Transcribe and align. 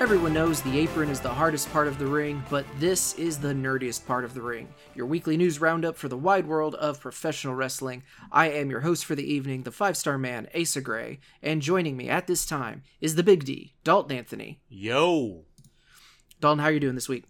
Everyone 0.00 0.32
knows 0.32 0.62
the 0.62 0.78
apron 0.78 1.10
is 1.10 1.20
the 1.20 1.28
hardest 1.28 1.70
part 1.72 1.86
of 1.86 1.98
the 1.98 2.06
ring, 2.06 2.42
but 2.48 2.64
this 2.78 3.12
is 3.18 3.38
the 3.38 3.52
nerdiest 3.52 4.06
part 4.06 4.24
of 4.24 4.32
the 4.32 4.40
ring. 4.40 4.66
Your 4.94 5.04
weekly 5.04 5.36
news 5.36 5.60
roundup 5.60 5.94
for 5.94 6.08
the 6.08 6.16
wide 6.16 6.46
world 6.46 6.74
of 6.76 6.98
professional 7.00 7.54
wrestling. 7.54 8.02
I 8.32 8.48
am 8.48 8.70
your 8.70 8.80
host 8.80 9.04
for 9.04 9.14
the 9.14 9.30
evening, 9.30 9.64
the 9.64 9.70
five 9.70 9.98
star 9.98 10.16
man, 10.16 10.48
Asa 10.58 10.80
Gray, 10.80 11.20
and 11.42 11.60
joining 11.60 11.98
me 11.98 12.08
at 12.08 12.26
this 12.26 12.46
time 12.46 12.82
is 13.02 13.14
the 13.14 13.22
Big 13.22 13.44
D, 13.44 13.74
Dalton 13.84 14.16
Anthony. 14.16 14.60
Yo. 14.70 15.44
Dalton, 16.40 16.60
how 16.60 16.68
are 16.68 16.72
you 16.72 16.80
doing 16.80 16.94
this 16.94 17.08
week? 17.08 17.24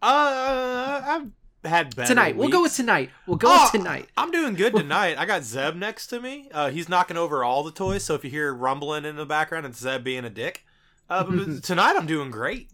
Uh, 0.00 1.02
I've 1.04 1.30
had 1.68 1.96
better 1.96 2.06
Tonight. 2.06 2.36
We'll 2.36 2.50
go 2.50 2.62
with 2.62 2.76
tonight. 2.76 3.10
We'll 3.26 3.36
go 3.36 3.48
Oh, 3.50 3.62
with 3.64 3.82
tonight. 3.82 4.08
I'm 4.16 4.30
doing 4.30 4.54
good 4.54 4.72
tonight. 4.76 5.18
I 5.18 5.26
got 5.26 5.42
Zeb 5.42 5.74
next 5.74 6.06
to 6.08 6.20
me. 6.20 6.48
Uh, 6.54 6.70
he's 6.70 6.88
knocking 6.88 7.16
over 7.16 7.42
all 7.42 7.64
the 7.64 7.72
toys, 7.72 8.04
so 8.04 8.14
if 8.14 8.22
you 8.22 8.30
hear 8.30 8.54
rumbling 8.54 9.04
in 9.04 9.16
the 9.16 9.26
background, 9.26 9.66
it's 9.66 9.80
Zeb 9.80 10.04
being 10.04 10.24
a 10.24 10.30
dick. 10.30 10.62
Uh, 11.08 11.24
tonight 11.62 11.94
I'm 11.96 12.06
doing 12.06 12.30
great. 12.30 12.70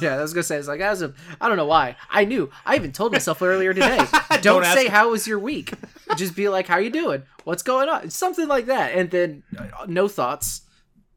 Yeah, 0.00 0.16
I 0.16 0.22
was 0.22 0.32
gonna 0.32 0.44
say 0.44 0.56
it's 0.56 0.68
like 0.68 0.80
as 0.80 1.02
I 1.02 1.48
don't 1.48 1.56
know 1.56 1.66
why. 1.66 1.96
I 2.10 2.24
knew. 2.24 2.50
I 2.64 2.76
even 2.76 2.92
told 2.92 3.12
myself 3.12 3.42
earlier 3.42 3.74
today. 3.74 3.98
don't 4.30 4.42
Don't 4.42 4.64
say 4.64 4.86
how 4.86 5.10
was 5.10 5.26
your 5.26 5.38
week. 5.38 5.72
Just 6.16 6.36
be 6.36 6.48
like, 6.48 6.68
how 6.68 6.78
you 6.78 6.90
doing? 6.90 7.24
What's 7.44 7.62
going 7.64 7.88
on? 7.88 8.10
Something 8.10 8.46
like 8.46 8.66
that. 8.66 8.94
And 8.94 9.10
then 9.10 9.42
uh, 9.58 9.86
no 9.88 10.06
thoughts. 10.06 10.62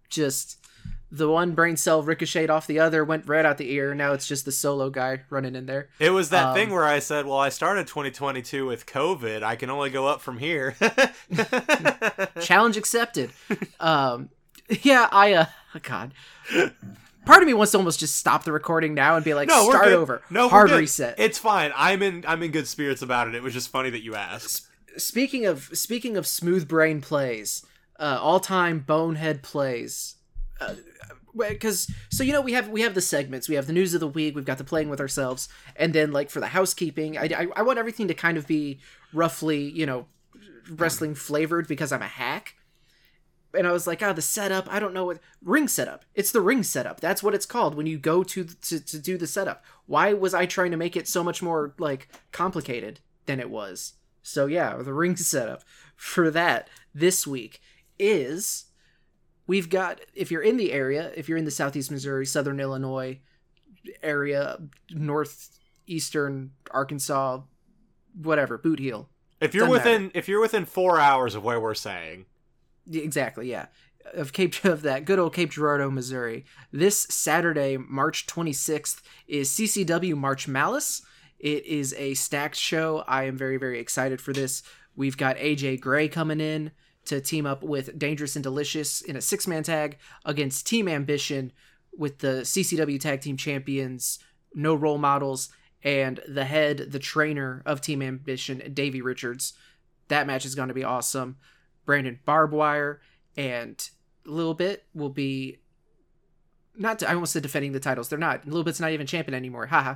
Just 0.10 0.58
the 1.12 1.30
one 1.30 1.52
brain 1.52 1.78
cell 1.78 2.02
ricocheted 2.02 2.50
off 2.50 2.66
the 2.66 2.80
other, 2.80 3.04
went 3.04 3.28
right 3.28 3.46
out 3.46 3.60
the 3.60 3.72
ear. 3.72 3.94
Now 3.94 4.14
it's 4.14 4.28
just 4.28 4.46
the 4.46 4.52
solo 4.52 4.90
guy 4.90 5.22
running 5.30 5.56
in 5.56 5.68
there. 5.68 5.90
It 6.00 6.10
was 6.10 6.32
that 6.32 6.48
Um, 6.48 6.56
thing 6.56 6.72
where 6.72 6.86
I 6.86 6.98
said, 6.98 7.28
"Well, 7.28 7.38
I 7.38 7.50
started 7.50 7.86
2022 7.86 8.66
with 8.66 8.88
COVID. 8.88 9.44
I 9.44 9.56
can 9.56 9.70
only 9.70 9.92
go 9.92 10.08
up 10.08 10.22
from 10.22 10.40
here." 10.40 10.76
Challenge 12.42 12.78
accepted. 12.78 13.32
Um, 13.80 14.30
yeah, 14.82 15.08
I 15.12 15.34
uh, 15.34 15.46
God. 15.84 16.14
Part 17.26 17.42
of 17.42 17.48
me 17.48 17.54
wants 17.54 17.72
to 17.72 17.78
almost 17.78 18.00
just 18.00 18.16
stop 18.18 18.44
the 18.44 18.52
recording 18.52 18.94
now 18.94 19.16
and 19.16 19.24
be 19.24 19.34
like, 19.34 19.48
no, 19.48 19.66
we're 19.66 19.72
start 19.72 19.86
good. 19.86 19.94
over. 19.94 20.22
No, 20.30 20.46
we're 20.48 20.50
hard 20.50 20.70
good. 20.70 20.80
reset. 20.80 21.16
It's 21.18 21.38
fine. 21.38 21.72
I'm 21.76 22.02
in. 22.02 22.26
I'm 22.28 22.44
in 22.44 22.52
good 22.52 22.68
spirits 22.68 23.02
about 23.02 23.28
it. 23.30 23.36
It 23.36 23.42
was 23.44 23.54
just 23.54 23.70
funny 23.70 23.90
that 23.92 24.02
you 24.04 24.16
asked. 24.16 24.68
speaking 24.98 25.46
of 25.46 25.70
speaking 25.74 26.18
of 26.18 26.28
smooth 26.28 26.68
brain 26.68 27.02
plays 27.02 27.66
uh 28.00 28.20
all 28.22 28.40
time 28.40 28.80
bonehead 28.80 29.42
plays 29.42 30.16
because 31.36 31.90
so 32.12 32.24
you 32.24 32.32
know 32.32 32.42
we 32.42 32.54
have 32.54 32.70
we 32.70 32.82
have 32.82 32.94
the 32.94 33.02
segments 33.02 33.50
we 33.50 33.56
have 33.56 33.66
the 33.66 33.74
news 33.74 33.94
of 33.96 34.00
the 34.00 34.08
week 34.08 34.36
we've 34.36 34.46
got 34.46 34.58
the 34.60 34.64
playing 34.64 34.90
with 34.90 35.00
ourselves 35.00 35.50
and 35.76 35.94
then 35.94 36.12
like 36.12 36.30
for 36.30 36.40
the 36.40 36.48
housekeeping 36.48 37.18
i 37.18 37.24
i, 37.36 37.48
I 37.56 37.62
want 37.64 37.80
everything 37.80 38.08
to 38.08 38.14
kind 38.14 38.38
of 38.38 38.46
be 38.46 38.80
roughly 39.14 39.64
you 39.70 39.86
know 39.88 40.06
wrestling 40.70 41.16
flavored 41.16 41.68
because 41.68 41.92
i'm 41.92 42.02
a 42.04 42.08
hack 42.08 42.56
and 43.54 43.68
i 43.68 43.72
was 43.72 43.88
like 43.88 44.02
oh 44.02 44.14
the 44.14 44.22
setup 44.22 44.72
i 44.72 44.80
don't 44.80 44.94
know 44.94 45.06
what 45.06 45.20
ring 45.46 45.68
setup. 45.68 46.06
It's 46.16 46.32
the 46.32 46.42
ring 46.42 46.64
setup. 46.64 47.00
That's 47.00 47.22
what 47.22 47.36
it's 47.36 47.46
called 47.46 47.76
when 47.76 47.86
you 47.86 47.98
go 47.98 48.24
to 48.24 48.44
to, 48.44 48.80
to 48.80 49.00
do 49.00 49.18
the 49.18 49.28
setup. 49.28 49.64
Why 49.86 50.14
was 50.14 50.34
i 50.34 50.46
trying 50.46 50.72
to 50.72 50.78
make 50.78 50.96
it 50.96 51.08
so 51.08 51.24
much 51.24 51.42
more 51.42 51.74
like 51.78 52.10
complicated 52.32 53.00
than 53.26 53.40
it 53.40 53.50
was? 53.50 53.94
So 54.22 54.46
yeah, 54.46 54.78
the 54.78 54.94
ring 54.94 55.16
setup 55.18 55.64
for 55.96 56.32
that 56.32 56.70
this 56.94 57.28
week 57.28 57.62
is 58.00 58.66
we've 59.48 59.70
got 59.70 60.02
if 60.14 60.32
you're 60.32 60.42
in 60.42 60.58
the 60.58 60.72
area, 60.72 61.12
if 61.16 61.28
you're 61.28 61.38
in 61.38 61.46
the 61.46 61.52
southeast 61.52 61.92
Missouri, 61.92 62.26
southern 62.26 62.60
Illinois 62.60 63.20
area, 64.02 64.60
northeastern 64.92 66.52
Arkansas, 66.72 67.42
whatever, 68.16 68.58
Boot 68.58 68.80
Heel. 68.80 69.10
If 69.42 69.54
you're 69.54 69.68
within, 69.68 70.10
if 70.14 70.30
you're 70.30 70.40
within 70.40 70.64
four 70.64 71.02
hours 71.02 71.36
of 71.36 71.44
where 71.44 71.60
we're 71.60 71.74
saying, 71.74 72.28
Exactly, 72.92 73.50
yeah. 73.50 73.68
Of 74.14 74.34
Cape 74.34 74.64
of 74.66 74.82
that 74.82 75.06
good 75.06 75.20
old 75.20 75.34
Cape 75.34 75.52
Girardeau, 75.52 75.90
Missouri. 75.90 76.46
This 76.72 77.02
Saturday, 77.10 77.78
March 77.78 78.28
26th, 78.28 79.02
is 79.28 79.50
CCW 79.50 80.16
March 80.16 80.48
Malice. 80.48 81.02
It 81.40 81.66
is 81.66 81.94
a 81.98 82.14
stacked 82.14 82.56
show. 82.56 83.04
I 83.08 83.24
am 83.24 83.38
very, 83.38 83.58
very 83.58 83.80
excited 83.80 84.22
for 84.22 84.34
this. 84.34 84.64
We've 84.96 85.18
got 85.18 85.38
AJ 85.38 85.82
Gray 85.82 86.08
coming 86.08 86.40
in 86.40 86.72
to 87.06 87.20
team 87.20 87.46
up 87.46 87.64
with 87.64 87.98
Dangerous 88.00 88.36
and 88.36 88.44
Delicious 88.44 89.02
in 89.02 89.16
a 89.16 89.22
six 89.22 89.48
man 89.48 89.64
tag 89.64 89.98
against 90.26 90.68
Team 90.68 90.88
Ambition 90.88 91.52
with 91.98 92.20
the 92.20 92.42
CCW 92.42 93.00
Tag 93.00 93.22
Team 93.22 93.38
Champions, 93.38 94.20
No 94.54 94.74
Role 94.74 94.98
Models, 94.98 95.50
and 95.84 96.22
the 96.28 96.46
head, 96.46 96.88
the 96.92 97.00
trainer 97.00 97.62
of 97.66 97.82
Team 97.82 98.02
Ambition, 98.02 98.72
Davey 98.74 99.02
Richards. 99.02 99.54
That 100.08 100.28
match 100.28 100.46
is 100.46 100.56
going 100.56 100.70
to 100.70 100.74
be 100.74 100.84
awesome. 100.84 101.38
Brandon 101.86 102.20
Barbwire 102.28 102.98
and 103.38 103.90
little 104.26 104.54
bit 104.54 104.86
will 104.94 105.10
be 105.10 105.60
not 106.76 107.04
I 107.04 107.14
almost 107.14 107.34
said 107.34 107.44
defending 107.44 107.72
the 107.74 107.80
titles. 107.80 108.10
They're 108.10 108.18
not. 108.20 108.46
Little 108.46 108.64
bit's 108.64 108.80
not 108.80 108.92
even 108.92 109.06
champion 109.08 109.36
anymore. 109.36 109.68
Haha. 109.68 109.96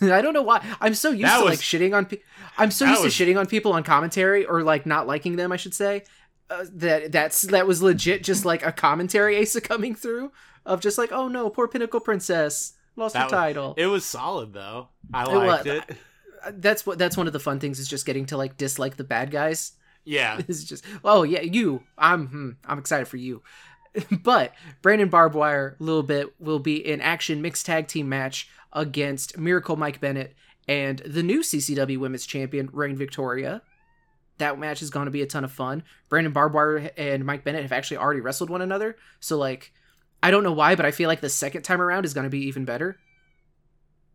I 0.02 0.20
don't 0.20 0.34
know 0.34 0.42
why. 0.42 0.64
I'm 0.80 0.94
so 0.94 1.10
used 1.10 1.24
That 1.24 1.38
to 1.38 1.44
was- 1.44 1.50
like 1.52 1.60
shitting 1.60 1.94
on. 1.96 2.06
Pe- 2.06 2.18
I'm 2.58 2.70
so 2.70 2.84
used 2.86 3.04
was- 3.04 3.16
to 3.16 3.24
shitting 3.26 3.38
on 3.38 3.46
people 3.46 3.72
on 3.72 3.82
commentary 3.84 4.44
or 4.44 4.62
like 4.62 4.86
not 4.86 5.06
liking 5.06 5.36
them. 5.36 5.52
I 5.52 5.56
should 5.56 5.74
say 5.74 6.02
uh, 6.50 6.64
that 6.74 7.12
that's 7.12 7.42
that 7.42 7.66
was 7.66 7.80
legit 7.82 8.24
just 8.24 8.44
like 8.44 8.64
a 8.64 8.72
commentary 8.72 9.40
Asa 9.40 9.60
coming 9.60 9.94
through 9.94 10.32
of 10.66 10.80
just 10.80 10.98
like 10.98 11.12
oh 11.12 11.28
no 11.28 11.48
poor 11.48 11.68
Pinnacle 11.68 12.00
Princess 12.00 12.72
lost 12.96 13.16
her 13.16 13.22
was- 13.24 13.30
title. 13.32 13.74
it 13.78 13.86
was 13.86 14.04
solid 14.04 14.52
though. 14.52 14.88
I 15.14 15.22
It 15.24 15.34
was. 15.36 15.46
liked 15.46 15.66
it. 15.66 15.96
that's 16.60 16.84
what 16.84 16.98
that's 16.98 17.16
one 17.16 17.26
of 17.28 17.32
the 17.32 17.40
fun 17.40 17.60
things 17.60 17.78
is 17.78 17.88
just 17.88 18.04
getting 18.04 18.26
to 18.26 18.36
like 18.36 18.56
dislike 18.56 18.96
the 18.96 19.04
bad 19.04 19.30
guys. 19.30 19.72
Yeah, 20.08 20.40
It's 20.48 20.64
just, 20.64 20.84
oh 21.04 21.22
yeah, 21.22 21.42
you. 21.42 21.82
I'm, 21.98 22.26
hmm, 22.28 22.50
I'm 22.64 22.78
excited 22.78 23.08
for 23.08 23.18
you. 23.18 23.42
but 24.22 24.54
Brandon 24.80 25.10
Barbwire, 25.10 25.78
a 25.78 25.82
little 25.82 26.02
bit, 26.02 26.40
will 26.40 26.58
be 26.60 26.76
in 26.76 27.02
action 27.02 27.42
mixed 27.42 27.66
tag 27.66 27.88
team 27.88 28.08
match 28.08 28.48
against 28.72 29.36
Miracle 29.36 29.76
Mike 29.76 30.00
Bennett 30.00 30.34
and 30.66 31.00
the 31.00 31.22
new 31.22 31.40
CCW 31.40 31.98
Women's 31.98 32.24
Champion 32.24 32.70
Reign 32.72 32.96
Victoria. 32.96 33.60
That 34.38 34.58
match 34.58 34.80
is 34.80 34.88
going 34.90 35.06
to 35.06 35.10
be 35.10 35.20
a 35.20 35.26
ton 35.26 35.44
of 35.44 35.52
fun. 35.52 35.82
Brandon 36.08 36.32
Barbwire 36.32 36.90
and 36.96 37.24
Mike 37.26 37.44
Bennett 37.44 37.62
have 37.62 37.72
actually 37.72 37.98
already 37.98 38.20
wrestled 38.20 38.48
one 38.48 38.62
another, 38.62 38.96
so 39.20 39.36
like, 39.36 39.72
I 40.22 40.30
don't 40.30 40.42
know 40.44 40.52
why, 40.52 40.74
but 40.74 40.86
I 40.86 40.90
feel 40.90 41.08
like 41.08 41.20
the 41.20 41.28
second 41.28 41.62
time 41.62 41.82
around 41.82 42.06
is 42.06 42.14
going 42.14 42.24
to 42.24 42.30
be 42.30 42.46
even 42.46 42.64
better. 42.64 42.98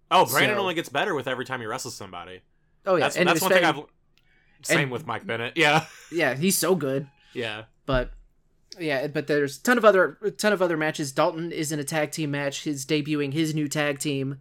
Oh, 0.10 0.26
Brandon 0.26 0.56
So- 0.58 0.62
only 0.62 0.74
gets 0.74 0.90
better 0.90 1.14
with 1.14 1.28
every 1.28 1.46
time 1.46 1.60
he 1.60 1.68
wrestles 1.68 1.96
somebody. 1.96 2.42
Oh 2.86 2.96
yeah, 2.96 3.06
that's 3.06 3.16
and 3.16 3.30
that's 3.30 3.42
one 3.42 3.52
thing 3.52 3.64
I've. 3.64 3.80
Same 4.64 4.80
and- 4.80 4.92
with 4.92 5.06
Mike 5.08 5.26
Bennett. 5.26 5.54
Yeah, 5.56 5.86
yeah, 6.12 6.36
he's 6.36 6.58
so 6.58 6.76
good. 6.76 7.08
yeah. 7.34 7.64
but 7.86 8.12
yeah 8.80 9.06
but 9.06 9.28
there's 9.28 9.60
a 9.60 9.62
ton 9.62 9.78
of 9.78 9.86
other 9.86 10.18
a 10.24 10.32
ton 10.32 10.52
of 10.52 10.60
other 10.60 10.76
matches 10.76 11.12
dalton 11.12 11.52
is 11.52 11.72
in 11.72 11.78
a 11.80 11.84
tag 11.84 12.10
team 12.10 12.32
match 12.32 12.58
he's 12.62 12.88
debuting 12.88 13.32
his 13.32 13.54
new 13.54 13.68
tag 13.68 14.00
team 14.00 14.40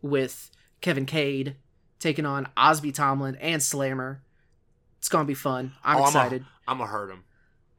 with 0.00 0.50
kevin 0.80 1.04
cade 1.04 1.54
taking 1.98 2.24
on 2.24 2.48
osby 2.56 2.90
tomlin 2.90 3.36
and 3.42 3.62
slammer 3.62 4.22
it's 4.96 5.10
gonna 5.10 5.26
be 5.26 5.34
fun 5.34 5.72
i'm 5.84 5.98
Oh, 5.98 6.06
excited 6.06 6.46
I'm 6.66 6.78
gonna 6.78 6.88
hurt 6.90 7.10
him. 7.10 7.24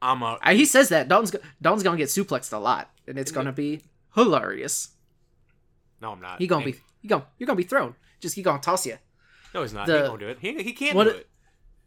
I'm 0.00 0.22
a. 0.22 0.38
He 0.52 0.64
says 0.64 0.90
that 0.90 1.08
dalton's, 1.08 1.34
dalton's 1.60 1.82
gonna 1.82 1.96
get 1.96 2.06
suplexed 2.08 2.52
a 2.52 2.58
lot 2.58 2.88
and 3.08 3.18
it's 3.18 3.32
gonna 3.32 3.50
be 3.50 3.82
hilarious 4.14 4.90
No, 6.00 6.12
I'm 6.12 6.20
not. 6.20 6.38
he 6.40 6.46
gonna 6.46 6.64
be 6.64 6.76
he 7.02 7.08
gonna 7.08 7.26
you're 7.38 7.48
gonna 7.48 7.56
be 7.56 7.64
thrown 7.64 7.96
just 8.20 8.36
he 8.36 8.42
gonna 8.42 8.60
toss 8.62 8.86
you 8.86 8.98
No, 9.52 9.62
he's 9.62 9.72
not. 9.72 9.88
the- 9.88 10.02
he 10.04 10.08
won't 10.08 10.20
do 10.20 10.28
it. 10.28 10.38
He 10.40 10.62
he 10.62 10.72
can't 10.72 10.94
do 10.94 11.00
it. 11.00 11.28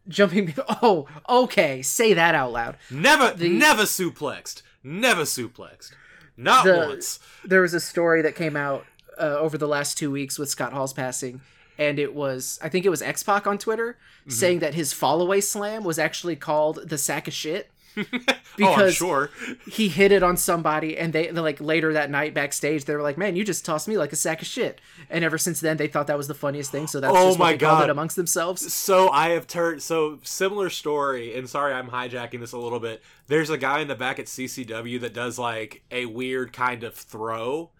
Jumping 0.07 0.53
oh 0.81 1.07
okay 1.27 1.81
say 1.81 2.13
that 2.13 2.33
out 2.35 2.51
loud 2.51 2.77
Never, 2.89 3.31
the- 3.35 3.49
never 3.49 3.83
suplexed. 3.83 4.61
Never 4.83 5.23
suplexed. 5.23 5.91
Not 6.37 6.63
The- 6.65 6.77
once. 6.87 7.19
there 7.43 7.61
was 7.61 7.73
a 7.73 7.79
story 7.79 8.21
that 8.21 8.35
came 8.35 8.55
out 8.55 8.85
uh, 9.19 9.37
over 9.37 9.57
the 9.57 9.67
last 9.67 9.97
two 9.97 10.09
weeks 10.09 10.39
with 10.39 10.49
Scott 10.49 10.71
Hall's 10.71 10.93
passing, 10.93 11.41
and 11.77 11.99
it 11.99 12.15
was 12.15 12.57
I 12.61 12.69
think 12.69 12.85
it 12.85 12.89
was 12.89 13.01
X 13.01 13.23
Pac 13.23 13.45
on 13.47 13.57
Twitter 13.57 13.97
Mm-hmm. 14.21 14.31
saying 14.31 14.59
that 14.59 14.73
his 14.73 14.93
fallaway 14.93 15.41
slam 15.41 15.83
was 15.83 15.97
actually 15.97 16.35
called 16.35 16.87
the 16.89 16.97
sack 16.97 17.27
of 17.27 17.33
shit. 17.33 17.69
oh, 17.97 18.03
I'm 18.13 18.19
because- 18.55 18.95
sure. 18.95 19.29
He 19.71 19.89
hit 19.89 20.11
it 20.11 20.23
on 20.23 20.37
somebody, 20.37 20.97
and 20.97 21.13
they 21.13 21.31
like 21.31 21.59
later 21.61 21.93
that 21.93 22.09
night 22.09 22.33
backstage 22.33 22.85
they 22.85 22.95
were 22.95 23.01
like, 23.01 23.17
"Man, 23.17 23.35
you 23.35 23.43
just 23.43 23.65
tossed 23.65 23.87
me 23.87 23.97
like 23.97 24.13
a 24.13 24.15
sack 24.15 24.41
of 24.41 24.47
shit." 24.47 24.79
And 25.09 25.23
ever 25.23 25.37
since 25.37 25.59
then, 25.59 25.77
they 25.77 25.87
thought 25.87 26.07
that 26.07 26.17
was 26.17 26.27
the 26.27 26.33
funniest 26.33 26.71
thing. 26.71 26.87
So 26.87 26.99
that's 26.99 27.13
Oh 27.15 27.27
just 27.29 27.39
my 27.39 27.51
they 27.51 27.57
God. 27.57 27.83
it 27.85 27.89
amongst 27.89 28.15
themselves. 28.15 28.73
So 28.73 29.09
I 29.09 29.29
have 29.29 29.47
turned 29.47 29.81
so 29.81 30.19
similar 30.23 30.69
story, 30.69 31.37
and 31.37 31.49
sorry 31.49 31.73
I'm 31.73 31.89
hijacking 31.89 32.39
this 32.39 32.51
a 32.51 32.57
little 32.57 32.79
bit. 32.79 33.01
There's 33.27 33.49
a 33.49 33.57
guy 33.57 33.79
in 33.79 33.87
the 33.87 33.95
back 33.95 34.19
at 34.19 34.25
CCW 34.25 34.99
that 35.01 35.13
does 35.13 35.37
like 35.39 35.83
a 35.91 36.05
weird 36.05 36.53
kind 36.53 36.83
of 36.83 36.93
throw. 36.95 37.71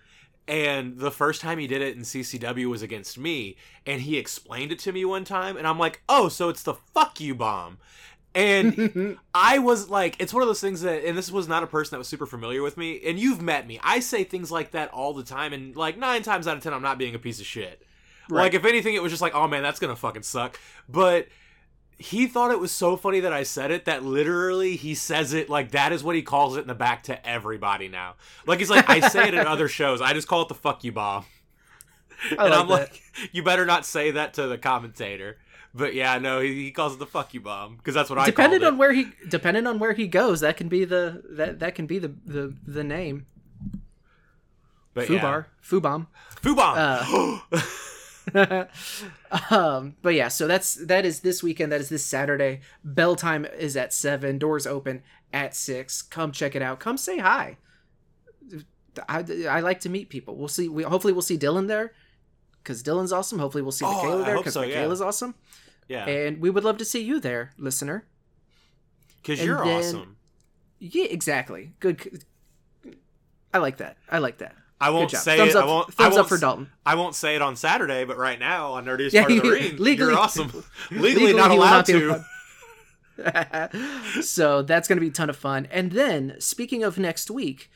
And 0.48 0.98
the 0.98 1.12
first 1.12 1.42
time 1.42 1.60
he 1.60 1.68
did 1.68 1.84
it 1.84 1.96
in 1.96 2.02
CCW 2.02 2.66
was 2.68 2.82
against 2.82 3.20
me, 3.20 3.56
and 3.86 4.02
he 4.02 4.18
explained 4.18 4.72
it 4.72 4.80
to 4.80 4.92
me 4.92 5.06
one 5.06 5.24
time, 5.24 5.58
and 5.58 5.68
I'm 5.68 5.78
like, 5.78 6.02
"Oh, 6.10 6.28
so 6.28 6.50
it's 6.50 6.64
the 6.64 6.74
fuck 6.74 7.20
you 7.22 7.36
bomb." 7.36 7.78
And 8.36 9.18
I 9.34 9.60
was 9.60 9.90
like, 9.90 10.16
it's 10.20 10.34
one 10.34 10.44
of 10.44 10.48
those 10.48 10.62
things 10.62 10.82
that, 10.82 11.04
and 11.04 11.18
this 11.18 11.32
was 11.32 11.48
not 11.48 11.64
a 11.64 11.68
person 11.68 11.92
that 11.92 11.98
was 11.98 12.08
super 12.08 12.26
familiar 12.26 12.62
with 12.62 12.78
me, 12.78 13.02
and 13.06 13.20
you've 13.20 13.42
met 13.42 13.68
me. 13.68 13.80
I 13.84 14.00
say 14.00 14.24
things 14.24 14.52
like 14.52 14.72
that 14.72 14.90
all 14.92 15.14
the 15.14 15.24
time, 15.24 15.54
and 15.54 15.76
like 15.76 15.98
nine 15.98 16.22
times 16.22 16.48
out 16.48 16.58
of 16.58 16.64
ten, 16.64 16.74
I'm 16.74 16.82
not 16.82 16.98
being 16.98 17.16
a 17.16 17.20
piece 17.20 17.40
of 17.40 17.46
shit. 17.46 17.82
Right. 18.30 18.44
Like, 18.44 18.54
if 18.54 18.66
anything, 18.66 18.94
it 18.94 19.02
was 19.02 19.12
just 19.12 19.22
like, 19.22 19.34
oh 19.34 19.48
man, 19.48 19.64
that's 19.64 19.80
gonna 19.80 19.96
fucking 19.96 20.24
suck. 20.24 20.60
But 20.88 21.28
he 22.00 22.28
thought 22.28 22.52
it 22.52 22.60
was 22.60 22.72
so 22.72 22.96
funny 22.96 23.20
that 23.20 23.34
I 23.34 23.44
said 23.44 23.72
it 23.72 23.84
that 23.86 24.04
literally 24.04 24.78
he 24.78 24.96
says 24.96 25.34
it 25.34 25.50
like 25.50 25.72
that 25.72 25.92
is 25.92 26.02
what 26.02 26.16
he 26.16 26.22
calls 26.22 26.56
it 26.56 26.62
in 26.62 26.68
the 26.68 26.74
back 26.74 27.04
to 27.04 27.28
everybody 27.28 27.90
now. 27.90 28.16
Like 28.48 28.60
he's 28.60 28.70
like, 28.70 28.90
I 28.90 29.02
say 29.02 29.28
it 29.28 29.34
in 29.34 29.40
other 29.48 29.68
shows. 29.68 30.02
I 30.02 30.14
just 30.14 30.28
call 30.28 30.44
it 30.44 30.48
the 30.48 30.56
fuck 30.56 30.84
you 30.86 30.94
bomb. 30.94 31.26
I 32.24 32.30
and 32.30 32.38
like 32.38 32.54
I'm 32.54 32.68
that. 32.68 32.74
like, 32.74 33.02
you 33.34 33.44
better 33.44 33.66
not 33.66 33.86
say 33.86 34.12
that 34.12 34.36
to 34.36 34.48
the 34.48 34.58
commentator. 34.58 35.38
But 35.74 35.94
yeah, 35.94 36.18
no, 36.18 36.40
he, 36.40 36.66
he 36.66 36.72
calls 36.72 36.96
it 36.96 37.00
the 37.00 37.06
fuck 37.06 37.34
you 37.34 37.42
bomb 37.42 37.78
because 37.78 37.94
that's 37.94 38.10
what 38.10 38.18
I 38.18 38.26
depending 38.26 38.64
on 38.64 38.78
where 38.78 38.92
he 38.92 39.12
depending 39.28 39.68
on 39.68 39.78
where 39.78 39.94
he 39.94 40.08
goes, 40.08 40.40
that 40.42 40.58
can 40.58 40.68
be 40.68 40.84
the 40.84 41.24
that 41.30 41.60
that 41.60 41.76
can 41.76 41.86
be 41.86 42.00
the 42.00 42.14
the 42.26 42.56
the 42.66 42.84
name. 42.84 43.28
it. 43.74 43.80
But 44.94 45.10
yeah. 45.10 45.20
Fubar, 45.22 45.46
Fubom. 45.64 46.08
Fubon. 46.42 46.78
um, 49.52 49.96
but 50.02 50.14
yeah, 50.16 50.28
so 50.28 50.48
that's 50.48 50.76
that 50.76 51.06
is 51.06 51.20
this 51.22 51.44
weekend. 51.44 51.72
That 51.72 51.82
is 51.82 51.90
this 51.90 52.06
Saturday. 52.06 52.62
Bell 52.84 53.16
time 53.16 53.46
is 53.46 53.78
at 53.78 53.94
seven. 53.94 54.40
Doors 54.40 54.66
open 54.66 55.04
at 55.32 55.56
six. 55.56 56.02
Come 56.02 56.32
check 56.32 56.56
it 56.56 56.62
out. 56.62 56.80
Come 56.80 56.98
say 56.98 57.20
hi. 57.20 57.58
I, 59.08 59.24
I 59.48 59.60
like 59.62 59.80
to 59.82 59.90
meet 59.90 60.10
people. 60.10 60.36
We'll 60.36 60.48
see. 60.48 60.68
We 60.68 60.84
hopefully 60.84 61.14
we'll 61.14 61.22
see 61.22 61.38
Dylan 61.38 61.68
there 61.68 61.94
because 62.70 62.84
Dylan's 62.84 63.12
awesome. 63.12 63.40
Hopefully 63.40 63.64
we'll 63.64 63.72
see 63.72 63.84
Oh, 63.86 63.92
Michaela 63.92 64.24
there 64.24 64.38
because 64.38 64.54
so, 64.54 64.62
yeah. 64.62 64.76
Michaela's 64.76 65.02
awesome. 65.02 65.34
yeah, 65.88 66.06
And 66.06 66.40
we 66.40 66.52
would 66.52 66.64
love 66.64 66.78
to 66.78 66.86
see 66.86 67.02
you 67.04 67.20
there, 67.20 67.52
listener. 67.58 68.06
because 69.24 69.44
you're 69.44 69.64
then- 69.66 69.80
awesome. 69.80 70.18
Yeah, 70.78 71.06
exactly. 71.06 71.74
Good. 71.80 72.24
I 73.54 73.58
like 73.58 73.78
that. 73.78 73.98
I 74.10 74.20
like 74.20 74.38
that. 74.38 74.56
I 74.80 74.92
won't 74.92 75.10
say 75.12 75.36
thumbs 75.38 75.56
it. 75.56 75.58
up. 75.58 75.64
I 75.64 75.68
won't. 75.68 75.94
thumbs 75.94 76.00
I 76.00 76.10
won't 76.10 76.20
up 76.20 76.30
for 76.30 76.38
Dalton. 76.38 76.70
I 76.86 76.96
won't 76.96 77.16
say 77.16 77.36
it 77.36 77.42
on 77.42 77.56
Saturday, 77.58 78.06
but 78.06 78.16
right 78.18 78.40
now 78.40 78.74
on 78.74 78.86
Nerdiest 78.86 79.12
Yeah, 79.12 79.24
Part 79.24 79.32
of 79.34 79.44
the 79.44 79.50
Ring, 79.52 79.76
legally- 79.78 80.12
you're 80.12 80.18
awesome. 80.18 80.48
Legally, 80.92 81.10
Legally, 81.26 81.34
not 81.34 81.52
allowed 81.52 81.88
not 81.90 82.24
to. 84.14 84.22
so 84.22 84.62
that's 84.62 84.88
going 84.88 84.96
to 84.98 85.02
be 85.02 85.08
a 85.10 85.12
ton 85.12 85.30
of 85.30 85.36
fun. 85.36 85.68
And 85.72 85.92
then, 85.92 86.36
speaking 86.40 86.84
of 86.84 86.98
next 86.98 87.30
week, 87.30 87.70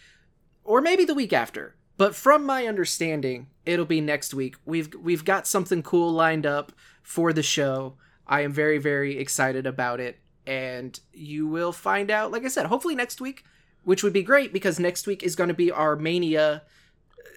or 0.64 0.80
maybe 0.80 1.04
the 1.04 1.14
week 1.14 1.34
after, 1.34 1.76
but 1.98 2.16
from 2.16 2.46
my 2.46 2.66
understanding, 2.66 3.48
it'll 3.66 3.86
be 3.86 4.02
next 4.02 4.34
week. 4.34 4.56
We've 4.66 4.94
we've 4.96 5.26
got 5.26 5.48
something 5.48 5.84
cool 5.84 6.12
lined 6.12 6.46
up 6.46 6.72
for 7.02 7.34
the 7.34 7.44
show. 7.44 7.96
I 8.28 8.42
am 8.42 8.52
very 8.52 8.78
very 8.78 9.18
excited 9.18 9.68
about 9.68 10.00
it, 10.00 10.20
and 10.48 11.00
you 11.14 11.48
will 11.48 11.72
find 11.72 12.10
out. 12.10 12.32
Like 12.32 12.46
I 12.46 12.48
said, 12.48 12.68
hopefully 12.68 12.96
next 12.96 13.22
week, 13.22 13.44
which 13.84 14.04
would 14.04 14.14
be 14.14 14.24
great 14.24 14.54
because 14.54 14.80
next 14.80 15.08
week 15.08 15.24
is 15.24 15.36
going 15.36 15.50
to 15.50 15.54
be 15.54 15.72
our 15.72 15.96
Mania, 15.96 16.64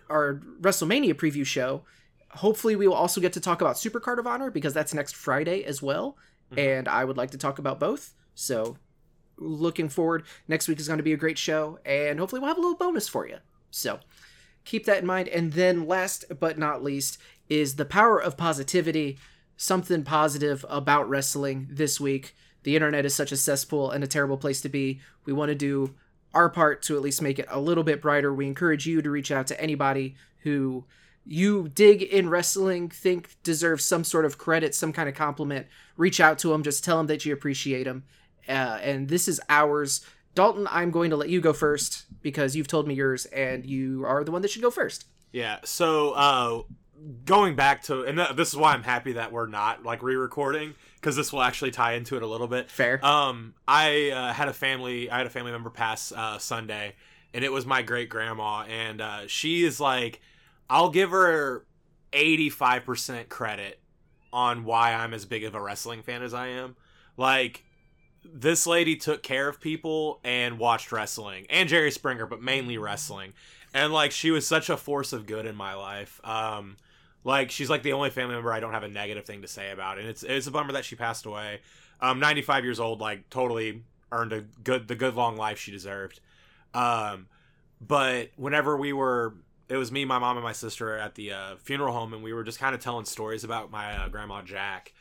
our 0.08 0.41
WrestleMania 0.61 1.14
preview 1.14 1.44
show. 1.44 1.82
Hopefully, 2.31 2.76
we 2.76 2.87
will 2.87 2.94
also 2.94 3.20
get 3.20 3.32
to 3.35 3.41
talk 3.41 3.61
about 3.61 3.79
Super 3.79 4.00
Card 4.00 4.19
of 4.19 4.26
Honor 4.26 4.50
because 4.50 4.75
that's 4.75 4.94
next 4.94 5.17
Friday 5.17 5.64
as 5.64 5.82
well, 5.82 6.17
mm-hmm. 6.50 6.59
and 6.59 6.88
I 6.88 7.05
would 7.05 7.17
like 7.17 7.31
to 7.32 7.38
talk 7.38 7.59
about 7.59 7.81
both. 7.81 8.14
So, 8.35 8.76
looking 9.37 9.88
forward. 9.88 10.25
Next 10.49 10.69
week 10.69 10.79
is 10.79 10.87
going 10.87 10.99
to 10.99 11.05
be 11.05 11.12
a 11.12 11.19
great 11.19 11.38
show, 11.38 11.79
and 11.85 12.19
hopefully, 12.19 12.41
we'll 12.41 12.49
have 12.49 12.59
a 12.59 12.61
little 12.61 12.76
bonus 12.76 13.09
for 13.09 13.26
you. 13.26 13.38
So, 13.70 14.00
keep 14.66 14.84
that 14.84 14.98
in 14.98 15.06
mind. 15.06 15.28
And 15.28 15.54
then, 15.54 15.86
last 15.86 16.26
but 16.38 16.58
not 16.58 16.84
least, 16.84 17.18
is 17.48 17.76
the 17.76 17.86
power 17.86 18.20
of 18.20 18.36
positivity. 18.36 19.18
Something 19.56 20.02
positive 20.02 20.66
about 20.68 21.08
wrestling 21.08 21.68
this 21.70 21.98
week. 21.98 22.36
The 22.64 22.76
internet 22.76 23.06
is 23.06 23.14
such 23.14 23.32
a 23.32 23.36
cesspool 23.38 23.90
and 23.90 24.04
a 24.04 24.08
terrible 24.08 24.36
place 24.36 24.60
to 24.60 24.68
be. 24.68 25.00
We 25.24 25.32
want 25.32 25.48
to 25.48 25.54
do 25.54 25.94
our 26.34 26.50
part 26.50 26.82
to 26.82 26.96
at 26.96 27.02
least 27.02 27.22
make 27.22 27.38
it 27.38 27.46
a 27.48 27.60
little 27.60 27.84
bit 27.84 28.02
brighter. 28.02 28.34
We 28.34 28.46
encourage 28.46 28.86
you 28.86 29.00
to 29.00 29.10
reach 29.10 29.30
out 29.30 29.46
to 29.46 29.58
anybody 29.58 30.16
who 30.42 30.84
you 31.24 31.68
dig 31.68 32.02
in 32.02 32.28
wrestling, 32.28 32.88
think 32.88 33.36
deserves 33.42 33.84
some 33.84 34.04
sort 34.04 34.24
of 34.24 34.36
credit, 34.36 34.74
some 34.74 34.92
kind 34.92 35.08
of 35.08 35.14
compliment. 35.14 35.66
Reach 35.96 36.20
out 36.20 36.38
to 36.40 36.48
them. 36.48 36.62
Just 36.62 36.84
tell 36.84 36.98
them 36.98 37.06
that 37.06 37.24
you 37.24 37.32
appreciate 37.32 37.84
them. 37.84 38.04
Uh, 38.48 38.78
and 38.82 39.08
this 39.08 39.26
is 39.26 39.40
ours. 39.48 40.04
Dalton, 40.37 40.69
I'm 40.71 40.93
going 40.93 41.11
to 41.11 41.17
let 41.17 41.31
you 41.31 41.41
go 41.41 41.53
first 41.53 42.05
because 42.23 42.55
you've 42.55 42.69
told 42.69 42.87
me 42.87 42.94
yours, 42.94 43.25
and 43.27 43.67
you 43.67 44.05
are 44.06 44.23
the 44.23 44.31
one 44.31 44.43
that 44.43 44.50
should 44.53 44.62
go 44.62 44.71
first. 44.71 45.06
Yeah. 45.33 45.59
So 45.65 46.12
uh 46.12 46.62
going 47.25 47.56
back 47.56 47.83
to 47.85 48.03
and 48.05 48.17
th- 48.17 48.37
this 48.37 48.49
is 48.49 48.56
why 48.56 48.73
I'm 48.73 48.83
happy 48.83 49.12
that 49.12 49.33
we're 49.33 49.49
not 49.49 49.83
like 49.83 50.03
re-recording 50.03 50.75
because 50.94 51.15
this 51.15 51.33
will 51.33 51.43
actually 51.43 51.71
tie 51.71 51.93
into 51.93 52.17
it 52.17 52.23
a 52.23 52.27
little 52.27 52.49
bit. 52.49 52.71
Fair. 52.71 53.05
Um 53.05 53.55
I 53.69 54.11
uh, 54.11 54.33
had 54.33 54.49
a 54.49 54.53
family 54.53 55.11
I 55.11 55.19
had 55.19 55.27
a 55.27 55.31
family 55.31 55.53
member 55.53 55.69
pass 55.69 56.11
uh 56.11 56.38
Sunday 56.38 56.94
and 57.35 57.44
it 57.44 57.53
was 57.53 57.67
my 57.67 57.83
great 57.83 58.09
grandma 58.09 58.62
and 58.62 59.00
uh 59.00 59.27
she 59.27 59.65
is 59.65 59.79
like 59.79 60.21
I'll 60.71 60.91
give 60.91 61.11
her 61.11 61.67
85% 62.12 63.29
credit 63.29 63.79
on 64.33 64.65
why 64.65 64.94
I'm 64.94 65.12
as 65.12 65.27
big 65.27 65.44
of 65.44 65.55
a 65.55 65.61
wrestling 65.61 66.03
fan 66.03 66.23
as 66.23 66.33
I 66.33 66.49
am. 66.49 66.77
Like 67.19 67.65
this 68.32 68.67
lady 68.67 68.96
took 68.96 69.23
care 69.23 69.49
of 69.49 69.61
people 69.61 70.20
and 70.25 70.58
watched 70.58 70.93
wrestling 70.93 71.46
and 71.50 71.69
Jerry 71.69 71.90
Springer, 71.90 72.26
but 72.26 72.43
mainly 72.43 72.78
wrestling. 72.78 73.32
And 73.75 73.93
like 73.93 74.12
she 74.12 74.31
was 74.31 74.46
such 74.46 74.70
a 74.70 74.76
force 74.76 75.12
of 75.12 75.26
good 75.26 75.46
in 75.46 75.56
my 75.56 75.75
life. 75.75 76.20
Um 76.25 76.76
like 77.25 77.50
she's 77.50 77.70
like 77.70 77.82
the 77.82 77.93
only 77.93 78.11
family 78.11 78.34
member 78.34 78.52
I 78.52 78.61
don't 78.61 78.73
have 78.73 78.82
a 78.82 78.88
negative 78.88 79.25
thing 79.25 79.43
to 79.43 79.49
say 79.49 79.70
about. 79.70 79.99
And 79.99 80.08
it's 80.08 80.23
it's 80.23 80.46
a 80.46 80.50
bummer 80.50 80.73
that 80.73 80.84
she 80.84 80.96
passed 80.96 81.26
away. 81.26 81.61
Um 82.00 82.20
95 82.20 82.64
years 82.64 82.81
old, 82.81 83.00
like 83.00 83.28
totally 83.31 83.82
earned 84.12 84.32
a 84.32 84.40
good 84.40 84.88
the 84.88 84.94
good 84.94 85.14
long 85.14 85.37
life 85.37 85.58
she 85.58 85.70
deserved. 85.70 86.20
Um 86.75 87.26
but 87.81 88.31
whenever 88.37 88.76
we 88.76 88.93
were 88.93 89.34
it 89.69 89.76
was 89.76 89.90
me, 89.90 90.05
my 90.05 90.19
mom, 90.19 90.37
and 90.37 90.44
my 90.44 90.52
sister 90.52 90.96
at 90.96 91.14
the 91.17 91.32
uh, 91.32 91.56
funeral 91.56 91.93
home, 91.93 92.14
and 92.14 92.23
we 92.23 92.32
were 92.32 92.44
just 92.44 92.58
kind 92.58 92.75
of 92.75 92.81
telling 92.81 93.05
stories 93.05 93.43
about 93.43 93.70
my 93.70 93.96
uh, 93.96 94.08
grandma 94.08 94.43
Jack. 94.43 94.93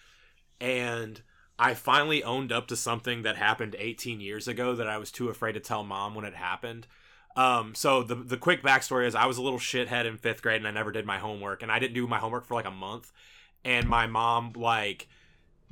And 0.59 1.21
I 1.57 1.73
finally 1.73 2.23
owned 2.23 2.51
up 2.51 2.67
to 2.67 2.75
something 2.75 3.23
that 3.23 3.37
happened 3.37 3.75
18 3.79 4.19
years 4.19 4.47
ago 4.47 4.75
that 4.75 4.87
I 4.87 4.97
was 4.97 5.11
too 5.11 5.29
afraid 5.29 5.53
to 5.53 5.59
tell 5.59 5.83
mom 5.83 6.15
when 6.15 6.25
it 6.25 6.35
happened. 6.35 6.87
Um, 7.35 7.75
so 7.75 8.01
the 8.01 8.15
the 8.15 8.37
quick 8.37 8.63
backstory 8.63 9.05
is 9.05 9.15
I 9.15 9.25
was 9.25 9.37
a 9.37 9.41
little 9.41 9.59
shithead 9.59 10.05
in 10.05 10.17
fifth 10.17 10.41
grade 10.41 10.57
and 10.57 10.67
I 10.67 10.71
never 10.71 10.91
did 10.91 11.05
my 11.05 11.17
homework 11.17 11.63
and 11.63 11.71
I 11.71 11.79
didn't 11.79 11.93
do 11.93 12.07
my 12.07 12.17
homework 12.17 12.45
for 12.45 12.53
like 12.53 12.65
a 12.65 12.71
month, 12.71 13.11
and 13.63 13.87
my 13.87 14.07
mom 14.07 14.53
like 14.55 15.07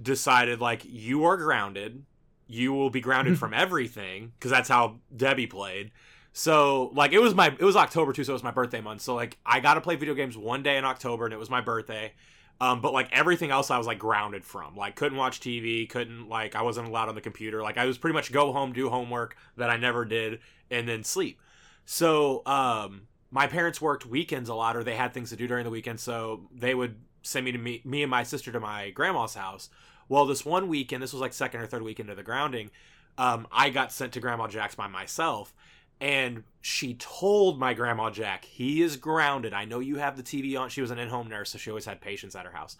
decided 0.01 0.59
like 0.59 0.81
you 0.85 1.23
are 1.23 1.37
grounded, 1.37 2.03
you 2.47 2.73
will 2.73 2.89
be 2.89 3.01
grounded 3.01 3.39
from 3.39 3.53
everything 3.53 4.33
because 4.37 4.51
that's 4.51 4.69
how 4.69 4.99
Debbie 5.15 5.47
played. 5.47 5.91
So 6.33 6.91
like 6.93 7.13
it 7.13 7.19
was 7.19 7.33
my 7.33 7.55
it 7.57 7.63
was 7.63 7.75
October 7.75 8.11
too, 8.11 8.23
so 8.23 8.33
it 8.33 8.33
was 8.33 8.43
my 8.43 8.51
birthday 8.51 8.81
month. 8.81 9.01
So 9.01 9.15
like 9.15 9.37
I 9.45 9.59
got 9.59 9.75
to 9.75 9.81
play 9.81 9.95
video 9.95 10.15
games 10.15 10.35
one 10.35 10.63
day 10.63 10.77
in 10.77 10.83
October 10.83 11.25
and 11.25 11.33
it 11.33 11.39
was 11.39 11.49
my 11.49 11.61
birthday. 11.61 12.13
Um, 12.61 12.81
but 12.81 12.93
like 12.93 13.09
everything 13.11 13.51
else, 13.51 13.71
I 13.71 13.77
was 13.77 13.87
like 13.87 13.99
grounded 13.99 14.45
from. 14.45 14.75
Like 14.75 14.95
couldn't 14.95 15.17
watch 15.17 15.39
TV, 15.39 15.89
couldn't 15.89 16.29
like 16.29 16.55
I 16.55 16.61
wasn't 16.61 16.87
allowed 16.87 17.09
on 17.09 17.15
the 17.15 17.21
computer. 17.21 17.61
Like 17.61 17.77
I 17.77 17.85
was 17.85 17.97
pretty 17.97 18.13
much 18.13 18.31
go 18.31 18.53
home, 18.53 18.73
do 18.73 18.89
homework 18.89 19.35
that 19.57 19.69
I 19.69 19.77
never 19.77 20.05
did, 20.05 20.39
and 20.71 20.87
then 20.87 21.03
sleep. 21.03 21.39
So 21.85 22.41
um, 22.45 23.07
my 23.31 23.47
parents 23.47 23.81
worked 23.81 24.05
weekends 24.05 24.49
a 24.49 24.55
lot, 24.55 24.77
or 24.77 24.83
they 24.83 24.95
had 24.95 25.13
things 25.13 25.29
to 25.31 25.35
do 25.35 25.47
during 25.47 25.63
the 25.65 25.69
weekend, 25.69 25.99
so 25.99 26.47
they 26.53 26.73
would 26.73 26.95
send 27.21 27.45
me 27.45 27.51
to 27.51 27.57
me 27.57 27.81
me 27.83 28.03
and 28.03 28.11
my 28.11 28.23
sister 28.23 28.51
to 28.51 28.59
my 28.59 28.91
grandma's 28.91 29.35
house. 29.35 29.69
Well, 30.07 30.25
this 30.25 30.45
one 30.45 30.67
weekend, 30.67 31.01
this 31.01 31.13
was 31.13 31.21
like 31.21 31.33
second 31.33 31.61
or 31.61 31.67
third 31.67 31.81
weekend 31.81 32.09
of 32.09 32.17
the 32.17 32.23
grounding, 32.23 32.69
um, 33.17 33.47
I 33.51 33.69
got 33.69 33.91
sent 33.91 34.13
to 34.13 34.19
Grandma 34.19 34.47
Jack's 34.47 34.75
by 34.75 34.87
myself 34.87 35.53
and 35.99 36.43
she 36.61 36.95
told 36.95 37.59
my 37.59 37.73
grandma 37.73 38.09
Jack, 38.09 38.45
"He 38.45 38.81
is 38.81 38.97
grounded. 38.97 39.53
I 39.53 39.65
know 39.65 39.79
you 39.79 39.97
have 39.97 40.17
the 40.17 40.23
TV 40.23 40.57
on." 40.59 40.69
She 40.69 40.81
was 40.81 40.91
an 40.91 40.99
in-home 40.99 41.29
nurse, 41.29 41.51
so 41.51 41.57
she 41.57 41.69
always 41.69 41.85
had 41.85 42.01
patients 42.01 42.35
at 42.35 42.45
her 42.45 42.51
house. 42.51 42.77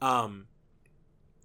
Um, 0.00 0.46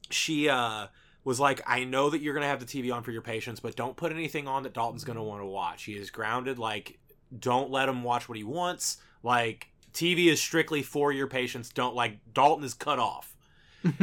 she 0.10 0.50
uh 0.50 0.88
was 1.24 1.40
like, 1.40 1.62
"I 1.68 1.84
know 1.84 2.10
that 2.10 2.22
you're 2.22 2.34
gonna 2.34 2.48
have 2.48 2.60
the 2.60 2.66
TV 2.66 2.94
on 2.94 3.04
for 3.04 3.12
your 3.12 3.22
patients, 3.22 3.60
but 3.60 3.76
don't 3.76 3.96
put 3.96 4.12
anything 4.12 4.48
on 4.48 4.64
that 4.64 4.74
Dalton's 4.74 5.04
gonna 5.04 5.24
want 5.24 5.42
to 5.42 5.46
watch. 5.46 5.84
He 5.84 5.94
is 5.94 6.10
grounded. 6.10 6.60
Like, 6.60 7.00
don't 7.38 7.70
let 7.72 7.90
him 7.90 8.04
watch 8.04 8.28
what 8.28 8.38
he 8.38 8.44
wants. 8.44 8.98
Like, 9.24 9.68
TV 9.94 10.28
is 10.28 10.42
strictly 10.42 10.82
for 10.82 11.12
your 11.12 11.28
patients. 11.28 11.70
Don't 11.70 11.96
like 11.96 12.20
Dalton 12.34 12.64
is 12.66 12.74
cut 12.74 13.00
off." 13.00 13.36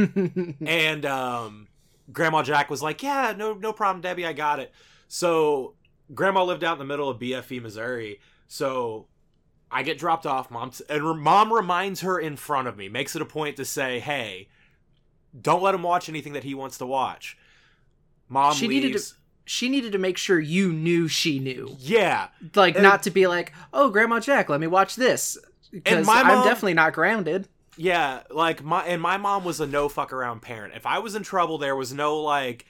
and 0.66 1.04
um 1.04 1.68
grandma 2.10 2.42
jack 2.42 2.70
was 2.70 2.82
like 2.82 3.02
yeah 3.02 3.34
no 3.36 3.52
no 3.52 3.72
problem 3.74 4.00
debbie 4.00 4.24
i 4.24 4.32
got 4.32 4.58
it 4.58 4.72
so 5.08 5.74
grandma 6.14 6.42
lived 6.44 6.62
out 6.64 6.74
in 6.74 6.78
the 6.78 6.84
middle 6.84 7.08
of 7.08 7.18
bfe 7.18 7.60
missouri 7.62 8.20
so 8.48 9.06
i 9.70 9.82
get 9.82 9.98
dropped 9.98 10.26
off 10.26 10.50
mom 10.50 10.70
t- 10.70 10.84
and 10.88 11.02
mom 11.20 11.52
reminds 11.52 12.00
her 12.02 12.18
in 12.18 12.36
front 12.36 12.68
of 12.68 12.76
me 12.76 12.88
makes 12.88 13.16
it 13.16 13.22
a 13.22 13.26
point 13.26 13.56
to 13.56 13.64
say 13.64 13.98
hey 14.00 14.48
don't 15.38 15.62
let 15.62 15.74
him 15.74 15.82
watch 15.82 16.08
anything 16.08 16.32
that 16.32 16.44
he 16.44 16.54
wants 16.54 16.78
to 16.78 16.86
watch 16.86 17.36
mom 18.28 18.54
She 18.54 18.68
leaves 18.68 18.84
needed 18.84 18.98
to- 18.98 19.14
she 19.48 19.68
needed 19.68 19.92
to 19.92 19.98
make 19.98 20.18
sure 20.18 20.40
you 20.40 20.72
knew 20.72 21.06
she 21.06 21.38
knew. 21.38 21.76
yeah 21.78 22.28
Like 22.56 22.74
And- 22.74 22.82
not 22.82 23.04
to 23.04 23.12
be 23.12 23.28
like, 23.28 23.52
"Oh, 23.72 23.90
Grandma 23.90 24.18
Jack, 24.18 24.48
let 24.48 24.58
me 24.60 24.66
watch 24.66 24.96
this." 24.96 25.38
Because 25.70 26.04
my 26.04 26.20
I'm 26.22 26.26
mom- 26.26 26.44
definitely 26.44 26.74
not 26.74 26.92
grounded. 26.94 27.46
Yeah, 27.76 28.22
like 28.28 28.64
my 28.64 28.84
and 28.86 29.00
my 29.00 29.18
mom 29.18 29.44
was 29.44 29.60
a 29.60 29.66
no 29.68 29.88
fuck 29.88 30.12
around 30.12 30.42
parent. 30.42 30.74
If 30.74 30.84
I 30.84 30.98
was 30.98 31.14
in 31.14 31.22
trouble, 31.22 31.58
there 31.58 31.76
was 31.76 31.92
no 31.92 32.16
like 32.20 32.66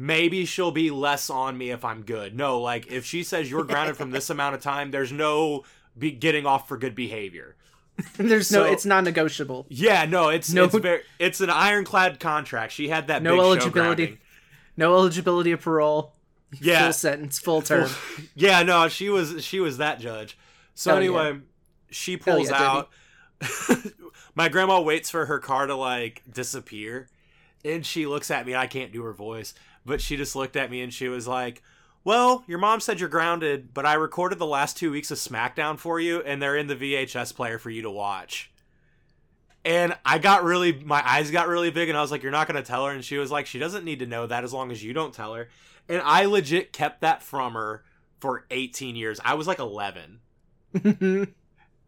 maybe 0.00 0.46
she'll 0.46 0.70
be 0.70 0.90
less 0.90 1.28
on 1.28 1.58
me 1.58 1.70
if 1.70 1.84
I'm 1.84 2.02
good. 2.02 2.34
No, 2.34 2.58
like 2.58 2.90
if 2.90 3.04
she 3.04 3.22
says 3.22 3.50
you're 3.50 3.64
grounded 3.64 3.98
from 3.98 4.10
this 4.10 4.30
amount 4.30 4.54
of 4.54 4.62
time, 4.62 4.90
there's 4.90 5.12
no 5.12 5.64
be 5.96 6.10
getting 6.10 6.46
off 6.46 6.66
for 6.66 6.78
good 6.78 6.94
behavior. 6.94 7.54
There's 8.16 8.50
no, 8.50 8.64
it's 8.64 8.86
non-negotiable. 8.86 9.66
Yeah, 9.68 10.06
no, 10.06 10.30
it's 10.30 10.50
No- 10.50 10.64
it's 10.64 10.74
very 10.74 11.02
it's 11.18 11.42
an 11.42 11.50
ironclad 11.50 12.18
contract. 12.18 12.72
She 12.72 12.88
had 12.88 13.08
that 13.08 13.22
No 13.22 13.38
eligibility. 13.38 14.18
No 14.74 14.94
eligibility 14.94 15.52
of 15.52 15.60
parole. 15.60 16.14
Yeah, 16.58 16.84
Full 16.84 16.92
sentence, 16.94 17.38
full 17.38 17.60
term. 17.60 17.90
yeah, 18.34 18.62
no, 18.62 18.88
she 18.88 19.10
was 19.10 19.44
she 19.44 19.60
was 19.60 19.76
that 19.76 20.00
judge. 20.00 20.38
So 20.74 20.92
Hell 20.92 21.02
yeah. 21.02 21.08
anyway, 21.08 21.40
she 21.90 22.16
pulls 22.16 22.48
yeah, 22.48 22.62
out. 22.62 22.88
My 24.34 24.48
grandma 24.48 24.80
waits 24.80 25.10
for 25.10 25.26
her 25.26 25.38
car 25.38 25.66
to 25.66 25.74
like 25.74 26.22
disappear, 26.32 27.08
and 27.66 27.84
she 27.84 28.06
looks 28.06 28.30
at 28.30 28.46
me. 28.46 28.54
I 28.54 28.66
can't 28.66 28.92
do 28.92 29.02
her 29.02 29.12
voice, 29.12 29.52
but 29.84 30.00
she 30.00 30.16
just 30.16 30.36
looked 30.36 30.56
at 30.56 30.70
me 30.70 30.82
and 30.82 30.92
she 30.92 31.08
was 31.08 31.26
like, 31.26 31.62
"Well, 32.04 32.44
your 32.46 32.58
mom 32.58 32.80
said 32.80 33.00
you're 33.00 33.08
grounded, 33.08 33.72
but 33.74 33.86
I 33.86 33.94
recorded 33.94 34.38
the 34.38 34.46
last 34.46 34.76
two 34.76 34.90
weeks 34.90 35.10
of 35.10 35.18
SmackDown 35.18 35.78
for 35.78 36.00
you, 36.00 36.20
and 36.22 36.40
they're 36.40 36.56
in 36.56 36.66
the 36.66 36.76
VHS 36.76 37.34
player 37.34 37.58
for 37.58 37.70
you 37.70 37.82
to 37.82 37.90
watch." 37.90 38.50
And 39.64 39.96
I 40.06 40.18
got 40.18 40.42
really, 40.44 40.72
my 40.72 41.02
eyes 41.06 41.30
got 41.30 41.48
really 41.48 41.70
big, 41.70 41.88
and 41.88 41.98
I 41.98 42.00
was 42.00 42.10
like, 42.10 42.22
"You're 42.22 42.32
not 42.32 42.46
gonna 42.46 42.62
tell 42.62 42.86
her?" 42.86 42.92
And 42.92 43.04
she 43.04 43.18
was 43.18 43.30
like, 43.30 43.46
"She 43.46 43.58
doesn't 43.58 43.84
need 43.84 43.98
to 43.98 44.06
know 44.06 44.26
that 44.26 44.44
as 44.44 44.52
long 44.52 44.70
as 44.72 44.82
you 44.82 44.92
don't 44.92 45.14
tell 45.14 45.34
her." 45.34 45.48
And 45.88 46.00
I 46.04 46.24
legit 46.24 46.72
kept 46.72 47.00
that 47.00 47.22
from 47.22 47.54
her 47.54 47.84
for 48.20 48.46
18 48.50 48.96
years. 48.96 49.20
I 49.24 49.34
was 49.34 49.46
like 49.46 49.58
11. 49.58 50.20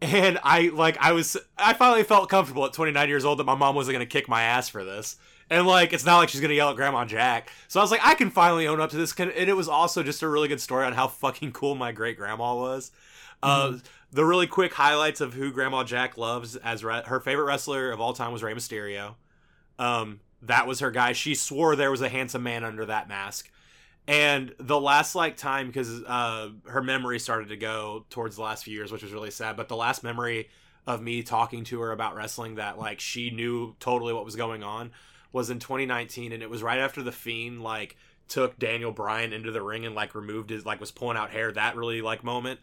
And 0.03 0.41
I 0.43 0.73
like 0.75 0.99
I 0.99 1.13
was 1.13 1.37
I 1.57 1.75
finally 1.75 2.03
felt 2.03 2.29
comfortable 2.29 2.65
at 2.65 2.73
29 2.73 3.09
years 3.09 3.25
old 3.25 3.39
that 3.39 3.45
my 3.45 3.55
mom 3.55 3.77
wasn't 3.77 3.95
going 3.95 4.07
to 4.07 4.13
kick 4.13 4.29
my 4.29 4.43
ass 4.43 4.69
for 4.69 4.83
this. 4.83 5.17
And 5.53 5.67
like 5.67 5.93
it's 5.93 6.07
not 6.07 6.17
like 6.17 6.31
she's 6.31 6.41
going 6.41 6.49
to 6.49 6.55
yell 6.55 6.71
at 6.71 6.77
grandma 6.77 7.05
Jack. 7.05 7.51
So 7.69 7.79
I 7.79 7.83
was 7.83 7.91
like 7.91 8.01
I 8.03 8.15
can 8.15 8.31
finally 8.31 8.67
own 8.67 8.81
up 8.81 8.91
to 8.91 8.97
this 8.97 9.13
and 9.19 9.31
it 9.31 9.55
was 9.55 9.69
also 9.69 10.03
just 10.03 10.23
a 10.23 10.29
really 10.29 10.49
good 10.49 10.61
story 10.63 10.87
on 10.87 10.95
how 10.95 11.09
fucking 11.09 11.53
cool 11.53 11.75
my 11.75 11.93
great 11.93 12.17
grandma 12.17 12.57
was. 12.57 12.91
Uh 13.43 13.75
the 14.11 14.25
really 14.25 14.47
quick 14.47 14.73
highlights 14.73 15.21
of 15.21 15.35
who 15.35 15.53
grandma 15.53 15.85
Jack 15.85 16.17
loves 16.17 16.57
as 16.57 16.83
re- 16.83 17.03
her 17.05 17.21
favorite 17.21 17.45
wrestler 17.45 17.91
of 17.91 18.01
all 18.01 18.15
time 18.15 18.33
was 18.33 18.43
Rey 18.43 18.55
Mysterio. 18.55 19.17
Um 19.79 20.21
that 20.41 20.67
was 20.67 20.81
her 20.81 20.91
guy. 20.91 21.13
She 21.13 21.35
swore 21.35 21.77
there 21.77 21.91
was 21.91 22.01
a 22.01 22.09
handsome 22.09 22.43
man 22.43 22.65
under 22.65 22.87
that 22.87 23.07
mask 23.07 23.51
and 24.09 24.55
the 24.59 24.81
last 24.81 25.15
like 25.15 25.37
time 25.37 25.67
because 25.67 26.03
uh 26.05 26.49
her 26.65 26.83
memory 26.83 27.19
started 27.19 27.51
to 27.51 27.57
go 27.59 28.07
towards 28.09 28.37
the 28.37 28.43
last 28.43 28.65
few 28.65 28.75
years 28.75 28.91
which 28.91 29.03
was 29.03 29.13
really 29.13 29.31
sad 29.31 29.57
but 29.57 29.69
the 29.69 29.77
last 29.77 30.03
memory 30.03 30.49
of 30.87 31.01
me 31.01 31.23
talking 31.23 31.63
to 31.63 31.81
her 31.81 31.93
about 31.93 32.15
wrestling 32.17 32.57
that 32.57 32.79
like 32.79 32.99
she 32.99 33.31
knew 33.31 33.77
totally 33.79 34.13
what 34.13 34.25
was 34.25 34.35
going 34.35 34.63
on 34.63 34.91
was 35.33 35.51
in 35.51 35.59
2019 35.59 36.33
and 36.33 36.43
it 36.43 36.51
was 36.51 36.63
right 36.63 36.79
after 36.79 37.03
the 37.03 37.13
fiend 37.13 37.63
like 37.63 37.97
took 38.29 38.59
daniel 38.59 38.93
bryan 38.93 39.33
into 39.33 39.51
the 39.51 39.63
ring 39.63 39.85
and 39.85 39.95
like 39.95 40.15
removed 40.15 40.51
his 40.51 40.65
like 40.65 40.81
was 40.81 40.91
pulling 40.91 41.17
out 41.17 41.31
hair 41.31 41.53
that 41.53 41.77
really 41.77 42.01
like 42.03 42.23
moment. 42.25 42.61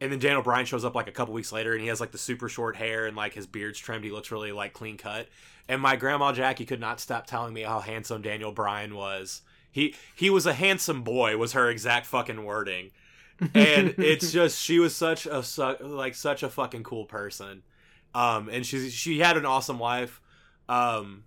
And 0.00 0.12
then 0.12 0.18
daniel 0.18 0.42
bryan 0.42 0.66
shows 0.66 0.84
up 0.84 0.94
like 0.94 1.08
a 1.08 1.12
couple 1.12 1.34
weeks 1.34 1.52
later 1.52 1.72
and 1.72 1.80
he 1.80 1.88
has 1.88 2.00
like 2.00 2.12
the 2.12 2.18
super 2.18 2.48
short 2.48 2.76
hair 2.76 3.06
and 3.06 3.16
like 3.16 3.34
his 3.34 3.46
beard's 3.46 3.78
trimmed. 3.78 4.04
He 4.04 4.10
looks 4.10 4.30
really 4.30 4.52
like 4.52 4.72
clean 4.72 4.96
cut. 4.96 5.28
And 5.68 5.82
my 5.82 5.96
grandma 5.96 6.32
jackie 6.32 6.66
could 6.66 6.80
not 6.80 7.00
stop 7.00 7.26
telling 7.26 7.52
me 7.52 7.62
how 7.62 7.80
handsome 7.80 8.22
daniel 8.22 8.52
bryan 8.52 8.94
was. 8.94 9.42
He 9.70 9.94
he 10.14 10.30
was 10.30 10.46
a 10.46 10.54
handsome 10.54 11.02
boy 11.02 11.36
was 11.36 11.52
her 11.52 11.68
exact 11.68 12.06
fucking 12.06 12.44
wording. 12.44 12.90
And 13.54 13.94
it's 13.98 14.30
just 14.30 14.62
she 14.62 14.78
was 14.78 14.94
such 14.94 15.26
a 15.26 15.42
su- 15.42 15.76
like 15.80 16.14
such 16.14 16.42
a 16.42 16.48
fucking 16.48 16.84
cool 16.84 17.06
person. 17.06 17.62
Um 18.14 18.48
and 18.48 18.64
she 18.64 18.88
she 18.90 19.18
had 19.18 19.36
an 19.36 19.46
awesome 19.46 19.80
life. 19.80 20.20
Um 20.68 21.24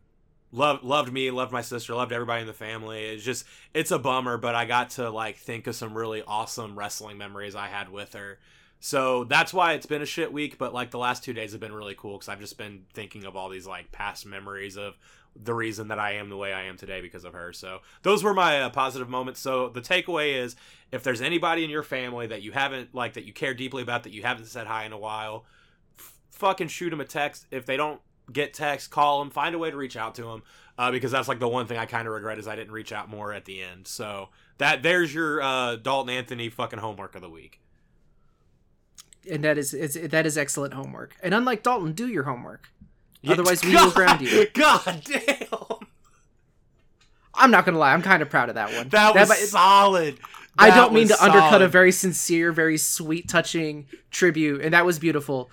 loved 0.52 0.84
loved 0.84 1.12
me 1.12 1.32
loved 1.32 1.52
my 1.52 1.62
sister 1.62 1.96
loved 1.96 2.12
everybody 2.12 2.42
in 2.42 2.48
the 2.48 2.54
family 2.54 3.06
it's 3.06 3.24
just 3.24 3.46
it's 3.74 3.92
a 3.92 4.00
bummer 4.00 4.38
but 4.38 4.56
i 4.56 4.66
got 4.66 4.90
to 4.90 5.10
like 5.10 5.38
think 5.38 5.68
of 5.68 5.76
some 5.76 5.98
really 5.98 6.24
awesome 6.28 6.78
wrestling 6.78 7.18
memories 7.18 7.56
i 7.56 7.68
had 7.68 7.90
with 7.90 8.14
her 8.14 8.38
so 8.80 9.24
that's 9.26 9.54
why 9.54 9.74
it's 9.74 9.86
been 9.86 10.02
a 10.02 10.06
shit 10.06 10.34
week 10.34 10.58
but 10.58 10.74
like 10.74 10.92
the 10.92 10.98
last 10.98 11.24
two 11.24 11.34
days 11.34 11.52
have 11.52 11.62
been 11.62 11.74
really 11.74 11.96
cool 11.96 12.14
because 12.14 12.30
i've 12.30 12.40
just 12.40 12.58
been 12.58 12.84
thinking 12.94 13.26
of 13.26 13.36
all 13.36 13.50
these 13.50 13.68
like 13.68 13.92
past 13.92 14.26
memories 14.26 14.78
of 14.78 14.98
the 15.36 15.54
reason 15.54 15.88
that 15.88 16.00
I 16.00 16.14
am 16.14 16.30
the 16.30 16.38
way 16.38 16.54
I 16.54 16.64
am 16.64 16.78
today 16.78 17.02
because 17.02 17.24
of 17.24 17.34
her. 17.34 17.54
So 17.54 17.80
those 18.04 18.24
were 18.24 18.34
my 18.34 18.62
uh, 18.62 18.70
positive 18.70 19.10
moments. 19.10 19.40
So 19.40 19.70
the 19.70 19.82
takeaway 19.82 20.42
is 20.42 20.56
if 20.92 21.04
there's 21.04 21.22
anybody 21.22 21.64
in 21.64 21.70
your 21.70 21.84
family 21.84 22.28
that 22.28 22.42
you 22.42 22.52
haven't 22.52 22.94
like 22.94 23.14
that 23.14 23.24
you 23.24 23.34
care 23.34 23.54
deeply 23.54 23.82
about 23.82 24.04
that 24.04 24.12
you 24.12 24.24
haven't 24.24 24.46
said 24.46 24.68
hi 24.68 24.86
in 24.86 24.92
a 24.92 24.98
while, 24.98 25.46
f- 25.98 26.14
fucking 26.32 26.68
shoot 26.68 26.90
them 26.90 27.02
a 27.02 27.06
text. 27.06 27.46
If 27.50 27.66
they 27.66 27.78
don't 27.78 28.02
get 28.32 28.54
text, 28.54 28.90
call 28.92 29.20
them. 29.20 29.30
Find 29.30 29.56
a 29.56 29.58
way 29.58 29.72
to 29.72 29.78
reach 29.78 29.96
out 29.96 30.16
to 30.16 30.24
them 30.24 30.44
uh, 30.78 30.92
because 30.92 31.12
that's 31.12 31.28
like 31.28 31.40
the 31.40 31.48
one 31.48 31.68
thing 31.68 31.78
I 31.78 31.86
kind 31.86 32.08
of 32.08 32.14
regret 32.14 32.38
is 32.40 32.48
I 32.48 32.56
didn't 32.56 32.72
reach 32.74 32.92
out 32.92 33.10
more 33.10 33.34
at 33.34 33.46
the 33.46 33.62
end. 33.62 33.88
So 33.88 34.30
that 34.58 34.84
there's 34.84 35.14
your 35.14 35.42
uh, 35.42 35.76
Dalton 35.78 36.14
Anthony 36.14 36.50
fucking 36.50 36.80
homework 36.80 37.16
of 37.16 37.22
the 37.22 37.30
week. 37.30 37.60
and 39.30 39.44
that 39.44 39.58
is 39.58 39.74
it's, 39.74 39.96
that 39.96 40.26
is 40.26 40.38
excellent 40.38 40.74
homework. 40.74 41.16
And 41.22 41.34
unlike 41.34 41.64
Dalton, 41.64 41.94
do 41.94 42.08
your 42.08 42.24
homework. 42.24 42.70
Yeah, 43.22 43.34
Otherwise, 43.34 43.64
we 43.64 43.74
God- 43.74 43.86
will 43.86 43.92
ground 43.92 44.22
you. 44.22 44.48
God 44.54 45.02
damn, 45.06 45.48
I'm 47.34 47.52
not 47.52 47.66
gonna 47.66 47.78
lie, 47.78 47.94
I'm 47.94 48.02
kind 48.02 48.22
of 48.22 48.30
proud 48.30 48.50
of 48.50 48.56
that 48.56 48.74
one. 48.74 48.90
that 48.90 49.16
was 49.16 49.50
solid. 49.52 50.18
I 50.58 50.70
don't 50.70 50.94
mean 50.94 51.08
to 51.08 51.24
undercut 51.24 51.62
a 51.62 51.68
very 51.68 51.92
sincere, 51.92 52.52
very 52.52 52.78
sweet, 52.78 53.30
touching 53.30 53.88
tribute, 54.12 54.62
and 54.62 54.74
that 54.74 54.86
was 54.86 55.00
beautiful 55.00 55.50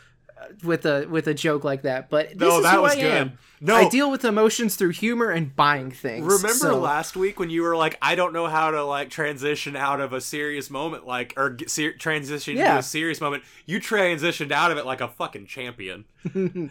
with 0.63 0.85
a 0.87 1.07
with 1.09 1.27
a 1.27 1.35
joke 1.35 1.65
like 1.65 1.83
that. 1.83 2.11
But 2.11 2.31
this 2.31 2.39
No, 2.39 2.57
is 2.59 2.63
that 2.65 2.75
who 2.77 2.83
was 2.83 2.93
I 2.93 3.01
good. 3.01 3.05
am. 3.13 3.39
No, 3.61 3.75
I 3.75 3.89
deal 3.89 4.11
with 4.11 4.25
emotions 4.25 4.77
through 4.77 4.91
humor 4.91 5.31
and 5.31 5.55
buying 5.57 5.91
things. 5.91 6.25
Remember 6.25 6.49
so- 6.55 6.79
last 6.79 7.17
week 7.17 7.41
when 7.41 7.51
you 7.51 7.63
were 7.63 7.77
like, 7.77 7.99
I 8.01 8.15
don't 8.15 8.33
know 8.33 8.47
how 8.47 8.71
to 8.71 8.85
like 8.85 9.11
transition 9.11 9.75
out 9.77 10.01
of 10.01 10.13
a 10.13 10.21
serious 10.21 10.71
moment, 10.71 11.07
like 11.07 11.35
or 11.37 11.57
ser- 11.67 11.95
transition 11.95 12.57
Yeah. 12.57 12.75
to 12.75 12.79
a 12.79 12.83
serious 12.83 13.21
moment. 13.21 13.43
You 13.67 13.81
transitioned 13.81 14.53
out 14.53 14.71
of 14.71 14.79
it 14.79 14.87
like 14.87 15.01
a 15.01 15.09
fucking 15.09 15.47
champion. 15.47 16.05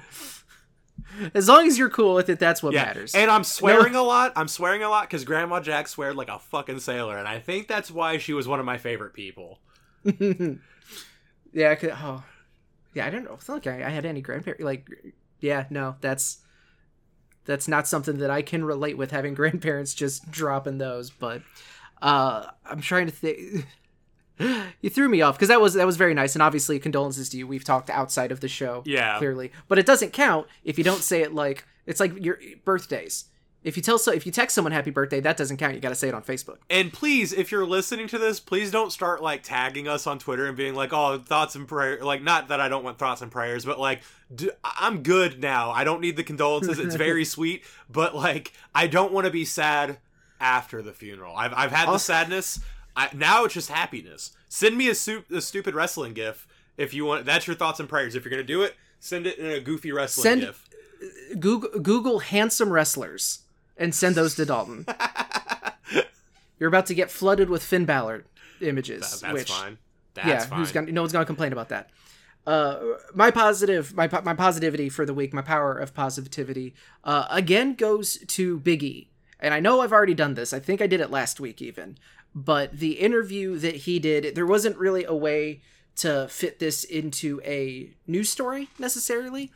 As 1.33 1.47
long 1.47 1.65
as 1.67 1.77
you're 1.77 1.89
cool 1.89 2.15
with 2.15 2.27
it, 2.29 2.37
that's 2.39 2.61
what 2.61 2.73
Yeah, 2.73 2.85
matters. 2.85 3.15
and 3.15 3.29
I'm 3.31 3.43
swearing 3.43 3.95
a 3.95 4.01
lot. 4.03 4.33
I'm 4.35 4.47
swearing 4.47 4.83
a 4.83 4.89
lot 4.89 5.03
because 5.03 5.23
Grandma 5.23 5.59
Jack 5.61 5.87
sweared 5.87 6.15
like 6.15 6.27
a 6.27 6.37
fucking 6.39 6.79
sailor, 6.79 7.17
and 7.17 7.27
I 7.27 7.39
think 7.39 7.67
that's 7.67 7.89
why 7.89 8.17
she 8.17 8.33
was 8.33 8.47
one 8.47 8.59
of 8.59 8.65
my 8.65 8.77
favorite 8.77 9.13
people. 9.13 9.59
yeah, 11.53 11.71
I 11.71 11.75
could, 11.75 11.91
oh, 11.95 12.23
yeah. 12.93 13.05
I 13.05 13.09
don't 13.09 13.23
know. 13.23 13.33
It's 13.33 13.47
not 13.47 13.65
like 13.65 13.67
I, 13.67 13.87
I 13.87 13.89
had 13.89 14.05
any 14.05 14.21
grandparents. 14.21 14.63
Like, 14.63 14.89
yeah, 15.39 15.65
no, 15.69 15.95
that's 16.01 16.39
that's 17.45 17.67
not 17.67 17.87
something 17.87 18.17
that 18.17 18.29
I 18.29 18.41
can 18.41 18.63
relate 18.65 18.97
with 18.97 19.11
having 19.11 19.33
grandparents 19.41 19.93
just 19.93 20.29
dropping 20.31 20.77
those. 20.77 21.09
But 21.09 21.41
uh, 22.01 22.47
I'm 22.65 22.81
trying 22.81 23.05
to 23.07 23.11
think. 23.11 23.65
you 24.81 24.89
threw 24.91 25.09
me 25.09 25.21
off 25.21 25.35
because 25.35 25.47
that 25.47 25.59
was 25.61 25.73
that 25.73 25.85
was 25.87 25.97
very 25.97 26.13
nice, 26.13 26.35
and 26.35 26.43
obviously 26.43 26.77
condolences 26.79 27.29
to 27.29 27.37
you. 27.37 27.47
We've 27.47 27.63
talked 27.63 27.89
outside 27.89 28.31
of 28.31 28.39
the 28.39 28.47
show, 28.47 28.83
Yeah. 28.85 29.17
clearly, 29.17 29.51
but 29.67 29.79
it 29.79 29.85
doesn't 29.87 30.13
count 30.13 30.47
if 30.63 30.77
you 30.77 30.83
don't 30.83 31.01
say 31.01 31.21
it 31.23 31.33
like 31.33 31.65
it's 31.87 31.99
like 31.99 32.23
your 32.23 32.37
birthdays. 32.63 33.25
If 33.63 33.75
you 33.75 33.83
tell 33.83 33.97
so, 33.97 34.11
if 34.13 34.25
you 34.25 34.31
text 34.31 34.55
someone 34.55 34.71
happy 34.71 34.91
birthday, 34.91 35.19
that 35.19 35.35
doesn't 35.35 35.57
count. 35.57 35.73
You 35.73 35.81
got 35.81 35.89
to 35.89 35.95
say 35.95 36.07
it 36.07 36.13
on 36.13 36.21
Facebook. 36.23 36.57
And 36.69 36.93
please, 36.93 37.33
if 37.33 37.51
you're 37.51 37.65
listening 37.65 38.07
to 38.09 38.17
this, 38.17 38.39
please 38.39 38.71
don't 38.71 38.91
start 38.91 39.21
like 39.21 39.43
tagging 39.43 39.87
us 39.87 40.07
on 40.07 40.19
Twitter 40.19 40.45
and 40.45 40.55
being 40.55 40.73
like, 40.75 40.93
"Oh, 40.93 41.17
thoughts 41.17 41.55
and 41.55 41.67
prayers." 41.67 42.03
Like, 42.03 42.21
not 42.21 42.47
that 42.49 42.61
I 42.61 42.69
don't 42.69 42.83
want 42.83 42.97
thoughts 42.97 43.21
and 43.21 43.31
prayers, 43.31 43.65
but 43.65 43.79
like, 43.79 44.01
d- 44.33 44.51
I'm 44.63 45.03
good 45.03 45.41
now. 45.41 45.71
I 45.71 45.83
don't 45.83 46.01
need 46.01 46.15
the 46.15 46.23
condolences. 46.23 46.79
It's 46.79 46.95
very 46.95 47.25
sweet, 47.35 47.63
but 47.89 48.15
like, 48.15 48.53
I 48.73 48.87
don't 48.87 49.11
want 49.11 49.25
to 49.25 49.31
be 49.31 49.43
sad 49.43 49.97
after 50.39 50.81
the 50.81 50.93
funeral. 50.93 51.35
I've 51.35 51.53
I've 51.53 51.71
had 51.71 51.89
the 51.89 51.97
sadness. 51.97 52.59
I, 52.95 53.09
now 53.13 53.43
it's 53.43 53.53
just 53.53 53.69
happiness. 53.69 54.31
Send 54.49 54.77
me 54.77 54.87
a, 54.89 54.95
su- 54.95 55.23
a 55.31 55.41
stupid 55.41 55.75
wrestling 55.75 56.13
gif 56.13 56.47
if 56.77 56.93
you 56.93 57.05
want. 57.05 57.25
That's 57.25 57.47
your 57.47 57.55
thoughts 57.55 57.79
and 57.79 57.89
prayers. 57.89 58.15
If 58.15 58.23
you're 58.23 58.31
gonna 58.31 58.43
do 58.43 58.61
it, 58.61 58.75
send 58.99 59.27
it 59.27 59.37
in 59.39 59.47
a 59.47 59.59
goofy 59.59 59.91
wrestling 59.91 60.23
Send- 60.23 60.41
gif. 60.41 60.69
Google 61.39 61.79
Google 61.79 62.19
handsome 62.19 62.71
wrestlers 62.71 63.39
and 63.77 63.93
send 63.93 64.15
those 64.15 64.35
to 64.35 64.45
Dalton. 64.45 64.85
You're 66.59 66.69
about 66.69 66.87
to 66.87 66.95
get 66.95 67.11
flooded 67.11 67.49
with 67.49 67.63
Finn 67.63 67.85
Balor 67.85 68.25
images. 68.61 69.21
That's 69.21 69.33
which, 69.33 69.51
fine. 69.51 69.77
That's 70.13 70.27
yeah, 70.27 70.45
fine. 70.45 70.59
who's 70.59 70.71
gonna? 70.71 70.91
No 70.91 71.01
one's 71.01 71.13
gonna 71.13 71.25
complain 71.25 71.53
about 71.53 71.69
that. 71.69 71.89
Uh, 72.45 72.79
my 73.13 73.29
positive, 73.29 73.93
my 73.95 74.09
my 74.23 74.33
positivity 74.33 74.89
for 74.89 75.05
the 75.05 75.13
week, 75.13 75.33
my 75.33 75.41
power 75.41 75.77
of 75.77 75.93
positivity, 75.93 76.73
uh, 77.03 77.25
again 77.29 77.75
goes 77.75 78.17
to 78.27 78.59
Biggie. 78.59 79.07
And 79.39 79.53
I 79.53 79.59
know 79.59 79.81
I've 79.81 79.93
already 79.93 80.15
done 80.15 80.33
this. 80.33 80.51
I 80.51 80.59
think 80.59 80.81
I 80.81 80.87
did 80.87 80.99
it 80.99 81.11
last 81.11 81.39
week 81.39 81.61
even. 81.61 81.97
But 82.33 82.79
the 82.79 82.93
interview 82.93 83.57
that 83.59 83.75
he 83.75 83.99
did, 83.99 84.35
there 84.35 84.45
wasn't 84.45 84.77
really 84.77 85.03
a 85.03 85.13
way 85.13 85.61
to 85.97 86.27
fit 86.29 86.59
this 86.59 86.83
into 86.83 87.41
a 87.43 87.91
news 88.07 88.29
story 88.29 88.69
necessarily. 88.79 89.51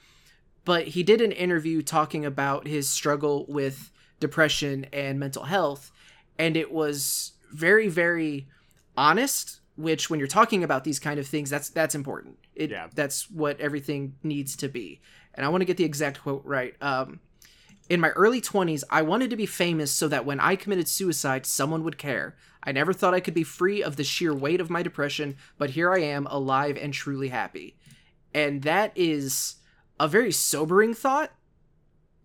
But 0.65 0.89
he 0.89 1.03
did 1.03 1.21
an 1.21 1.31
interview 1.31 1.81
talking 1.81 2.25
about 2.25 2.67
his 2.67 2.89
struggle 2.89 3.45
with 3.47 3.91
depression 4.21 4.85
and 4.93 5.19
mental 5.19 5.43
health. 5.43 5.91
And 6.39 6.55
it 6.55 6.71
was 6.71 7.33
very, 7.51 7.89
very 7.89 8.47
honest 8.95 9.57
which 9.77 10.09
when 10.09 10.19
you're 10.19 10.27
talking 10.27 10.63
about 10.63 10.83
these 10.83 10.99
kind 10.99 11.17
of 11.17 11.25
things 11.25 11.49
that's 11.49 11.69
that's 11.69 11.95
important 11.95 12.37
it 12.55 12.69
Yeah. 12.69 12.87
that's 12.93 13.31
what 13.31 13.59
everything 13.61 14.15
needs 14.21 14.55
to 14.57 14.67
be 14.67 14.99
and 15.33 15.45
i 15.45 15.49
want 15.49 15.61
to 15.61 15.65
get 15.65 15.77
the 15.77 15.85
exact 15.85 16.21
quote 16.21 16.43
right 16.43 16.75
um 16.81 17.21
in 17.89 18.01
my 18.01 18.09
early 18.09 18.41
20s 18.41 18.83
i 18.89 19.01
wanted 19.01 19.29
to 19.29 19.37
be 19.37 19.45
famous 19.45 19.89
so 19.91 20.09
that 20.09 20.25
when 20.25 20.41
i 20.41 20.57
committed 20.57 20.89
suicide 20.89 21.45
someone 21.45 21.85
would 21.85 21.97
care 21.97 22.35
i 22.63 22.73
never 22.73 22.91
thought 22.91 23.13
i 23.13 23.21
could 23.21 23.33
be 23.33 23.45
free 23.45 23.81
of 23.81 23.95
the 23.95 24.03
sheer 24.03 24.33
weight 24.35 24.59
of 24.59 24.69
my 24.69 24.83
depression 24.83 25.37
but 25.57 25.69
here 25.71 25.91
i 25.93 25.99
am 25.99 26.27
alive 26.27 26.77
and 26.79 26.93
truly 26.93 27.29
happy 27.29 27.77
and 28.33 28.63
that 28.63 28.91
is 28.93 29.55
a 30.01 30.07
very 30.07 30.33
sobering 30.33 30.93
thought 30.93 31.31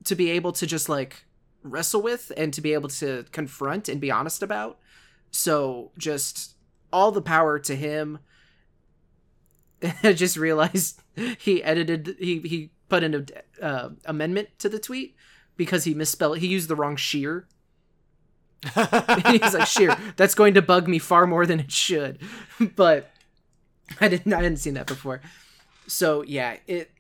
to 0.03 0.17
be 0.17 0.31
able 0.31 0.51
to 0.51 0.67
just 0.67 0.89
like 0.89 1.26
wrestle 1.71 2.03
with 2.03 2.33
and 2.37 2.53
to 2.55 2.61
be 2.61 2.73
able 2.73 2.89
to 2.89 3.25
confront 3.33 3.89
and 3.89 4.01
be 4.01 4.11
honest 4.11 4.43
about. 4.43 4.79
So 5.31 5.91
just 5.99 6.55
all 6.93 7.13
the 7.13 7.23
power 7.23 7.59
to 7.59 7.77
him. 7.77 8.19
I 10.03 10.13
just 10.13 10.37
realized 10.37 11.03
he 11.39 11.63
edited 11.63 12.17
he 12.19 12.41
he 12.41 12.71
put 12.89 13.03
in 13.03 13.15
an 13.15 13.27
uh, 13.61 13.89
amendment 14.05 14.49
to 14.61 14.69
the 14.69 14.79
tweet 14.79 15.17
because 15.57 15.85
he 15.85 15.95
misspelled 15.95 16.39
he 16.39 16.47
used 16.47 16.69
the 16.69 16.77
wrong 16.77 16.97
sheer. 16.97 17.47
He's 18.75 19.55
like 19.55 19.67
sheer. 19.67 19.97
That's 20.17 20.35
going 20.35 20.55
to 20.55 20.63
bug 20.63 20.89
me 20.89 20.99
far 20.99 21.27
more 21.27 21.47
than 21.47 21.61
it 21.61 21.71
should. 21.71 22.19
But 22.75 23.11
I 24.01 24.09
didn't 24.09 24.33
I 24.33 24.43
hadn't 24.43 24.57
seen 24.57 24.75
that 24.75 24.87
before. 24.87 25.21
So 25.87 26.23
yeah, 26.23 26.57
it 26.67 26.91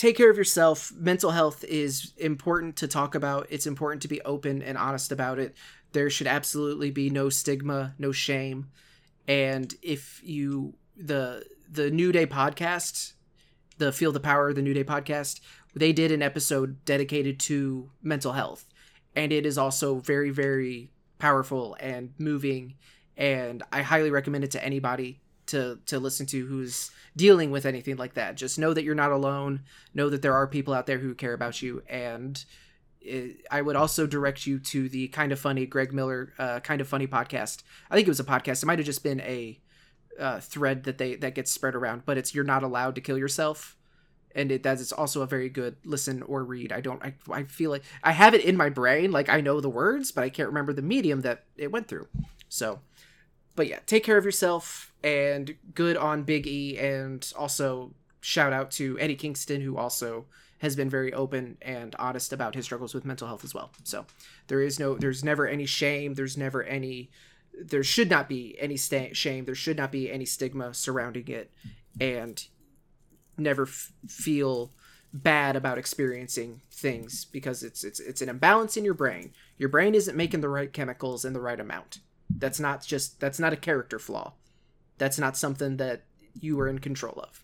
take 0.00 0.16
care 0.16 0.30
of 0.30 0.38
yourself. 0.38 0.90
Mental 0.96 1.30
health 1.30 1.62
is 1.62 2.14
important 2.16 2.76
to 2.76 2.88
talk 2.88 3.14
about. 3.14 3.46
It's 3.50 3.66
important 3.66 4.00
to 4.00 4.08
be 4.08 4.22
open 4.22 4.62
and 4.62 4.78
honest 4.78 5.12
about 5.12 5.38
it. 5.38 5.54
There 5.92 6.08
should 6.08 6.26
absolutely 6.26 6.90
be 6.90 7.10
no 7.10 7.28
stigma, 7.28 7.94
no 7.98 8.10
shame. 8.10 8.70
And 9.28 9.74
if 9.82 10.22
you 10.24 10.72
the 10.96 11.44
the 11.70 11.90
New 11.90 12.12
Day 12.12 12.26
podcast, 12.26 13.12
the 13.76 13.92
Feel 13.92 14.10
the 14.10 14.20
Power, 14.20 14.54
the 14.54 14.62
New 14.62 14.72
Day 14.72 14.84
podcast, 14.84 15.40
they 15.74 15.92
did 15.92 16.10
an 16.10 16.22
episode 16.22 16.82
dedicated 16.86 17.38
to 17.40 17.90
mental 18.02 18.32
health. 18.32 18.64
And 19.14 19.32
it 19.32 19.44
is 19.44 19.58
also 19.58 19.96
very, 19.96 20.30
very 20.30 20.90
powerful 21.18 21.76
and 21.78 22.14
moving. 22.16 22.76
And 23.18 23.62
I 23.70 23.82
highly 23.82 24.10
recommend 24.10 24.44
it 24.44 24.52
to 24.52 24.64
anybody 24.64 25.20
to 25.50 25.78
to 25.86 25.98
listen 25.98 26.26
to 26.26 26.46
who's 26.46 26.90
dealing 27.16 27.50
with 27.50 27.66
anything 27.66 27.96
like 27.96 28.14
that. 28.14 28.36
Just 28.36 28.58
know 28.58 28.72
that 28.72 28.84
you're 28.84 28.94
not 28.94 29.12
alone. 29.12 29.62
Know 29.94 30.08
that 30.08 30.22
there 30.22 30.34
are 30.34 30.46
people 30.46 30.74
out 30.74 30.86
there 30.86 30.98
who 30.98 31.14
care 31.14 31.34
about 31.34 31.62
you, 31.62 31.82
and 31.88 32.42
it, 33.00 33.46
I 33.50 33.62
would 33.62 33.76
also 33.76 34.06
direct 34.06 34.46
you 34.46 34.58
to 34.58 34.88
the 34.88 35.08
kind 35.08 35.32
of 35.32 35.40
funny 35.40 35.66
Greg 35.66 35.92
Miller 35.92 36.32
uh, 36.38 36.60
kind 36.60 36.80
of 36.80 36.88
funny 36.88 37.06
podcast. 37.06 37.62
I 37.90 37.94
think 37.94 38.06
it 38.06 38.10
was 38.10 38.20
a 38.20 38.24
podcast. 38.24 38.62
It 38.62 38.66
might 38.66 38.78
have 38.78 38.86
just 38.86 39.02
been 39.02 39.20
a 39.20 39.60
uh, 40.18 40.40
thread 40.40 40.84
that 40.84 40.98
they 40.98 41.16
that 41.16 41.34
gets 41.34 41.50
spread 41.50 41.74
around, 41.74 42.02
but 42.04 42.18
it's 42.18 42.34
you're 42.34 42.44
not 42.44 42.62
allowed 42.62 42.94
to 42.96 43.00
kill 43.00 43.18
yourself. 43.18 43.76
And 44.32 44.52
it 44.52 44.62
that 44.62 44.78
is 44.78 44.92
also 44.92 45.22
a 45.22 45.26
very 45.26 45.48
good 45.48 45.76
listen 45.84 46.22
or 46.22 46.44
read. 46.44 46.72
I 46.72 46.80
don't. 46.80 47.02
I, 47.02 47.14
I 47.30 47.42
feel 47.44 47.70
like 47.70 47.82
I 48.02 48.12
have 48.12 48.34
it 48.34 48.44
in 48.44 48.56
my 48.56 48.68
brain, 48.68 49.10
like 49.10 49.28
I 49.28 49.40
know 49.40 49.60
the 49.60 49.68
words, 49.68 50.12
but 50.12 50.22
I 50.22 50.30
can't 50.30 50.48
remember 50.48 50.72
the 50.72 50.82
medium 50.82 51.22
that 51.22 51.44
it 51.56 51.72
went 51.72 51.88
through. 51.88 52.06
So, 52.48 52.80
but 53.60 53.68
yeah, 53.68 53.80
take 53.84 54.02
care 54.02 54.16
of 54.16 54.24
yourself 54.24 54.90
and 55.04 55.54
good 55.74 55.94
on 55.94 56.22
Big 56.22 56.46
E 56.46 56.78
and 56.78 57.30
also 57.36 57.92
shout 58.22 58.54
out 58.54 58.70
to 58.70 58.98
Eddie 58.98 59.16
Kingston 59.16 59.60
who 59.60 59.76
also 59.76 60.24
has 60.60 60.74
been 60.74 60.88
very 60.88 61.12
open 61.12 61.58
and 61.60 61.94
honest 61.96 62.32
about 62.32 62.54
his 62.54 62.64
struggles 62.64 62.94
with 62.94 63.04
mental 63.04 63.28
health 63.28 63.44
as 63.44 63.52
well. 63.52 63.70
So 63.84 64.06
there 64.46 64.62
is 64.62 64.80
no 64.80 64.94
there's 64.94 65.22
never 65.22 65.46
any 65.46 65.66
shame, 65.66 66.14
there's 66.14 66.38
never 66.38 66.62
any 66.62 67.10
there 67.52 67.84
should 67.84 68.08
not 68.08 68.30
be 68.30 68.56
any 68.58 68.78
shame, 68.78 69.44
there 69.44 69.54
should 69.54 69.76
not 69.76 69.92
be 69.92 70.10
any 70.10 70.24
stigma 70.24 70.72
surrounding 70.72 71.28
it 71.28 71.50
and 72.00 72.46
never 73.36 73.64
f- 73.64 73.92
feel 74.08 74.70
bad 75.12 75.54
about 75.54 75.76
experiencing 75.76 76.62
things 76.72 77.26
because 77.26 77.62
it's 77.62 77.84
it's 77.84 78.00
it's 78.00 78.22
an 78.22 78.30
imbalance 78.30 78.78
in 78.78 78.86
your 78.86 78.94
brain. 78.94 79.34
Your 79.58 79.68
brain 79.68 79.94
isn't 79.94 80.16
making 80.16 80.40
the 80.40 80.48
right 80.48 80.72
chemicals 80.72 81.26
in 81.26 81.34
the 81.34 81.42
right 81.42 81.60
amount. 81.60 81.98
That's 82.38 82.60
not 82.60 82.84
just 82.84 83.20
that's 83.20 83.38
not 83.38 83.52
a 83.52 83.56
character 83.56 83.98
flaw. 83.98 84.32
That's 84.98 85.18
not 85.18 85.36
something 85.36 85.76
that 85.78 86.02
you 86.38 86.58
are 86.60 86.68
in 86.68 86.78
control 86.78 87.18
of. 87.22 87.42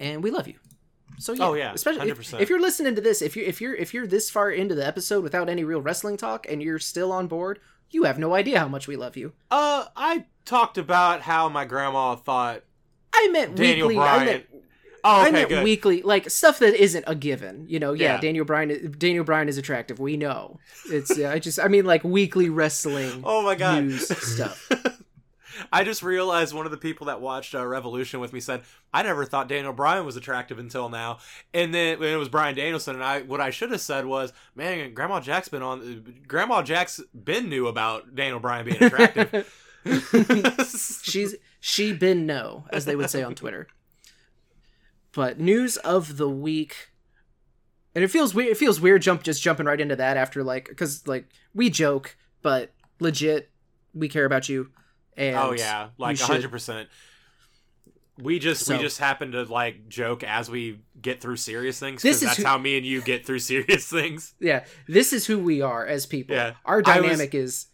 And 0.00 0.22
we 0.22 0.30
love 0.30 0.46
you. 0.48 0.54
So 1.18 1.32
yeah, 1.32 1.44
Oh, 1.46 1.54
yeah, 1.54 1.72
especially 1.74 2.10
if, 2.10 2.18
100%. 2.18 2.40
if 2.40 2.48
you're 2.48 2.60
listening 2.60 2.94
to 2.94 3.00
this, 3.00 3.22
if 3.22 3.36
you 3.36 3.44
if 3.44 3.60
you're 3.60 3.74
if 3.74 3.92
you're 3.92 4.06
this 4.06 4.30
far 4.30 4.50
into 4.50 4.74
the 4.74 4.86
episode 4.86 5.22
without 5.24 5.48
any 5.48 5.64
real 5.64 5.80
wrestling 5.80 6.16
talk 6.16 6.46
and 6.48 6.62
you're 6.62 6.78
still 6.78 7.10
on 7.10 7.26
board, 7.26 7.58
you 7.90 8.04
have 8.04 8.18
no 8.18 8.34
idea 8.34 8.58
how 8.60 8.68
much 8.68 8.86
we 8.86 8.96
love 8.96 9.16
you. 9.16 9.32
Uh, 9.50 9.86
I 9.96 10.26
talked 10.44 10.78
about 10.78 11.22
how 11.22 11.48
my 11.48 11.64
grandma 11.64 12.14
thought 12.14 12.62
I 13.12 13.28
meant 13.32 13.56
Daniel 13.56 13.88
weekly. 13.88 14.02
I 14.04 14.16
Bryan. 14.16 14.26
meant 14.26 14.46
Oh, 15.08 15.20
okay, 15.20 15.28
I 15.28 15.30
meant 15.32 15.48
good. 15.48 15.64
weekly, 15.64 16.02
like 16.02 16.28
stuff 16.30 16.58
that 16.58 16.74
isn't 16.74 17.04
a 17.06 17.14
given. 17.14 17.64
You 17.68 17.78
know, 17.78 17.92
yeah, 17.92 18.14
Yeah. 18.14 18.20
Daniel 18.20 18.44
Bryan. 18.44 18.94
Daniel 18.98 19.24
Bryan 19.24 19.48
is 19.48 19.58
attractive. 19.58 19.98
We 19.98 20.16
know. 20.16 20.58
It's. 20.90 21.16
Yeah, 21.16 21.32
I 21.32 21.38
just. 21.38 21.58
I 21.58 21.68
mean, 21.68 21.84
like 21.84 22.04
weekly 22.04 22.48
wrestling 22.50 23.22
Oh 23.24 23.42
my 23.42 23.54
god. 23.54 23.84
news 23.84 24.08
stuff. 24.08 24.70
I 25.72 25.82
just 25.82 26.04
realized 26.04 26.54
one 26.54 26.66
of 26.66 26.70
the 26.72 26.78
people 26.78 27.08
that 27.08 27.20
watched 27.20 27.52
uh, 27.54 27.66
Revolution 27.66 28.20
with 28.20 28.32
me 28.32 28.38
said, 28.38 28.62
"I 28.94 29.02
never 29.02 29.24
thought 29.24 29.48
Daniel 29.48 29.72
Bryan 29.72 30.06
was 30.06 30.16
attractive 30.16 30.58
until 30.58 30.88
now." 30.88 31.18
And 31.52 31.74
then 31.74 31.98
when 31.98 32.12
it 32.12 32.16
was 32.16 32.28
Bryan 32.28 32.54
Danielson, 32.54 32.94
and 32.94 33.04
I, 33.04 33.22
what 33.22 33.40
I 33.40 33.50
should 33.50 33.72
have 33.72 33.80
said 33.80 34.06
was, 34.06 34.32
"Man, 34.54 34.94
Grandma 34.94 35.18
Jack's 35.20 35.48
been 35.48 35.62
on. 35.62 36.22
Grandma 36.28 36.62
Jack's 36.62 37.00
been 37.12 37.48
knew 37.48 37.66
about 37.66 38.14
Daniel 38.14 38.38
Bryan 38.38 38.66
being 38.66 38.82
attractive." 38.82 39.52
She's 41.02 41.34
she 41.60 41.92
been 41.92 42.26
no, 42.26 42.64
as 42.70 42.84
they 42.84 42.94
would 42.94 43.10
say 43.10 43.22
on 43.22 43.34
Twitter. 43.34 43.66
But 45.14 45.40
news 45.40 45.76
of 45.78 46.16
the 46.18 46.28
week, 46.28 46.90
and 47.94 48.04
it 48.04 48.08
feels 48.08 48.34
weird. 48.34 48.50
It 48.50 48.56
feels 48.56 48.80
weird 48.80 49.02
jump 49.02 49.22
just 49.22 49.42
jumping 49.42 49.66
right 49.66 49.80
into 49.80 49.96
that 49.96 50.16
after 50.16 50.44
like 50.44 50.68
because 50.68 51.06
like 51.06 51.28
we 51.54 51.70
joke, 51.70 52.16
but 52.42 52.72
legit 53.00 53.50
we 53.94 54.08
care 54.08 54.24
about 54.24 54.48
you. 54.48 54.70
And 55.16 55.36
oh 55.36 55.52
yeah, 55.52 55.88
like 55.98 56.18
hundred 56.20 56.50
percent. 56.50 56.88
We 58.20 58.38
just 58.40 58.64
So- 58.66 58.76
we 58.76 58.82
just 58.82 58.98
happen 58.98 59.32
to 59.32 59.44
like 59.44 59.88
joke 59.88 60.24
as 60.24 60.50
we 60.50 60.80
get 61.00 61.20
through 61.20 61.36
serious 61.36 61.78
things 61.78 62.02
This 62.02 62.16
because 62.18 62.22
is 62.22 62.28
that's 62.28 62.36
who- 62.38 62.44
how 62.46 62.58
me 62.58 62.76
and 62.76 62.84
you 62.84 63.00
get 63.00 63.24
through 63.24 63.38
serious 63.52 63.88
things. 63.88 64.34
yeah, 64.40 64.64
this 64.88 65.12
is 65.12 65.26
who 65.26 65.38
we 65.38 65.62
are 65.62 65.86
as 65.86 66.04
people. 66.06 66.34
Yeah. 66.36 66.54
Our 66.64 66.82
I 66.84 67.00
was- 67.00 67.08
dynamic 67.10 67.34
is 67.34 67.66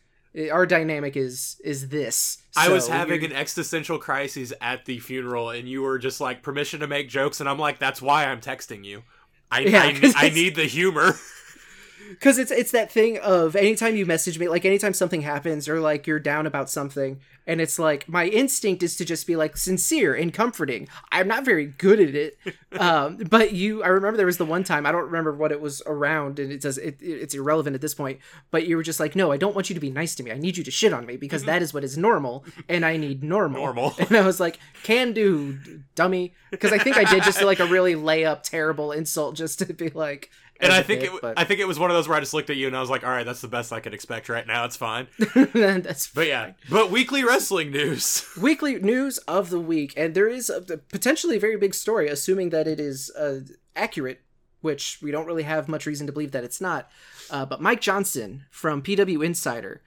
our 0.53 0.66
dynamic 0.66 1.16
is 1.16 1.61
is 1.64 1.88
this. 1.88 2.38
I 2.57 2.68
was 2.68 2.88
having 2.88 3.25
an 3.25 3.33
existential 3.33 3.99
crisis 3.99 4.53
at 4.61 4.85
the 4.85 4.99
funeral, 4.99 5.51
and 5.51 5.68
you 5.68 5.83
were 5.83 5.99
just 5.99 6.20
like 6.20 6.42
permission 6.42 6.81
to 6.81 6.87
make 6.87 7.09
jokes, 7.09 7.40
and 7.40 7.49
I'm 7.49 7.59
like, 7.59 7.79
that's 7.79 8.03
why 8.03 8.27
I'm 8.27 8.40
texting 8.40 8.85
you. 8.85 9.03
I 9.51 9.61
Yeah, 9.61 9.83
I, 9.83 10.12
I 10.16 10.29
need 10.31 10.57
the 10.57 10.64
humor. 10.64 11.16
because 12.10 12.38
it's 12.38 12.50
it's 12.50 12.70
that 12.72 12.90
thing 12.90 13.18
of 13.18 13.56
anytime 13.56 13.96
you 13.96 14.06
message 14.06 14.38
me 14.38 14.48
like 14.48 14.64
anytime 14.64 14.92
something 14.92 15.22
happens 15.22 15.68
or 15.68 15.80
like 15.80 16.06
you're 16.06 16.20
down 16.20 16.46
about 16.46 16.70
something 16.70 17.20
and 17.46 17.60
it's 17.60 17.78
like 17.78 18.08
my 18.08 18.26
instinct 18.26 18.82
is 18.82 18.96
to 18.96 19.04
just 19.04 19.26
be 19.26 19.36
like 19.36 19.56
sincere 19.56 20.14
and 20.14 20.32
comforting. 20.32 20.88
I'm 21.12 21.28
not 21.28 21.44
very 21.44 21.66
good 21.66 22.00
at 22.00 22.14
it 22.14 22.38
um 22.78 23.16
but 23.16 23.52
you 23.52 23.84
i 23.84 23.88
remember 23.88 24.16
there 24.16 24.26
was 24.26 24.38
the 24.38 24.44
one 24.44 24.64
time 24.64 24.84
i 24.84 24.90
don't 24.90 25.04
remember 25.04 25.32
what 25.32 25.52
it 25.52 25.60
was 25.60 25.80
around 25.86 26.40
and 26.40 26.50
it 26.50 26.60
does 26.60 26.76
it, 26.76 26.96
it's 27.00 27.34
irrelevant 27.34 27.74
at 27.74 27.80
this 27.80 27.94
point 27.94 28.18
but 28.50 28.66
you 28.66 28.76
were 28.76 28.82
just 28.82 28.98
like 28.98 29.14
no 29.14 29.30
i 29.30 29.36
don't 29.36 29.54
want 29.54 29.70
you 29.70 29.74
to 29.74 29.80
be 29.80 29.90
nice 29.90 30.14
to 30.16 30.22
me. 30.22 30.32
I 30.32 30.38
need 30.38 30.56
you 30.56 30.64
to 30.64 30.70
shit 30.70 30.92
on 30.92 31.06
me 31.06 31.16
because 31.16 31.44
that 31.44 31.62
is 31.62 31.72
what 31.72 31.84
is 31.84 31.96
normal 31.96 32.44
and 32.68 32.84
i 32.84 32.96
need 32.96 33.22
normal. 33.22 33.60
Normal. 33.60 33.94
and 33.98 34.16
i 34.16 34.26
was 34.26 34.40
like 34.40 34.58
can 34.82 35.12
do 35.12 35.58
dummy. 35.94 36.34
Because 36.50 36.72
i 36.72 36.78
think 36.78 36.96
i 36.96 37.04
did 37.04 37.22
just 37.22 37.42
like 37.42 37.60
a 37.60 37.66
really 37.66 37.94
layup 37.94 38.42
terrible 38.42 38.92
insult 38.92 39.36
just 39.36 39.58
to 39.60 39.72
be 39.72 39.90
like 39.90 40.30
And 40.60 40.72
I 40.72 40.82
think 40.82 41.00
bit, 41.00 41.12
it, 41.12 41.20
but- 41.20 41.38
I 41.38 41.44
think 41.44 41.60
it 41.60 41.66
was 41.66 41.78
one 41.78 41.90
of 41.90 41.96
those 41.96 42.08
where 42.08 42.16
I 42.16 42.20
just 42.20 42.32
looked 42.32 42.48
at 42.48 42.56
you 42.56 42.66
and 42.66 42.76
I 42.76 42.80
was 42.80 42.90
like, 42.90 43.04
all 43.04 43.10
right, 43.10 43.26
that's 43.26 43.40
the 43.40 43.48
best 43.48 43.72
I 43.72 43.80
could 43.80 43.92
expect 43.92 44.28
right 44.28 44.46
now. 44.46 44.64
It's 44.64 44.76
fine. 44.76 45.08
that's 45.52 46.06
But 46.08 46.28
yeah, 46.28 46.52
but 46.70 46.90
weekly 46.90 47.24
wrestling 47.24 47.70
news. 47.70 48.26
weekly 48.40 48.76
news 48.78 49.18
of 49.18 49.50
the 49.50 49.58
week, 49.58 49.92
and 49.96 50.14
there 50.14 50.28
is 50.28 50.48
a, 50.50 50.60
potentially 50.60 51.36
a 51.36 51.40
very 51.40 51.56
big 51.56 51.74
story, 51.74 52.08
assuming 52.08 52.50
that 52.50 52.68
it 52.68 52.78
is 52.78 53.10
uh, 53.16 53.40
accurate, 53.74 54.20
which 54.60 55.00
we 55.02 55.10
don't 55.10 55.26
really 55.26 55.42
have 55.42 55.68
much 55.68 55.86
reason 55.86 56.06
to 56.06 56.12
believe 56.12 56.30
that 56.32 56.44
it's 56.44 56.60
not. 56.60 56.88
Uh, 57.30 57.44
but 57.44 57.60
Mike 57.60 57.80
Johnson 57.80 58.44
from 58.50 58.80
PW 58.80 59.24
Insider, 59.24 59.82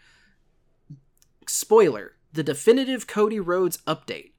spoiler: 1.48 2.14
the 2.34 2.44
definitive 2.44 3.08
Cody 3.08 3.40
Rhodes 3.40 3.78
update. 3.88 4.32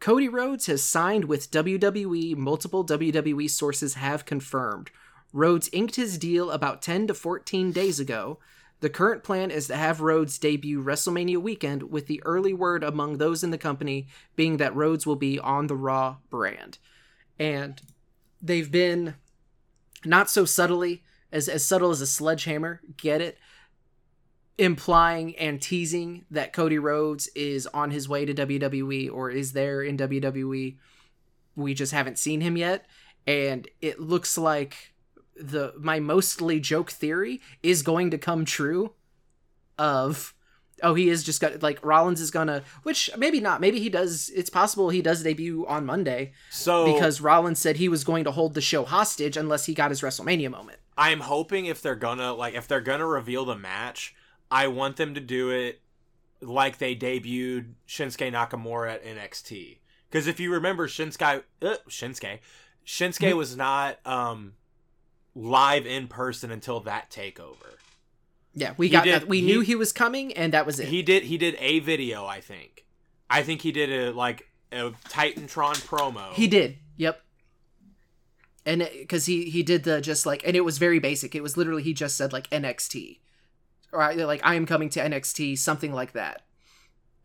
Cody 0.00 0.28
Rhodes 0.28 0.66
has 0.66 0.82
signed 0.82 1.26
with 1.26 1.50
WWE. 1.50 2.36
Multiple 2.36 2.84
WWE 2.84 3.48
sources 3.48 3.94
have 3.94 4.24
confirmed. 4.24 4.90
Rhodes 5.32 5.70
inked 5.72 5.96
his 5.96 6.18
deal 6.18 6.50
about 6.50 6.82
10 6.82 7.06
to 7.08 7.14
14 7.14 7.72
days 7.72 7.98
ago. 7.98 8.38
The 8.80 8.90
current 8.90 9.22
plan 9.22 9.50
is 9.50 9.68
to 9.68 9.76
have 9.76 10.00
Rhodes 10.00 10.38
debut 10.38 10.82
WrestleMania 10.82 11.38
weekend, 11.38 11.84
with 11.84 12.08
the 12.08 12.20
early 12.24 12.52
word 12.52 12.82
among 12.82 13.18
those 13.18 13.44
in 13.44 13.50
the 13.50 13.58
company 13.58 14.08
being 14.34 14.56
that 14.56 14.74
Rhodes 14.74 15.06
will 15.06 15.16
be 15.16 15.38
on 15.38 15.68
the 15.68 15.76
Raw 15.76 16.16
brand. 16.30 16.78
And 17.38 17.80
they've 18.42 18.70
been 18.70 19.14
not 20.04 20.28
so 20.28 20.44
subtly, 20.44 21.02
as, 21.30 21.48
as 21.48 21.64
subtle 21.64 21.90
as 21.90 22.00
a 22.00 22.06
sledgehammer, 22.06 22.80
get 22.96 23.20
it? 23.20 23.38
Implying 24.58 25.36
and 25.36 25.62
teasing 25.62 26.24
that 26.30 26.52
Cody 26.52 26.78
Rhodes 26.78 27.28
is 27.28 27.66
on 27.68 27.90
his 27.90 28.08
way 28.08 28.24
to 28.24 28.34
WWE 28.34 29.10
or 29.12 29.30
is 29.30 29.52
there 29.52 29.82
in 29.82 29.96
WWE. 29.96 30.76
We 31.54 31.74
just 31.74 31.92
haven't 31.92 32.18
seen 32.18 32.40
him 32.40 32.56
yet. 32.56 32.86
And 33.26 33.68
it 33.80 34.00
looks 34.00 34.36
like 34.36 34.91
the 35.36 35.72
my 35.78 35.98
mostly 36.00 36.60
joke 36.60 36.90
theory 36.90 37.40
is 37.62 37.82
going 37.82 38.10
to 38.10 38.18
come 38.18 38.44
true 38.44 38.92
of 39.78 40.34
Oh, 40.84 40.94
he 40.94 41.08
is 41.08 41.22
just 41.22 41.40
got 41.40 41.62
like 41.62 41.78
Rollins 41.84 42.20
is 42.20 42.32
gonna, 42.32 42.64
which 42.82 43.08
maybe 43.16 43.38
not. 43.40 43.60
Maybe 43.60 43.78
he 43.78 43.88
does. 43.88 44.30
It's 44.34 44.50
possible 44.50 44.88
he 44.90 45.00
does 45.00 45.22
debut 45.22 45.64
on 45.68 45.86
Monday 45.86 46.32
So 46.50 46.84
because 46.84 47.20
Rollins 47.20 47.60
said 47.60 47.76
he 47.76 47.88
was 47.88 48.02
going 48.02 48.24
to 48.24 48.32
hold 48.32 48.54
the 48.54 48.60
show 48.60 48.84
hostage 48.84 49.36
unless 49.36 49.66
he 49.66 49.74
got 49.74 49.90
his 49.90 50.00
WrestleMania 50.00 50.50
moment. 50.50 50.80
I'm 50.98 51.20
hoping 51.20 51.66
if 51.66 51.80
they're 51.82 51.94
gonna 51.94 52.32
like 52.32 52.54
if 52.54 52.66
they're 52.66 52.80
gonna 52.80 53.06
reveal 53.06 53.44
the 53.44 53.56
match, 53.56 54.14
I 54.50 54.66
want 54.66 54.96
them 54.96 55.14
to 55.14 55.20
do 55.20 55.50
it 55.50 55.80
like 56.40 56.78
they 56.78 56.96
debuted 56.96 57.74
Shinsuke 57.86 58.32
Nakamura 58.32 58.94
at 58.94 59.04
NXT. 59.04 59.78
Because 60.10 60.26
if 60.26 60.40
you 60.40 60.52
remember, 60.52 60.88
Shinsuke, 60.88 61.44
uh, 61.62 61.76
Shinsuke, 61.88 62.40
Shinsuke 62.84 63.30
Mhm. 63.30 63.36
was 63.36 63.56
not 63.56 64.04
um 64.04 64.54
live 65.34 65.86
in 65.86 66.08
person 66.08 66.50
until 66.50 66.80
that 66.80 67.10
takeover. 67.10 67.56
Yeah, 68.54 68.74
we 68.76 68.88
He 68.88 68.92
got 68.92 69.04
did- 69.04 69.22
that. 69.22 69.28
We 69.28 69.40
he- 69.40 69.46
knew 69.46 69.60
he 69.60 69.74
was 69.74 69.92
coming, 69.92 70.32
and 70.34 70.52
that 70.52 70.66
was 70.66 70.78
it. 70.78 70.88
He 70.88 71.02
did 71.02 71.24
he 71.24 71.38
did 71.38 71.56
a 71.58 71.78
video, 71.80 72.26
I 72.26 72.40
think. 72.40 72.84
I 73.30 73.42
think 73.42 73.62
he 73.62 73.72
did 73.72 73.90
a 73.90 74.12
like 74.12 74.48
a 74.70 74.90
Titantron 75.08 75.74
promo. 75.86 76.32
He 76.34 76.46
did. 76.48 76.76
Yep. 76.98 77.22
And 78.64 78.82
uh, 78.82 78.86
because 78.98 79.26
he 79.26 79.48
he 79.50 79.62
did 79.62 79.84
the 79.84 80.00
just 80.00 80.26
like, 80.26 80.46
and 80.46 80.54
it 80.56 80.60
was 80.64 80.78
very 80.78 80.98
basic. 80.98 81.34
It 81.34 81.42
was 81.42 81.56
literally 81.56 81.82
he 81.82 81.94
just 81.94 82.16
said 82.16 82.32
like 82.32 82.48
NXT, 82.50 83.18
or 83.92 84.12
like 84.14 84.40
I 84.44 84.54
am 84.54 84.66
coming 84.66 84.88
to 84.90 85.00
NXT, 85.00 85.58
something 85.58 85.92
like 85.92 86.12
that. 86.12 86.42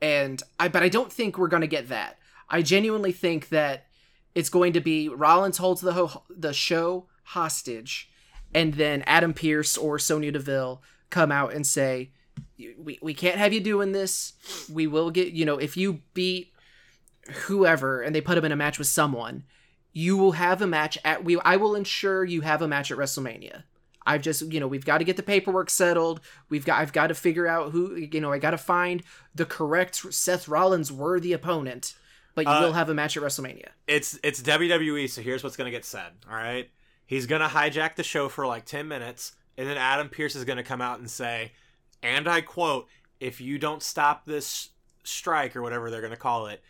And 0.01 0.41
I, 0.59 0.67
but 0.69 0.83
I 0.83 0.89
don't 0.89 1.11
think 1.11 1.37
we're 1.37 1.47
gonna 1.47 1.67
get 1.67 1.89
that. 1.89 2.17
I 2.49 2.61
genuinely 2.61 3.11
think 3.11 3.49
that 3.49 3.87
it's 4.33 4.49
going 4.49 4.73
to 4.73 4.79
be 4.79 5.09
Rollins 5.09 5.57
holds 5.57 5.81
the 5.81 5.93
ho- 5.93 6.23
the 6.29 6.53
show 6.53 7.07
hostage, 7.27 8.09
and 8.53 8.73
then 8.75 9.03
Adam 9.05 9.33
Pearce 9.33 9.77
or 9.77 9.99
Sonya 9.99 10.31
Deville 10.31 10.81
come 11.09 11.31
out 11.31 11.53
and 11.53 11.65
say, 11.65 12.11
"We 12.77 12.99
we 13.01 13.13
can't 13.13 13.37
have 13.37 13.53
you 13.53 13.59
doing 13.59 13.91
this. 13.91 14.33
We 14.71 14.87
will 14.87 15.11
get 15.11 15.33
you 15.33 15.45
know 15.45 15.57
if 15.57 15.77
you 15.77 16.01
beat." 16.13 16.53
whoever 17.47 18.01
and 18.01 18.15
they 18.15 18.21
put 18.21 18.37
him 18.37 18.45
in 18.45 18.53
a 18.53 18.55
match 18.55 18.77
with 18.79 18.87
someone 18.87 19.43
you 19.91 20.15
will 20.15 20.31
have 20.33 20.61
a 20.61 20.67
match 20.67 20.97
at 21.03 21.25
we 21.25 21.37
i 21.41 21.57
will 21.57 21.75
ensure 21.75 22.23
you 22.23 22.39
have 22.39 22.61
a 22.61 22.67
match 22.69 22.89
at 22.89 22.97
wrestlemania 22.97 23.63
i've 24.05 24.21
just 24.21 24.49
you 24.53 24.61
know 24.61 24.67
we've 24.67 24.85
got 24.85 24.99
to 24.99 25.03
get 25.03 25.17
the 25.17 25.23
paperwork 25.23 25.69
settled 25.69 26.21
we've 26.47 26.63
got 26.63 26.79
i've 26.79 26.93
got 26.93 27.07
to 27.07 27.13
figure 27.13 27.45
out 27.45 27.71
who 27.71 27.95
you 27.95 28.21
know 28.21 28.31
i 28.31 28.39
got 28.39 28.51
to 28.51 28.57
find 28.57 29.03
the 29.35 29.45
correct 29.45 29.95
seth 30.13 30.47
rollins 30.47 30.89
worthy 30.89 31.33
opponent 31.33 31.95
but 32.33 32.45
you 32.45 32.51
Uh, 32.51 32.61
will 32.61 32.71
have 32.73 32.87
a 32.87 32.93
match 32.93 33.17
at 33.17 33.23
wrestlemania 33.23 33.67
it's 33.87 34.17
it's 34.23 34.41
WWE, 34.41 35.09
so 35.09 35.21
here's 35.21 35.43
what's 35.43 35.57
gonna 35.57 35.71
get 35.71 35.83
said. 35.83 36.11
All 36.29 36.35
right, 36.35 36.69
he's 37.07 37.25
gonna 37.25 37.47
hijack 37.47 37.95
the 37.95 38.03
show 38.03 38.29
for 38.29 38.45
like 38.45 38.65
ten 38.65 38.87
minutes, 38.87 39.31
and 39.57 39.67
then 39.67 39.77
Adam 39.77 40.09
Pearce 40.09 40.35
is 40.35 40.45
gonna 40.45 40.63
come 40.63 40.81
out 40.81 40.99
and 40.99 41.09
say, 41.09 41.53
and 42.03 42.27
I 42.27 42.41
quote, 42.41 42.87
"If 43.19 43.41
you 43.41 43.57
don't 43.57 43.81
stop 43.81 44.25
this 44.25 44.69
strike 45.03 45.55
or 45.55 45.63
whatever 45.63 45.89
they're 45.89 46.01
gonna 46.01 46.15
call 46.15 46.47
it." 46.47 46.61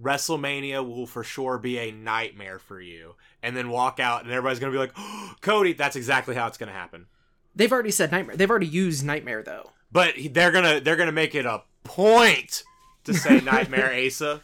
WrestleMania 0.00 0.86
will 0.86 1.08
for 1.08 1.24
sure 1.24 1.58
be 1.58 1.76
a 1.78 1.90
nightmare 1.90 2.60
for 2.60 2.80
you, 2.80 3.16
and 3.42 3.56
then 3.56 3.68
walk 3.68 3.98
out, 3.98 4.22
and 4.22 4.30
everybody's 4.30 4.60
gonna 4.60 4.70
be 4.70 4.78
like, 4.78 4.92
oh, 4.96 5.34
"Cody, 5.40 5.72
that's 5.72 5.96
exactly 5.96 6.36
how 6.36 6.46
it's 6.46 6.58
gonna 6.58 6.70
happen." 6.70 7.06
they've 7.54 7.72
already 7.72 7.90
said 7.90 8.12
nightmare 8.12 8.36
they've 8.36 8.50
already 8.50 8.66
used 8.66 9.04
nightmare 9.04 9.42
though 9.42 9.72
But 9.90 10.14
they're 10.30 10.52
gonna 10.52 10.80
they're 10.80 10.96
gonna 10.96 11.10
make 11.10 11.34
it 11.34 11.44
a 11.44 11.62
point 11.82 12.62
to 13.04 13.14
say 13.14 13.40
Nightmare 13.44 13.92
Asa. 14.06 14.42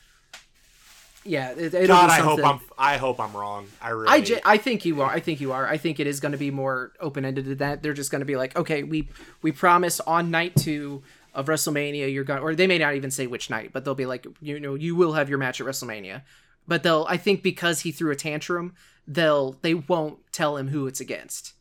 Yeah 1.25 1.51
it, 1.51 1.75
it'll 1.75 1.87
God, 1.87 2.11
I 2.11 2.21
hope 2.21 2.45
I'm 2.45 2.61
I 2.79 2.97
hope 2.97 3.21
I'm 3.21 3.33
wrong. 3.37 3.67
I 3.81 3.91
really. 3.91 4.41
I, 4.45 4.53
I 4.55 4.57
think 4.59 4.85
you 4.85 5.03
are. 5.03 5.11
I 5.11 5.21
think 5.21 5.41
you 5.41 5.53
are. 5.53 5.67
I 5.67 5.79
think 5.79 6.01
it 6.01 6.07
is 6.07 6.21
going 6.21 6.33
to 6.33 6.39
be 6.39 6.51
more 6.51 6.93
open 7.01 7.25
ended 7.25 7.47
than 7.47 7.59
that. 7.59 7.83
They're 7.83 7.93
just 7.93 8.11
going 8.11 8.21
to 8.21 8.27
be 8.27 8.37
like, 8.37 8.57
okay, 8.57 8.83
we 8.83 9.09
we 9.43 9.53
promise 9.53 10.01
on 10.01 10.31
night 10.31 10.55
two 10.57 11.03
of 11.35 11.47
WrestleMania, 11.47 12.13
you're 12.13 12.25
going, 12.25 12.41
or 12.41 12.55
they 12.55 12.67
may 12.67 12.79
not 12.79 12.95
even 12.95 13.11
say 13.11 13.27
which 13.27 13.51
night, 13.51 13.71
but 13.73 13.85
they'll 13.85 13.95
be 13.95 14.07
like, 14.07 14.27
you 14.41 14.61
know, 14.61 14.75
you 14.75 14.95
will 14.95 15.15
have 15.15 15.29
your 15.29 15.39
match 15.39 15.61
at 15.61 15.67
WrestleMania. 15.67 16.23
But 16.67 16.83
they'll, 16.83 17.07
I 17.09 17.17
think, 17.17 17.43
because 17.43 17.81
he 17.81 17.93
threw 17.93 18.11
a 18.11 18.17
tantrum, 18.17 18.75
they'll 19.07 19.53
they 19.63 19.75
won't 19.75 20.19
tell 20.33 20.57
him 20.57 20.69
who 20.69 20.87
it's 20.87 21.01
against. 21.01 21.55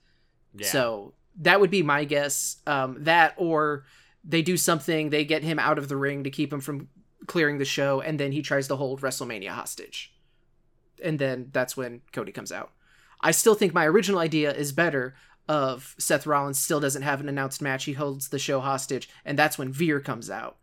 Yeah. 0.56 0.68
So 0.68 1.14
that 1.42 1.60
would 1.60 1.72
be 1.72 1.84
my 1.84 2.06
guess. 2.06 2.58
Um, 2.68 3.04
that 3.04 3.34
or 3.38 3.86
they 4.24 4.42
do 4.42 4.56
something, 4.56 5.10
they 5.10 5.26
get 5.26 5.44
him 5.44 5.60
out 5.60 5.78
of 5.78 5.90
the 5.90 5.98
ring 5.98 6.24
to 6.24 6.30
keep 6.30 6.54
him 6.54 6.62
from 6.62 6.88
clearing 7.28 7.58
the 7.58 7.66
show, 7.66 8.02
and 8.02 8.20
then 8.20 8.32
he 8.32 8.42
tries 8.42 8.68
to 8.68 8.76
hold 8.76 9.02
WrestleMania 9.02 9.50
hostage. 9.50 10.14
And 11.04 11.20
then 11.20 11.50
that's 11.52 11.76
when 11.76 12.02
Cody 12.12 12.32
comes 12.32 12.52
out. 12.52 12.72
I 13.22 13.32
still 13.32 13.56
think 13.56 13.74
my 13.74 13.86
original 13.86 14.20
idea 14.20 14.54
is 14.54 14.72
better 14.72 15.16
of 15.48 15.96
Seth 15.98 16.26
Rollins 16.26 16.60
still 16.60 16.80
doesn't 16.80 17.02
have 17.02 17.20
an 17.20 17.30
announced 17.30 17.62
match. 17.62 17.86
He 17.86 17.94
holds 17.94 18.30
the 18.30 18.40
show 18.40 18.60
hostage, 18.60 19.10
and 19.26 19.38
that's 19.38 19.58
when 19.58 19.72
Veer 19.72 20.00
comes 20.00 20.30
out. 20.30 20.58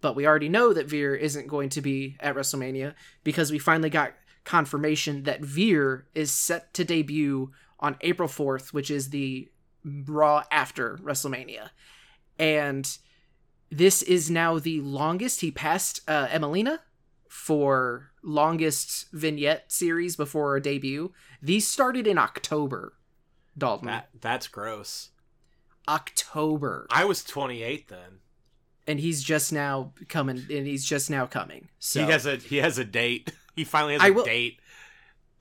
But 0.00 0.16
we 0.16 0.26
already 0.26 0.48
know 0.48 0.72
that 0.72 0.88
Veer 0.88 1.14
isn't 1.14 1.48
going 1.48 1.68
to 1.70 1.80
be 1.80 2.16
at 2.20 2.34
WrestleMania 2.34 2.94
because 3.22 3.50
we 3.52 3.58
finally 3.58 3.90
got 3.90 4.14
confirmation 4.44 5.24
that 5.24 5.44
Veer 5.44 6.06
is 6.14 6.32
set 6.32 6.72
to 6.74 6.84
debut 6.84 7.50
on 7.78 7.96
April 8.00 8.28
4th, 8.28 8.72
which 8.72 8.90
is 8.90 9.10
the 9.10 9.50
Raw 9.84 10.44
after 10.50 10.96
WrestleMania. 10.98 11.70
And 12.38 12.98
this 13.70 14.02
is 14.02 14.30
now 14.30 14.58
the 14.58 14.80
longest. 14.80 15.40
He 15.40 15.50
passed 15.50 16.00
uh, 16.08 16.26
Emmalina 16.28 16.78
for 17.28 18.10
longest 18.22 19.06
vignette 19.12 19.70
series 19.72 20.16
before 20.16 20.56
a 20.56 20.62
debut. 20.62 21.12
These 21.40 21.66
started 21.68 22.06
in 22.06 22.18
October, 22.18 22.94
Dalton. 23.56 23.86
that 23.88 24.08
that's 24.20 24.48
gross. 24.48 25.10
October. 25.88 26.86
I 26.90 27.04
was 27.04 27.22
28 27.24 27.88
then. 27.88 28.20
And 28.86 28.98
he's 29.00 29.22
just 29.22 29.52
now 29.52 29.92
coming 30.08 30.38
and 30.50 30.66
he's 30.66 30.84
just 30.84 31.10
now 31.10 31.26
coming. 31.26 31.68
So 31.78 32.04
He 32.04 32.10
has 32.10 32.26
a 32.26 32.36
he 32.36 32.56
has 32.58 32.78
a 32.78 32.84
date. 32.84 33.32
He 33.56 33.64
finally 33.64 33.94
has 33.94 34.02
a 34.02 34.06
I 34.06 34.10
will- 34.10 34.24
date. 34.24 34.60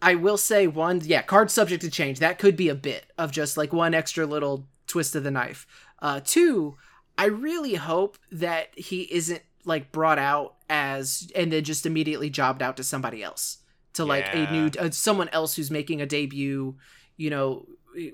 I 0.01 0.15
will 0.15 0.35
say 0.37 0.65
one, 0.65 0.99
yeah, 1.03 1.21
card 1.21 1.51
subject 1.51 1.83
to 1.83 1.91
change. 1.91 2.19
That 2.19 2.39
could 2.39 2.55
be 2.57 2.67
a 2.69 2.75
bit 2.75 3.05
of 3.17 3.31
just 3.31 3.55
like 3.55 3.71
one 3.71 3.93
extra 3.93 4.25
little 4.25 4.67
twist 4.87 5.15
of 5.15 5.23
the 5.23 5.31
knife. 5.31 5.67
Uh, 6.01 6.19
two, 6.23 6.75
I 7.19 7.25
really 7.25 7.75
hope 7.75 8.17
that 8.31 8.69
he 8.79 9.01
isn't 9.11 9.41
like 9.65 9.91
brought 9.91 10.17
out 10.17 10.55
as 10.69 11.29
and 11.35 11.51
then 11.51 11.65
just 11.65 11.85
immediately 11.85 12.29
jobbed 12.29 12.61
out 12.61 12.77
to 12.77 12.83
somebody 12.83 13.21
else 13.21 13.57
to 13.93 14.05
like 14.05 14.33
a 14.33 14.49
new 14.49 14.71
uh, 14.79 14.89
someone 14.91 15.27
else 15.29 15.55
who's 15.55 15.69
making 15.69 16.01
a 16.01 16.05
debut. 16.05 16.77
You 17.17 17.29
know, 17.29 17.67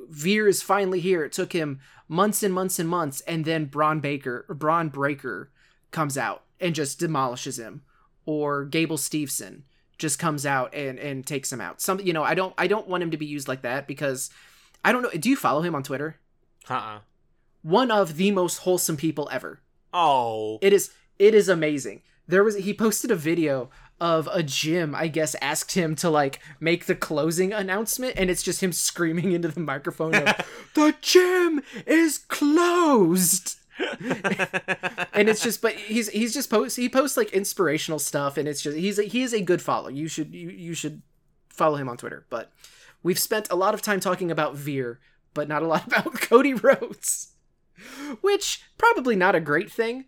Veer 0.10 0.48
is 0.48 0.64
finally 0.64 1.00
here. 1.00 1.24
It 1.24 1.34
took 1.34 1.54
him 1.54 1.80
months 2.08 2.42
and 2.42 2.52
months 2.52 2.80
and 2.80 2.90
months, 2.90 3.22
and 3.22 3.46
then 3.46 3.66
Braun 3.66 4.00
Baker, 4.00 4.46
Bron 4.50 4.90
Breakker, 4.90 5.52
comes 5.92 6.18
out 6.18 6.42
and 6.60 6.74
just 6.74 7.00
demolishes 7.00 7.60
him, 7.60 7.84
or 8.26 8.66
Gable 8.66 8.98
Steveson 8.98 9.62
just 10.00 10.18
comes 10.18 10.48
out 10.48 10.74
and 10.74 10.98
and 10.98 11.28
takes 11.28 11.54
him 11.54 11.62
out. 11.62 11.80
Some 11.80 12.00
you 12.00 12.12
know, 12.12 12.24
I 12.24 12.34
don't 12.34 12.56
I 12.58 12.66
don't 12.66 12.88
want 12.88 13.04
him 13.04 13.12
to 13.12 13.18
be 13.18 13.28
used 13.28 13.48
like 13.48 13.62
that 13.62 13.88
because 13.88 14.32
I 14.84 14.92
don't 14.92 15.04
know. 15.04 15.12
Do 15.12 15.30
you 15.30 15.36
follow 15.36 15.62
him 15.62 15.76
on 15.76 15.84
Twitter? 15.84 16.18
Uh-uh. 16.68 17.02
One 17.66 17.90
of 17.90 18.18
the 18.18 18.30
most 18.30 18.58
wholesome 18.58 18.96
people 18.96 19.28
ever. 19.32 19.60
Oh. 19.92 20.60
It 20.62 20.72
is 20.72 20.92
it 21.18 21.34
is 21.34 21.50
amazing. 21.50 22.04
There 22.28 22.44
was 22.44 22.58
he 22.58 22.76
posted 22.76 23.10
a 23.10 23.16
video 23.16 23.72
of 24.00 24.30
a 24.32 24.44
gym, 24.44 24.94
I 24.94 25.08
guess, 25.08 25.36
asked 25.42 25.72
him 25.72 25.96
to 25.96 26.12
like 26.12 26.40
make 26.60 26.86
the 26.86 26.94
closing 26.94 27.54
announcement, 27.54 28.14
and 28.18 28.30
it's 28.30 28.44
just 28.44 28.62
him 28.62 28.72
screaming 28.72 29.32
into 29.32 29.48
the 29.48 29.62
microphone 29.62 30.14
of 30.14 30.26
the 30.76 30.94
gym 31.02 31.64
is 31.88 32.20
closed. 32.20 33.56
and 33.80 35.28
it's 35.28 35.42
just 35.42 35.60
but 35.60 35.74
he's 35.74 36.10
he's 36.10 36.36
just 36.36 36.52
post 36.52 36.78
he 36.78 36.88
posts 36.88 37.18
like 37.18 37.34
inspirational 37.34 37.98
stuff 37.98 38.38
and 38.38 38.48
it's 38.48 38.62
just 38.62 38.78
he's 38.78 39.00
a, 39.00 39.04
he 39.04 39.24
is 39.24 39.34
a 39.34 39.42
good 39.42 39.62
follow 39.62 39.90
you 39.90 40.08
should 40.08 40.34
you, 40.34 40.50
you 40.50 40.74
should 40.74 41.02
follow 41.50 41.76
him 41.76 41.90
on 41.90 41.98
twitter 41.98 42.26
but 42.30 42.54
we've 43.04 43.20
spent 43.20 43.50
a 43.52 43.56
lot 43.56 43.74
of 43.74 43.82
time 43.82 44.00
talking 44.00 44.32
about 44.32 44.56
veer 44.56 45.02
but 45.34 45.50
not 45.50 45.62
a 45.62 45.68
lot 45.68 45.86
about 45.88 46.14
cody 46.22 46.54
rhodes 46.54 47.34
which 48.22 48.64
probably 48.78 49.16
not 49.16 49.36
a 49.36 49.40
great 49.40 49.72
thing 49.72 50.06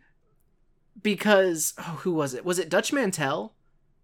because 1.02 1.74
oh, 1.78 2.00
who 2.02 2.12
was 2.12 2.34
it 2.34 2.44
was 2.46 2.60
it 2.60 2.70
dutch 2.70 2.92
mantell 2.92 3.54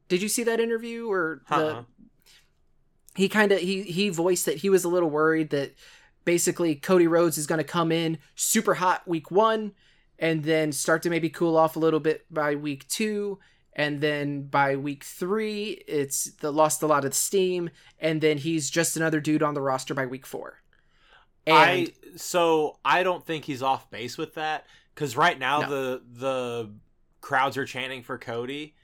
did 0.09 0.21
you 0.21 0.27
see 0.29 0.43
that 0.43 0.59
interview 0.59 1.09
or 1.09 1.41
the 1.49 1.55
Uh-uh. 1.55 1.83
he 3.15 3.27
kind 3.29 3.51
of 3.51 3.59
he 3.59 3.83
he 3.83 4.09
voiced 4.09 4.45
that 4.45 4.57
he 4.57 4.69
was 4.69 4.83
a 4.83 4.89
little 4.89 5.09
worried 5.09 5.49
that 5.49 5.73
basically 6.25 6.75
Cody 6.75 7.07
Rhodes 7.07 7.37
is 7.37 7.47
going 7.47 7.57
to 7.57 7.63
come 7.63 7.91
in 7.91 8.17
super 8.35 8.75
hot 8.75 9.07
week 9.07 9.29
1 9.31 9.73
and 10.19 10.43
then 10.43 10.71
start 10.71 11.01
to 11.03 11.09
maybe 11.09 11.29
cool 11.29 11.57
off 11.57 11.75
a 11.75 11.79
little 11.79 11.99
bit 11.99 12.25
by 12.31 12.55
week 12.55 12.87
2 12.87 13.39
and 13.75 14.01
then 14.01 14.43
by 14.43 14.75
week 14.75 15.03
3 15.03 15.83
it's 15.87 16.31
the 16.35 16.51
lost 16.51 16.81
a 16.83 16.87
lot 16.87 17.05
of 17.05 17.13
steam 17.13 17.69
and 17.99 18.21
then 18.21 18.37
he's 18.37 18.69
just 18.69 18.95
another 18.95 19.19
dude 19.19 19.43
on 19.43 19.53
the 19.53 19.61
roster 19.61 19.93
by 19.93 20.05
week 20.05 20.25
4. 20.25 20.62
And 21.45 21.55
I 21.55 21.87
so 22.15 22.77
I 22.85 23.03
don't 23.03 23.25
think 23.25 23.45
he's 23.45 23.61
off 23.61 23.89
base 23.89 24.17
with 24.17 24.35
that 24.35 24.65
cuz 24.95 25.17
right 25.17 25.37
now 25.37 25.61
No. 25.61 25.69
the 25.69 26.01
the 26.13 26.71
crowds 27.21 27.57
are 27.57 27.65
chanting 27.65 28.03
for 28.03 28.17
Cody 28.17 28.75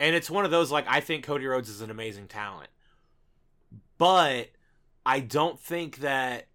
and 0.00 0.14
it's 0.14 0.30
one 0.30 0.44
of 0.44 0.50
those 0.50 0.70
like 0.70 0.86
I 0.88 1.00
think 1.00 1.24
Cody 1.24 1.46
Rhodes 1.46 1.68
is 1.68 1.80
an 1.80 1.90
amazing 1.90 2.28
talent. 2.28 2.70
But 3.96 4.50
I 5.06 5.20
don't 5.20 5.60
think 5.60 5.98
that 5.98 6.48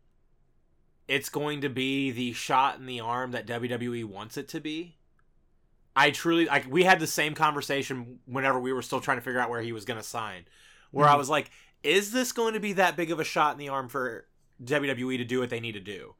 it's 1.08 1.30
going 1.30 1.62
to 1.62 1.70
be 1.70 2.12
the 2.12 2.34
shot 2.34 2.78
in 2.78 2.86
the 2.86 3.00
arm 3.00 3.32
that 3.32 3.48
WWE 3.48 4.06
wants 4.06 4.38
it 4.38 4.48
to 4.50 4.60
be. 4.60 4.98
I 5.96 6.12
truly 6.12 6.46
like 6.46 6.70
we 6.70 6.84
had 6.84 7.00
the 7.00 7.08
same 7.08 7.34
conversation 7.34 8.20
whenever 8.26 8.60
we 8.60 8.72
were 8.72 8.82
still 8.82 9.02
trying 9.02 9.18
to 9.18 9.22
figure 9.22 9.40
out 9.40 9.50
where 9.50 9.62
he 9.62 9.72
was 9.72 9.86
going 9.86 10.00
to 10.00 10.06
sign. 10.06 10.46
Where 10.92 11.06
mm-hmm. 11.06 11.16
I 11.16 11.18
was 11.18 11.30
like, 11.30 11.50
is 11.84 12.12
this 12.12 12.32
going 12.32 12.54
to 12.54 12.60
be 12.60 12.74
that 12.74 12.96
big 12.96 13.12
of 13.12 13.20
a 13.20 13.24
shot 13.24 13.54
in 13.54 13.60
the 13.60 13.70
arm 13.70 13.90
for 13.90 14.26
WWE 14.64 15.18
to 15.18 15.26
do 15.26 15.40
what 15.40 15.50
they 15.50 15.60
need 15.60 15.74
to 15.74 15.80
do? 15.80 16.16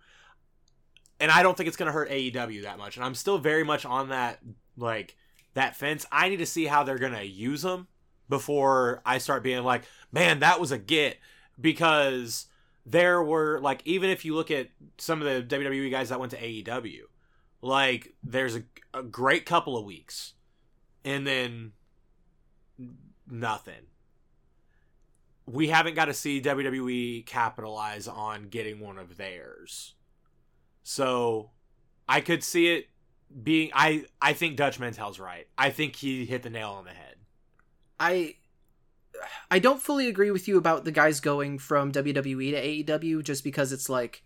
And 1.20 1.32
I 1.32 1.44
don't 1.44 1.58
think 1.58 1.68
it's 1.68 1.78
going 1.78 1.88
to 1.88 1.94
hurt 1.94 2.10
AEW 2.10 2.64
that 2.64 2.78
much. 2.78 2.96
And 2.96 3.06
I'm 3.06 3.16
still 3.16 3.38
very 3.38 3.64
much 3.64 3.86
on 3.86 4.10
that 4.10 4.40
like 4.78 5.16
that 5.54 5.76
fence. 5.76 6.06
I 6.12 6.30
need 6.30 6.38
to 6.38 6.46
see 6.46 6.66
how 6.66 6.84
they're 6.84 6.98
going 6.98 7.14
to 7.14 7.26
use 7.26 7.62
them 7.62 7.88
before 8.30 9.02
I 9.06 9.18
start 9.18 9.44
being 9.44 9.64
like, 9.64 9.84
man, 10.12 10.40
that 10.40 10.60
was 10.60 10.72
a 10.72 10.78
get 10.78 11.18
because 11.60 12.46
there 12.86 13.22
were 13.22 13.60
like 13.60 13.82
even 13.86 14.10
if 14.10 14.24
you 14.24 14.36
look 14.36 14.52
at 14.52 14.70
some 14.98 15.22
of 15.22 15.50
the 15.50 15.58
WWE 15.58 15.92
guys 15.92 16.10
that 16.10 16.20
went 16.20 16.32
to 16.32 16.40
AEW, 16.40 17.02
like 17.62 18.14
there's 18.24 18.56
a, 18.56 18.64
a 18.94 19.04
great 19.04 19.46
couple 19.46 19.78
of 19.78 19.86
weeks 19.86 20.34
and 21.04 21.26
then 21.28 21.74
nothing. 23.30 23.89
We 25.50 25.70
haven't 25.70 25.96
got 25.96 26.06
to 26.06 26.14
see 26.14 26.42
WWE 26.42 27.26
capitalize 27.26 28.08
on 28.08 28.50
getting 28.50 28.80
one 28.80 28.98
of 28.98 29.18
theirs. 29.18 29.96
So 30.84 31.52
I 32.08 32.22
could 32.22 32.44
see 32.44 32.68
it 32.68 32.88
being 33.44 33.72
I 33.74 34.06
I 34.22 34.34
think 34.34 34.58
Dutch 34.58 34.80
Mantell's 34.80 35.20
right. 35.20 35.48
I 35.58 35.70
think 35.70 35.96
he 35.96 36.26
hit 36.26 36.44
the 36.44 36.50
nail 36.50 36.72
on 36.72 36.86
the 36.86 36.92
head. 36.92 37.16
I 38.00 38.36
I 39.52 39.60
don't 39.60 39.82
fully 39.82 40.08
agree 40.08 40.32
with 40.32 40.48
you 40.48 40.58
about 40.58 40.86
the 40.86 40.92
guys 40.92 41.20
going 41.20 41.60
from 41.60 41.92
WWE 41.92 42.86
to 42.86 43.00
AEW 43.00 43.24
just 43.24 43.44
because 43.44 43.72
it's 43.72 43.90
like 43.90 44.24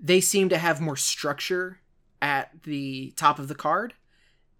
they 0.00 0.20
seem 0.20 0.48
to 0.48 0.58
have 0.58 0.80
more 0.80 0.96
structure 0.96 1.80
at 2.20 2.62
the 2.62 3.12
top 3.16 3.38
of 3.38 3.48
the 3.48 3.54
card 3.54 3.94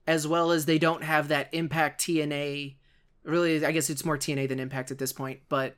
as 0.07 0.26
well 0.26 0.50
as 0.50 0.66
they 0.66 0.78
don't 0.78 1.05
have 1.05 1.28
that 1.28 1.48
impact 1.52 2.00
TNA 2.00 2.76
really 3.25 3.65
I 3.65 3.73
guess 3.73 3.91
it's 3.91 4.05
more 4.05 4.19
TNA 4.19 4.49
than 4.49 4.61
impact 4.61 4.91
at 4.91 4.99
this 4.99 5.13
point 5.13 5.41
but 5.49 5.77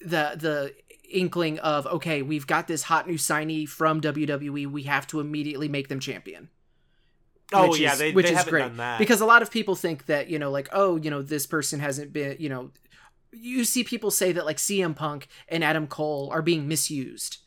the 0.00 0.34
the 0.36 0.74
inkling 1.10 1.58
of 1.60 1.86
okay 1.86 2.22
we've 2.22 2.46
got 2.46 2.68
this 2.68 2.82
hot 2.84 3.06
new 3.06 3.16
signee 3.16 3.68
from 3.68 4.00
WWE 4.00 4.66
we 4.66 4.82
have 4.84 5.06
to 5.08 5.20
immediately 5.20 5.68
make 5.68 5.88
them 5.88 6.00
champion 6.00 6.48
Oh 7.52 7.74
yeah, 7.74 7.92
is, 7.94 7.98
they, 7.98 8.12
which 8.12 8.28
they 8.28 8.34
is 8.34 8.44
great 8.44 8.72
because 8.98 9.20
a 9.20 9.26
lot 9.26 9.40
of 9.40 9.50
people 9.50 9.74
think 9.74 10.06
that 10.06 10.28
you 10.28 10.38
know, 10.38 10.50
like, 10.50 10.68
oh, 10.72 10.96
you 10.96 11.10
know, 11.10 11.22
this 11.22 11.46
person 11.46 11.80
hasn't 11.80 12.12
been, 12.12 12.36
you 12.38 12.48
know, 12.48 12.70
you 13.32 13.64
see 13.64 13.84
people 13.84 14.10
say 14.10 14.32
that 14.32 14.44
like 14.44 14.58
CM 14.58 14.94
Punk 14.94 15.28
and 15.48 15.64
Adam 15.64 15.86
Cole 15.86 16.28
are 16.30 16.42
being 16.42 16.68
misused, 16.68 17.38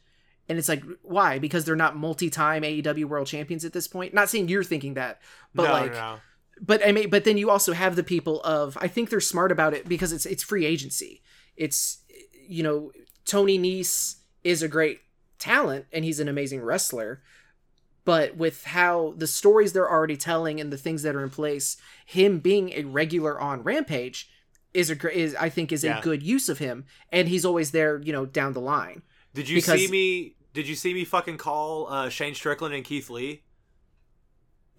and 0.50 0.58
it's 0.58 0.70
like, 0.70 0.84
why? 1.04 1.38
Because 1.38 1.66
they're 1.66 1.76
not 1.76 1.96
multi-time 1.96 2.64
AEW 2.64 3.06
World 3.06 3.28
Champions 3.28 3.64
at 3.64 3.74
this 3.74 3.88
point. 3.88 4.14
Not 4.14 4.30
saying 4.30 4.48
you're 4.48 4.64
thinking 4.64 4.96
that, 4.96 5.22
but 5.54 5.66
no, 5.66 5.72
like, 5.72 5.94
no. 5.94 6.18
But 6.60 6.86
I 6.86 6.92
mean, 6.92 7.10
but 7.10 7.24
then 7.24 7.38
you 7.38 7.50
also 7.50 7.74
have 7.74 7.96
the 7.96 8.04
people 8.04 8.42
of 8.42 8.78
I 8.82 8.88
think 8.88 9.10
they're 9.10 9.20
smart 9.20 9.52
about 9.52 9.74
it 9.74 9.88
because 9.88 10.12
it's 10.12 10.26
it's 10.26 10.44
free 10.44 10.66
agency. 10.66 11.22
It's 11.56 12.00
you 12.48 12.64
know, 12.64 12.92
Tony 13.26 13.58
Nese 13.58 14.16
is 14.44 14.62
a 14.62 14.68
great 14.68 15.02
talent 15.40 15.86
and 15.92 16.06
he's 16.06 16.20
an 16.20 16.28
amazing 16.28 16.62
wrestler 16.62 17.22
but 18.04 18.36
with 18.36 18.64
how 18.66 19.14
the 19.18 19.28
stories 19.28 19.74
they're 19.74 19.90
already 19.90 20.18
telling 20.18 20.60
and 20.60 20.72
the 20.72 20.78
things 20.78 21.04
that 21.04 21.16
are 21.16 21.24
in 21.24 21.30
place 21.30 21.78
him 22.06 22.40
being 22.40 22.72
a 22.74 22.84
regular 22.84 23.40
on 23.40 23.64
rampage 23.64 24.30
is 24.74 24.92
a 24.92 25.18
is 25.18 25.36
i 25.36 25.50
think 25.50 25.72
is 25.72 25.84
yeah. 25.84 25.98
a 25.98 26.02
good 26.02 26.22
use 26.22 26.48
of 26.48 26.60
him 26.60 26.86
and 27.12 27.28
he's 27.28 27.44
always 27.44 27.72
there 27.72 28.00
you 28.04 28.14
know 28.14 28.26
down 28.26 28.54
the 28.54 28.62
line 28.62 29.02
did 29.34 29.50
you 29.50 29.58
because, 29.58 29.80
see 29.80 29.88
me 29.88 30.36
did 30.54 30.68
you 30.68 30.76
see 30.76 30.94
me 30.94 31.04
fucking 31.04 31.38
call 31.38 31.88
uh, 31.92 32.08
shane 32.08 32.36
strickland 32.36 32.74
and 32.74 32.86
keith 32.86 33.10
lee 33.10 33.42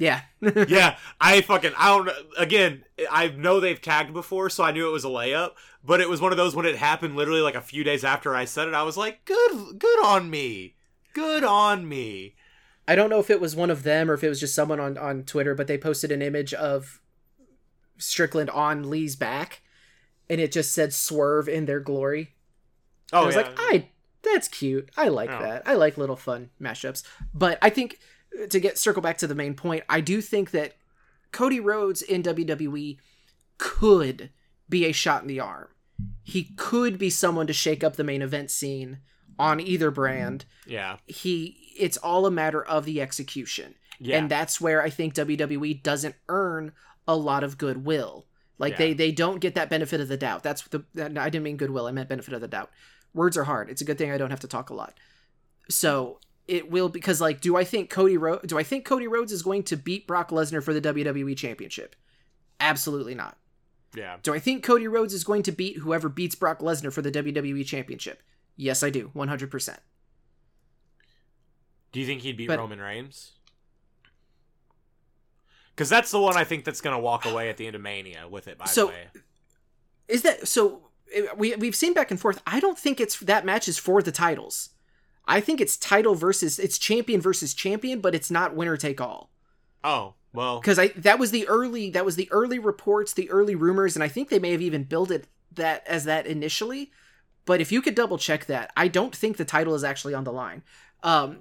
yeah 0.03 0.21
yeah 0.69 0.97
i 1.21 1.41
fucking 1.41 1.73
i 1.79 1.89
don't 1.89 2.11
again 2.37 2.85
i 3.11 3.29
know 3.29 3.61
they've 3.61 3.81
tagged 3.81 4.13
before 4.13 4.51
so 4.51 4.65
i 4.65 4.73
knew 4.73 4.89
it 4.89 4.93
was 4.93 5.05
a 5.05 5.09
layup 5.09 5.53
but 5.85 6.01
it 6.01 6.09
was 6.09 6.21
one 6.21 6.33
of 6.33 6.39
those 6.39 6.55
when 6.57 6.67
it 6.67 6.77
happened 6.77 7.17
literally 7.17 7.41
like 7.41 7.55
a 7.55 7.61
few 7.61 7.85
days 7.85 8.05
after 8.05 8.35
i 8.35 8.45
said 8.45 8.69
it 8.69 8.75
i 8.75 8.83
was 8.83 8.97
like 8.97 9.25
good 9.25 9.79
good 9.79 10.05
on 10.05 10.29
me 10.29 10.75
good 11.15 11.45
on 11.45 11.89
me 11.89 12.35
I 12.89 12.95
don't 12.95 13.11
know 13.11 13.21
if 13.21 13.31
it 13.31 13.41
was 13.41 13.55
one 13.55 13.71
of 13.71 13.85
them 13.85 14.11
or 14.11 14.15
if 14.15 14.25
it 14.25 14.29
was 14.29 14.41
just 14.41 14.55
someone 14.55 14.81
on 14.81 14.99
on 14.99 15.23
Twitter, 15.23 15.55
but 15.55 15.67
they 15.67 15.79
posted 15.79 16.11
an 16.11 16.23
image 16.23 16.53
of 16.53 17.01
Strickland 17.99 18.51
on 18.51 18.91
Lee's 18.91 19.15
back, 19.15 19.63
and 20.29 20.41
it 20.41 20.53
just 20.53 20.73
said 20.73 20.93
"swerve 20.93 21.49
in 21.49 21.67
their 21.67 21.81
glory." 21.81 22.35
Oh, 23.13 23.19
and 23.19 23.25
I 23.25 23.27
was 23.27 23.37
yeah. 23.37 23.43
like, 23.43 23.55
I 23.57 23.89
that's 24.23 24.49
cute. 24.49 24.91
I 24.97 25.09
like 25.09 25.31
oh. 25.31 25.39
that. 25.39 25.63
I 25.65 25.75
like 25.75 25.97
little 25.97 26.17
fun 26.17 26.51
mashups. 26.61 27.05
But 27.33 27.59
I 27.63 27.71
think 27.71 27.99
to 28.49 28.61
get 28.61 28.79
circle 28.79 29.03
back 29.03 29.19
to 29.19 29.27
the 29.27 29.35
main 29.35 29.55
point, 29.55 29.85
I 29.89 30.01
do 30.01 30.21
think 30.21 30.51
that 30.53 30.75
Cody 31.33 31.61
Rhodes 31.61 32.03
in 32.03 32.23
WWE 32.23 32.99
could 33.59 34.31
be 34.69 34.85
a 34.85 34.93
shot 34.93 35.23
in 35.23 35.29
the 35.29 35.41
arm. 35.41 35.69
He 36.23 36.45
could 36.57 36.99
be 36.99 37.11
someone 37.11 37.47
to 37.47 37.53
shake 37.53 37.83
up 37.85 37.97
the 37.97 38.05
main 38.05 38.23
event 38.23 38.51
scene 38.51 38.99
on 39.39 39.61
either 39.61 39.91
brand. 39.91 40.45
Yeah. 40.67 40.97
He 41.07 41.75
it's 41.79 41.97
all 41.97 42.27
a 42.27 42.31
matter 42.31 42.63
of 42.65 42.85
the 42.85 43.01
execution. 43.01 43.75
Yeah. 43.99 44.19
And 44.19 44.31
that's 44.31 44.61
where 44.61 44.83
I 44.83 44.91
think 44.91 45.15
WWE 45.15 45.83
doesn't 45.83 46.15
earn 46.29 46.73
a 47.07 47.17
lot 47.17 47.45
of 47.45 47.59
goodwill. 47.59 48.27
Like 48.59 48.73
yeah. 48.73 48.79
they 48.79 48.93
they 48.95 49.13
don't 49.13 49.41
get 49.41 49.55
that 49.55 49.71
benefit 49.71 50.01
of 50.01 50.09
the 50.09 50.17
doubt. 50.17 50.43
That's 50.43 50.63
the 50.69 50.85
I 50.97 51.31
didn't 51.31 51.43
mean 51.43 51.57
goodwill. 51.57 51.87
I 51.87 51.93
meant 51.93 52.09
benefit 52.09 52.35
of 52.35 52.41
the 52.41 52.49
doubt. 52.49 52.71
Words 53.15 53.37
are 53.37 53.45
hard. 53.45 53.71
It's 53.71 53.83
a 53.83 53.85
good 53.85 53.99
thing 53.99 54.11
I 54.11 54.19
don't 54.19 54.31
have 54.31 54.41
to 54.41 54.49
talk 54.49 54.71
a 54.71 54.75
lot. 54.75 54.95
So 55.69 56.19
it 56.49 56.71
will 56.71 56.89
because 56.89 57.21
like 57.21 57.41
do 57.41 57.57
I 57.57 57.65
think 57.65 57.91
Cody 57.91 58.17
Ro- 58.17 58.41
do 58.45 58.59
I 58.59 58.63
think 58.63 58.85
Cody 58.85 59.07
Rhodes 59.07 59.33
is 59.33 59.43
going 59.43 59.63
to 59.65 59.77
beat 59.77 60.07
Brock 60.07 60.31
Lesnar 60.31 60.63
for 60.63 60.75
the 60.75 60.81
WWE 60.81 61.37
championship? 61.37 61.97
Absolutely 62.61 63.15
not. 63.15 63.37
Yeah. 63.95 64.17
Do 64.23 64.33
I 64.33 64.39
think 64.39 64.65
Cody 64.65 64.89
Rhodes 64.89 65.13
is 65.13 65.25
going 65.25 65.43
to 65.45 65.53
beat 65.53 65.79
whoever 65.79 66.09
beats 66.09 66.35
Brock 66.35 66.61
Lesnar 66.61 66.93
for 66.93 67.03
the 67.03 67.11
WWE 67.11 67.65
championship? 67.67 68.23
Yes, 68.57 68.83
I 68.83 68.91
do. 68.91 69.11
100%. 69.15 69.79
Do 71.93 72.01
you 72.01 72.07
think 72.07 72.23
he'd 72.23 72.37
beat 72.37 72.49
but, 72.49 72.59
Roman 72.59 72.81
Reigns? 72.81 73.33
Because 75.75 75.89
that's 75.89 76.11
the 76.11 76.21
one 76.21 76.37
I 76.37 76.45
think 76.45 76.65
that's 76.65 76.81
going 76.81 76.97
to 76.97 77.03
walk 77.03 77.27
away 77.27 77.49
at 77.49 77.57
the 77.57 77.67
end 77.67 77.77
of 77.77 77.83
Mania 77.83 78.27
with 78.29 78.49
it. 78.49 78.59
By 78.59 78.67
so, 78.67 78.87
the 78.87 78.93
way, 78.93 79.09
is 80.09 80.23
that 80.23 80.47
so? 80.49 80.89
Eh, 81.15 81.27
we 81.37 81.55
we've 81.57 81.75
seen 81.75 81.95
back 81.95 82.11
and 82.11 82.21
forth. 82.21 82.43
I 82.47 82.61
don't 82.61 82.79
think 82.79 83.01
it's 83.01 83.19
that 83.21 83.45
match 83.45 83.69
is 83.69 83.79
for 83.79 84.03
the 84.03 84.13
titles. 84.13 84.71
I 85.33 85.41
think 85.41 85.63
it's 85.63 85.79
title 85.79 86.15
versus 86.15 86.59
it's 86.59 86.77
champion 86.77 87.19
versus 87.19 87.55
champion, 87.55 88.01
but 88.01 88.15
it's 88.15 88.31
not 88.31 88.55
winner 88.55 88.77
take 88.77 89.01
all. 89.01 89.31
Oh 89.83 90.13
well, 90.35 90.61
because 90.61 90.79
I 90.79 90.89
that 90.89 91.19
was 91.19 91.31
the 91.31 91.49
early 91.49 91.89
that 91.89 92.05
was 92.05 92.17
the 92.17 92.31
early 92.31 92.59
reports, 92.59 93.15
the 93.15 93.31
early 93.31 93.55
rumors, 93.55 93.97
and 93.97 94.03
I 94.03 94.09
think 94.09 94.29
they 94.29 94.39
may 94.39 94.53
have 94.53 94.61
even 94.61 94.85
built 94.85 95.11
it 95.11 95.27
that 95.55 95.87
as 95.87 96.05
that 96.05 96.27
initially. 96.27 96.91
But 97.47 97.63
if 97.63 97.73
you 97.73 97.81
could 97.81 97.95
double 97.95 98.19
check 98.19 98.45
that, 98.45 98.73
I 98.77 98.89
don't 98.89 99.17
think 99.17 99.39
the 99.39 99.47
title 99.47 99.75
is 99.75 99.83
actually 99.83 100.13
on 100.13 100.25
the 100.25 100.33
line. 100.33 100.65
Um, 101.03 101.39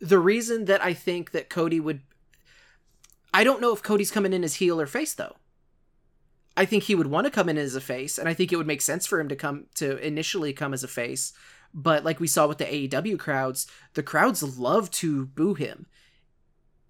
the 0.00 0.18
reason 0.18 0.64
that 0.64 0.82
I 0.82 0.92
think 0.92 1.30
that 1.30 1.48
Cody 1.48 1.78
would 1.78 2.00
I 3.32 3.44
don't 3.44 3.60
know 3.60 3.72
if 3.72 3.80
Cody's 3.80 4.10
coming 4.10 4.32
in 4.32 4.42
as 4.42 4.56
heel 4.56 4.80
or 4.80 4.86
face 4.88 5.14
though. 5.14 5.36
I 6.56 6.64
think 6.64 6.84
he 6.84 6.96
would 6.96 7.06
want 7.06 7.26
to 7.26 7.30
come 7.30 7.48
in 7.48 7.58
as 7.58 7.76
a 7.76 7.80
face, 7.80 8.18
and 8.18 8.28
I 8.28 8.34
think 8.34 8.52
it 8.52 8.56
would 8.56 8.66
make 8.66 8.82
sense 8.82 9.06
for 9.06 9.20
him 9.20 9.28
to 9.28 9.36
come 9.36 9.66
to 9.76 10.04
initially 10.04 10.52
come 10.52 10.74
as 10.74 10.82
a 10.82 10.88
face. 10.88 11.32
But 11.74 12.04
like 12.04 12.20
we 12.20 12.28
saw 12.28 12.46
with 12.46 12.58
the 12.58 12.64
AEW 12.64 13.18
crowds, 13.18 13.66
the 13.94 14.02
crowds 14.02 14.58
love 14.58 14.90
to 14.92 15.26
boo 15.26 15.54
him. 15.54 15.86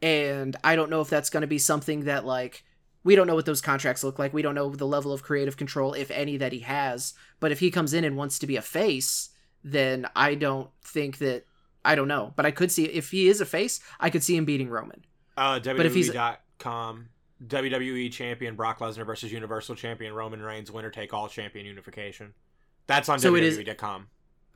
And 0.03 0.55
I 0.63 0.77
don't 0.77 0.91
know 0.91 1.01
if 1.01 1.09
that's 1.09 1.31
going 1.31 1.41
to 1.41 1.47
be 1.47 1.59
something 1.59 2.05
that 2.05 2.27
like 2.27 2.65
we 3.03 3.17
don't 3.17 3.27
know 3.27 3.35
what 3.35 3.47
those 3.47 3.63
contracts 3.63 4.05
look 4.05 4.19
like. 4.19 4.35
We 4.35 4.43
don't 4.43 4.55
know 4.55 4.71
the 4.71 4.87
level 4.87 5.13
of 5.13 5.23
creative 5.23 5.57
control, 5.57 5.95
if 5.95 6.11
any, 6.11 6.37
that 6.37 6.53
he 6.53 6.61
has. 6.61 7.15
But 7.41 7.53
if 7.53 7.61
he 7.61 7.71
comes 7.71 7.95
in 7.95 8.05
and 8.05 8.17
wants 8.17 8.39
to 8.39 8.47
be 8.47 8.57
a 8.57 8.63
face, 8.63 9.31
then 9.63 10.07
I 10.15 10.35
don't 10.35 10.71
think 10.83 11.19
that 11.19 11.47
I 11.85 11.95
don't 11.95 12.09
know, 12.09 12.33
but 12.35 12.47
I 12.47 12.51
could 12.51 12.73
see 12.73 12.85
if 12.85 13.11
he 13.11 13.29
is 13.29 13.41
a 13.41 13.47
face, 13.47 13.81
I 14.01 14.11
could 14.11 14.23
see 14.23 14.37
him 14.37 14.45
beating 14.45 14.71
Roman. 14.71 15.05
Uh, 15.37 15.59
WWE.com, 15.61 17.09
WWE 17.47 18.11
champion 18.11 18.55
Brock 18.55 18.79
Lesnar 18.79 19.05
versus 19.05 19.33
Universal 19.33 19.75
champion 19.75 20.15
Roman 20.15 20.41
Reigns, 20.41 20.71
winner 20.71 20.91
take 20.91 21.13
all 21.13 21.29
champion 21.29 21.67
unification. 21.67 22.33
That's 22.87 23.09
on 23.09 23.19
so 23.19 23.33
WWE.com. 23.33 24.07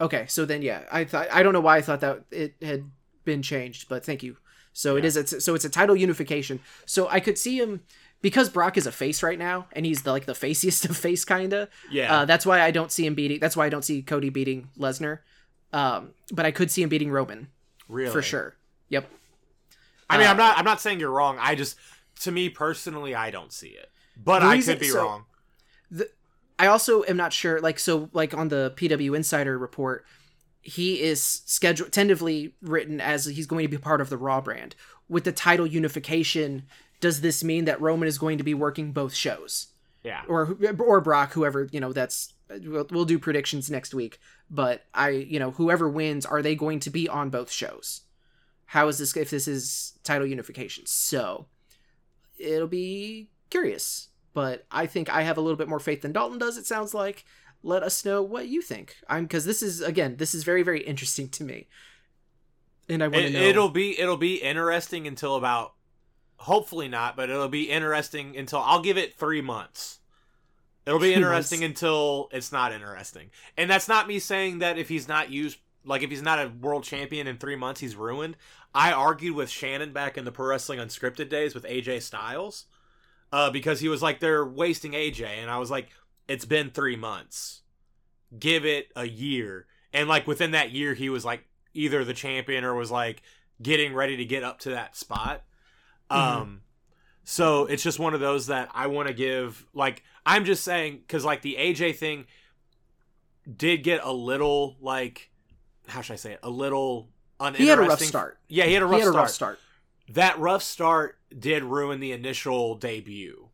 Okay, 0.01 0.27
so 0.29 0.45
then 0.45 0.63
yeah, 0.63 0.85
I 0.93 1.05
thought 1.05 1.29
I 1.33 1.43
don't 1.43 1.53
know 1.53 1.61
why 1.61 1.79
I 1.79 1.83
thought 1.83 2.01
that 2.01 2.23
it 2.31 2.55
had 2.63 2.85
been 3.25 3.43
changed, 3.43 3.89
but 3.89 4.05
thank 4.05 4.23
you. 4.23 4.37
So 4.73 4.95
yeah. 4.95 4.99
it 5.01 5.05
is. 5.05 5.17
A, 5.17 5.41
so 5.41 5.55
it's 5.55 5.65
a 5.65 5.71
title 5.71 5.97
unification. 5.97 6.61
So 6.87 7.09
I 7.09 7.21
could 7.21 7.37
see 7.37 7.59
him 7.59 7.83
because 8.21 8.49
Brock 8.49 8.77
is 8.77 8.87
a 8.87 8.93
face 8.93 9.23
right 9.23 9.39
now, 9.39 9.67
and 9.73 9.85
he's 9.85 10.03
the, 10.03 10.13
like 10.13 10.27
the 10.27 10.35
faciest 10.35 10.85
of 10.89 10.97
face, 10.97 11.25
kinda. 11.25 11.69
Yeah. 11.91 12.15
Uh, 12.21 12.25
that's 12.25 12.47
why 12.47 12.61
I 12.61 12.71
don't 12.71 12.93
see 12.93 13.07
him 13.07 13.15
beating. 13.15 13.41
That's 13.41 13.57
why 13.57 13.67
I 13.67 13.69
don't 13.69 13.85
see 13.85 14.03
Cody 14.03 14.31
beating 14.31 14.69
Lesnar. 14.79 15.21
Um, 15.73 16.11
but 16.33 16.47
I 16.47 16.51
could 16.51 16.71
see 16.71 16.83
him 16.83 16.89
beating 16.89 17.11
Roman. 17.11 17.49
Really? 17.89 18.13
For 18.13 18.23
sure. 18.23 18.55
Yep. 18.89 19.09
I 20.11 20.17
mean, 20.17 20.27
uh, 20.27 20.31
I'm 20.31 20.37
not. 20.37 20.59
I'm 20.59 20.65
not 20.65 20.81
saying 20.81 21.01
you're 21.01 21.11
wrong. 21.11 21.39
I 21.41 21.55
just, 21.55 21.77
to 22.21 22.33
me 22.33 22.49
personally, 22.49 23.15
I 23.15 23.31
don't 23.31 23.53
see 23.53 23.69
it. 23.69 23.91
But 24.17 24.43
I 24.43 24.61
could 24.61 24.79
be 24.79 24.89
so, 24.89 25.05
wrong. 25.05 25.25
The, 25.91 26.09
I 26.59 26.67
also 26.67 27.05
am 27.05 27.17
not 27.17 27.33
sure. 27.33 27.61
Like 27.61 27.79
so, 27.79 28.11
like 28.13 28.35
on 28.35 28.49
the 28.49 28.73
PW 28.77 29.15
Insider 29.17 29.57
report, 29.59 30.05
he 30.61 31.01
is 31.01 31.23
scheduled 31.23 31.93
tentatively 31.93 32.55
written 32.61 33.01
as 33.01 33.27
he's 33.27 33.47
going 33.47 33.65
to 33.65 33.71
be 33.71 33.79
part 33.79 34.01
of 34.01 34.11
the 34.11 34.17
Raw 34.17 34.41
brand 34.41 34.75
with 35.09 35.25
the 35.25 35.33
title 35.33 35.67
unification 35.67 36.65
does 37.01 37.21
this 37.21 37.45
mean 37.45 37.65
that 37.67 37.81
Roman 37.81 38.09
is 38.09 38.19
going 38.19 38.39
to 38.39 38.45
be 38.45 38.55
working 38.55 38.93
both 38.93 39.15
shows? 39.15 39.69
Yeah. 40.03 40.23
Or 40.29 40.57
or 40.79 41.01
Brock, 41.01 41.33
whoever 41.33 41.69
you 41.71 41.81
know. 41.81 41.93
That's 41.93 42.33
we'll, 42.49 42.87
we'll 42.91 43.05
do 43.05 43.19
predictions 43.19 43.71
next 43.71 43.95
week. 43.95 44.21
But 44.51 44.85
I, 44.95 45.11
you 45.11 45.39
know, 45.39 45.53
whoever 45.53 45.89
wins, 45.89 46.25
are 46.25 46.43
they 46.43 46.55
going 46.55 46.81
to 46.81 46.91
be 46.91 47.09
on 47.09 47.31
both 47.31 47.51
shows? 47.51 48.03
How 48.67 48.89
is 48.89 48.99
this 48.99 49.17
if 49.17 49.31
this 49.31 49.49
is 49.49 49.99
title 50.05 50.27
unification? 50.27 50.87
So 50.87 51.47
it'll 52.39 52.69
be 52.69 53.29
curious. 53.51 54.09
But 54.39 54.67
I 54.71 54.87
think 54.87 55.13
I 55.13 55.23
have 55.23 55.37
a 55.37 55.41
little 55.41 55.57
bit 55.57 55.67
more 55.69 55.81
faith 55.81 56.03
than 56.03 56.13
Dalton 56.13 56.39
does. 56.39 56.57
It 56.57 56.65
sounds 56.65 56.95
like. 56.95 57.25
Let 57.65 57.83
us 57.83 58.05
know 58.05 58.23
what 58.23 58.47
you 58.47 58.63
think. 58.63 58.95
I'm 59.09 59.25
because 59.25 59.45
this 59.45 59.65
is 59.65 59.81
again, 59.81 60.15
this 60.19 60.33
is 60.33 60.45
very 60.45 60.63
very 60.63 60.81
interesting 60.85 61.29
to 61.31 61.43
me, 61.43 61.67
and 62.89 63.03
I 63.03 63.09
want 63.09 63.23
to 63.23 63.27
It, 63.27 63.33
know. 63.33 63.41
it'll 63.41 63.69
be 63.69 63.99
it'll 63.99 64.17
be 64.17 64.37
interesting 64.37 65.09
until 65.09 65.35
about 65.35 65.73
hopefully 66.37 66.87
not, 66.87 67.17
but 67.17 67.31
it'll 67.31 67.49
be 67.49 67.69
interesting 67.69 68.37
until 68.37 68.61
I'll 68.61 68.81
give 68.81 68.97
it 68.97 69.19
three 69.19 69.41
months. 69.41 69.99
It'll 70.87 71.01
be 71.01 71.15
interesting 71.15 71.65
until 71.65 72.29
it's 72.31 72.53
not 72.53 72.73
interesting, 72.73 73.31
and 73.57 73.69
that's 73.69 73.89
not 73.89 74.07
me 74.07 74.21
saying 74.21 74.61
that 74.61 74.79
if 74.79 74.89
he's 74.89 75.09
not 75.09 75.33
used, 75.33 75.59
like 75.85 76.05
if 76.05 76.11
he's 76.11 76.23
not 76.23 76.39
a 76.39 76.53
world 76.61 76.85
champion 76.85 77.27
in 77.27 77.39
three 77.39 77.57
months, 77.57 77.81
he's 77.81 77.97
ruined. 77.97 78.37
I 78.73 78.93
argued 78.93 79.35
with 79.35 79.51
Shannon 79.51 79.93
back 79.93 80.17
in 80.17 80.25
the 80.25 80.31
Pro 80.31 80.47
Wrestling 80.47 80.79
Unscripted 80.79 81.29
days 81.29 81.57
with 81.57 81.65
AJ 81.65 82.03
Styles, 82.03 82.67
uh, 83.33 83.51
because 83.51 83.81
he 83.81 83.89
was 83.89 84.03
like 84.03 84.21
they're 84.21 84.45
wasting 84.45 84.93
AJ, 84.93 85.27
and 85.27 85.51
I 85.51 85.59
was 85.59 85.71
like, 85.71 85.89
it's 86.29 86.45
been 86.45 86.71
three 86.71 86.97
months, 86.97 87.63
give 88.39 88.65
it 88.65 88.89
a 88.97 89.07
year, 89.07 89.67
and 89.93 90.09
like 90.09 90.27
within 90.27 90.53
that 90.53 90.71
year, 90.71 90.95
he 90.95 91.09
was 91.11 91.25
like 91.25 91.45
either 91.75 92.05
the 92.05 92.15
champion 92.15 92.65
or 92.65 92.75
was 92.75 92.91
like 92.91 93.23
getting 93.63 93.95
ready 93.95 94.17
to 94.17 94.25
get 94.25 94.43
up 94.45 94.59
to 94.61 94.71
that 94.71 94.97
spot. 94.97 95.43
Mhm. 96.11 96.17
Um, 96.17 96.61
so 97.25 97.67
it's 97.67 97.83
just 97.83 97.99
one 97.99 98.15
of 98.15 98.21
those 98.21 98.47
that 98.47 98.71
I 98.75 98.87
want 98.87 99.09
to 99.09 99.15
give. 99.15 99.67
Like 99.75 100.03
I'm 100.25 100.45
just 100.45 100.65
saying 100.65 100.99
because 100.99 101.25
like 101.25 101.43
the 101.43 101.57
AJ 101.59 101.97
thing 101.97 102.25
did 103.57 103.79
get 103.83 104.01
a 104.03 104.13
little 104.13 104.77
like 104.81 105.31
how 105.89 106.01
should 106.03 106.15
I 106.15 106.17
say 106.17 106.33
it? 106.33 106.41
A 106.43 106.51
little 106.51 107.09
uninteresting. 107.41 107.65
he 107.65 107.69
had 107.71 107.79
a 107.79 107.83
rough 107.83 108.01
start. 108.01 108.39
Yeah, 108.49 108.65
he 108.65 108.75
had 108.75 108.83
a 108.83 108.87
rough 108.87 108.95
he 108.97 109.01
had 109.01 109.09
a 109.09 109.13
start. 109.13 109.23
rough 109.25 109.31
start. 109.31 109.59
That 110.09 110.39
rough 110.39 110.63
start 110.63 111.19
did 111.37 111.63
ruin 111.65 112.01
the 112.01 112.13
initial 112.13 112.75
debut. 112.75 113.49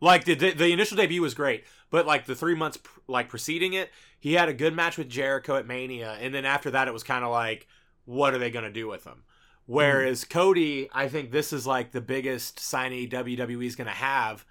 Like 0.00 0.24
the, 0.24 0.34
the 0.34 0.52
the 0.52 0.72
initial 0.72 0.96
debut 0.96 1.20
was 1.20 1.34
great, 1.34 1.64
but 1.90 2.06
like 2.06 2.24
the 2.24 2.34
three 2.34 2.54
months 2.54 2.78
pr- 2.78 3.00
like 3.06 3.28
preceding 3.28 3.74
it, 3.74 3.90
he 4.18 4.32
had 4.32 4.48
a 4.48 4.54
good 4.54 4.74
match 4.74 4.96
with 4.96 5.08
Jericho 5.08 5.56
at 5.56 5.66
Mania, 5.66 6.16
and 6.20 6.34
then 6.34 6.44
after 6.44 6.70
that, 6.70 6.88
it 6.88 6.94
was 6.94 7.02
kind 7.02 7.24
of 7.24 7.30
like, 7.30 7.66
what 8.06 8.34
are 8.34 8.38
they 8.38 8.50
gonna 8.50 8.72
do 8.72 8.88
with 8.88 9.04
him? 9.04 9.24
Whereas 9.66 10.24
mm. 10.24 10.30
Cody, 10.30 10.88
I 10.92 11.08
think 11.08 11.30
this 11.30 11.52
is 11.52 11.66
like 11.66 11.92
the 11.92 12.00
biggest 12.00 12.56
signee 12.56 13.10
WWE's 13.10 13.76
gonna 13.76 13.90
have 13.90 14.44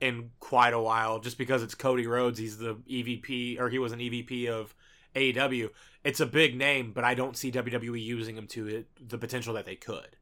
in 0.00 0.30
quite 0.40 0.74
a 0.74 0.80
while, 0.80 1.20
just 1.20 1.38
because 1.38 1.62
it's 1.62 1.74
Cody 1.74 2.06
Rhodes. 2.06 2.38
He's 2.38 2.58
the 2.58 2.74
EVP, 2.74 3.60
or 3.60 3.70
he 3.70 3.78
was 3.78 3.92
an 3.92 4.00
EVP 4.00 4.48
of 4.48 4.74
AEW. 5.14 5.70
It's 6.04 6.20
a 6.20 6.26
big 6.26 6.56
name, 6.56 6.92
but 6.92 7.04
I 7.04 7.14
don't 7.14 7.36
see 7.36 7.50
WWE 7.50 8.02
using 8.02 8.36
him 8.36 8.46
to 8.48 8.68
it, 8.68 8.88
the 9.08 9.18
potential 9.18 9.54
that 9.54 9.64
they 9.66 9.76
could. 9.76 10.16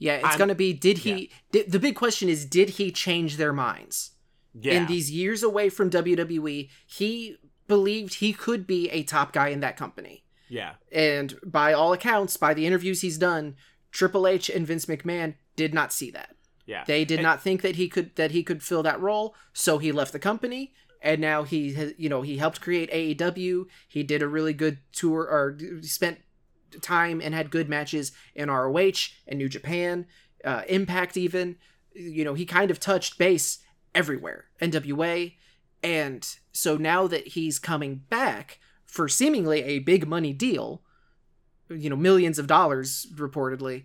Yeah, 0.00 0.16
it's 0.16 0.24
I'm- 0.40 0.48
to 0.48 0.54
be 0.56 0.72
did 0.72 0.98
he 0.98 1.30
did, 1.52 1.70
the 1.70 1.78
big 1.78 1.94
question 1.94 2.28
is 2.28 2.44
did 2.44 2.70
he 2.70 2.90
change 2.90 3.36
their 3.36 3.52
minds? 3.52 4.12
Yeah. 4.52 4.72
In 4.72 4.86
these 4.86 5.12
years 5.12 5.44
away 5.44 5.68
from 5.68 5.90
WWE, 5.90 6.68
he 6.84 7.36
believed 7.68 8.14
he 8.14 8.32
could 8.32 8.66
be 8.66 8.88
a 8.90 9.04
top 9.04 9.32
guy 9.32 9.48
in 9.48 9.60
that 9.60 9.76
company. 9.76 10.24
yeah. 10.48 10.74
And 10.90 11.38
by 11.44 11.72
all 11.72 11.92
accounts, 11.92 12.36
by 12.36 12.52
the 12.54 12.66
interviews 12.66 13.02
he's 13.02 13.16
done, 13.18 13.54
Triple 13.92 14.26
H 14.26 14.48
and 14.50 14.66
Vince 14.66 14.86
McMahon 14.86 15.34
did 15.54 15.72
not 15.72 15.92
see 15.92 16.10
that. 16.10 16.34
Yeah. 16.66 16.82
They 16.84 17.04
did 17.04 17.18
And- 17.20 17.24
not 17.24 17.40
think 17.42 17.62
that 17.62 17.76
he 17.76 17.88
could 17.88 18.16
that 18.16 18.30
he 18.32 18.42
could 18.42 18.62
fill 18.62 18.82
that 18.82 19.00
role, 19.00 19.36
so 19.52 19.78
he 19.78 19.92
left 19.92 20.12
the 20.12 20.18
company 20.18 20.72
and 21.02 21.20
now 21.20 21.44
he 21.44 21.74
has 21.74 21.92
you 21.96 22.08
know, 22.08 22.22
he 22.22 22.38
helped 22.38 22.60
create 22.60 22.90
AEW. 22.90 23.66
He 23.86 24.02
did 24.02 24.20
a 24.22 24.28
really 24.28 24.52
good 24.54 24.78
tour 24.92 25.20
or 25.22 25.56
uh, 25.60 25.82
spent 25.82 26.18
time 26.80 27.20
and 27.20 27.34
had 27.34 27.50
good 27.50 27.68
matches 27.68 28.12
in 28.34 28.50
ROH 28.50 29.10
and 29.26 29.38
New 29.38 29.48
Japan, 29.48 30.06
uh, 30.44 30.62
Impact 30.68 31.16
even. 31.16 31.56
You 31.92 32.24
know, 32.24 32.34
he 32.34 32.46
kind 32.46 32.70
of 32.70 32.80
touched 32.80 33.18
base 33.18 33.58
everywhere. 33.94 34.46
NWA 34.60 35.32
and 35.82 36.36
so 36.52 36.76
now 36.76 37.06
that 37.06 37.28
he's 37.28 37.58
coming 37.58 38.02
back 38.08 38.58
for 38.86 39.08
seemingly 39.08 39.62
a 39.62 39.78
big 39.78 40.06
money 40.06 40.32
deal, 40.32 40.82
you 41.68 41.88
know, 41.88 41.96
millions 41.96 42.38
of 42.38 42.46
dollars 42.46 43.06
reportedly, 43.14 43.84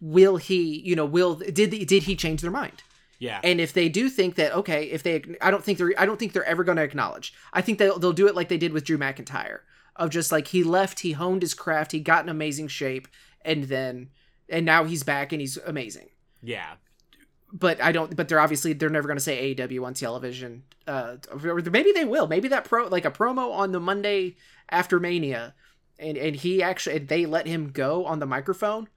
will 0.00 0.36
he, 0.36 0.80
you 0.80 0.94
know, 0.94 1.06
will 1.06 1.34
did 1.36 1.70
did 1.70 2.02
he 2.04 2.14
change 2.14 2.42
their 2.42 2.50
mind? 2.50 2.82
Yeah. 3.18 3.40
And 3.42 3.60
if 3.60 3.72
they 3.72 3.88
do 3.88 4.10
think 4.10 4.34
that 4.36 4.52
okay, 4.52 4.84
if 4.84 5.02
they 5.02 5.24
I 5.40 5.50
don't 5.50 5.64
think 5.64 5.78
they're 5.78 5.94
I 5.98 6.06
don't 6.06 6.18
think 6.18 6.32
they're 6.32 6.44
ever 6.44 6.64
going 6.64 6.76
to 6.76 6.82
acknowledge. 6.82 7.32
I 7.52 7.62
think 7.62 7.78
they'll 7.78 7.98
they'll 7.98 8.12
do 8.12 8.28
it 8.28 8.36
like 8.36 8.48
they 8.48 8.58
did 8.58 8.72
with 8.72 8.84
Drew 8.84 8.98
McIntyre 8.98 9.60
of 9.98 10.10
just 10.10 10.32
like 10.32 10.48
he 10.48 10.62
left, 10.62 11.00
he 11.00 11.12
honed 11.12 11.42
his 11.42 11.54
craft, 11.54 11.92
he 11.92 12.00
got 12.00 12.24
in 12.24 12.28
amazing 12.28 12.68
shape 12.68 13.08
and 13.44 13.64
then 13.64 14.10
and 14.48 14.64
now 14.64 14.84
he's 14.84 15.02
back 15.02 15.32
and 15.32 15.40
he's 15.40 15.56
amazing. 15.58 16.08
yeah. 16.42 16.74
But 17.52 17.80
I 17.80 17.92
don't 17.92 18.14
but 18.16 18.28
they're 18.28 18.40
obviously 18.40 18.72
they're 18.72 18.90
never 18.90 19.06
going 19.08 19.16
to 19.16 19.22
say 19.22 19.54
AEW 19.54 19.84
on 19.86 19.94
television. 19.94 20.64
Uh 20.86 21.16
or 21.30 21.60
maybe 21.70 21.92
they 21.92 22.04
will. 22.04 22.26
Maybe 22.26 22.48
that 22.48 22.64
pro 22.64 22.88
like 22.88 23.04
a 23.04 23.10
promo 23.10 23.52
on 23.52 23.72
the 23.72 23.80
Monday 23.80 24.36
after 24.68 24.98
Mania 24.98 25.54
and 25.98 26.18
and 26.18 26.36
he 26.36 26.62
actually 26.62 26.96
and 26.96 27.08
they 27.08 27.24
let 27.24 27.46
him 27.46 27.70
go 27.70 28.04
on 28.04 28.18
the 28.18 28.26
microphone. 28.26 28.88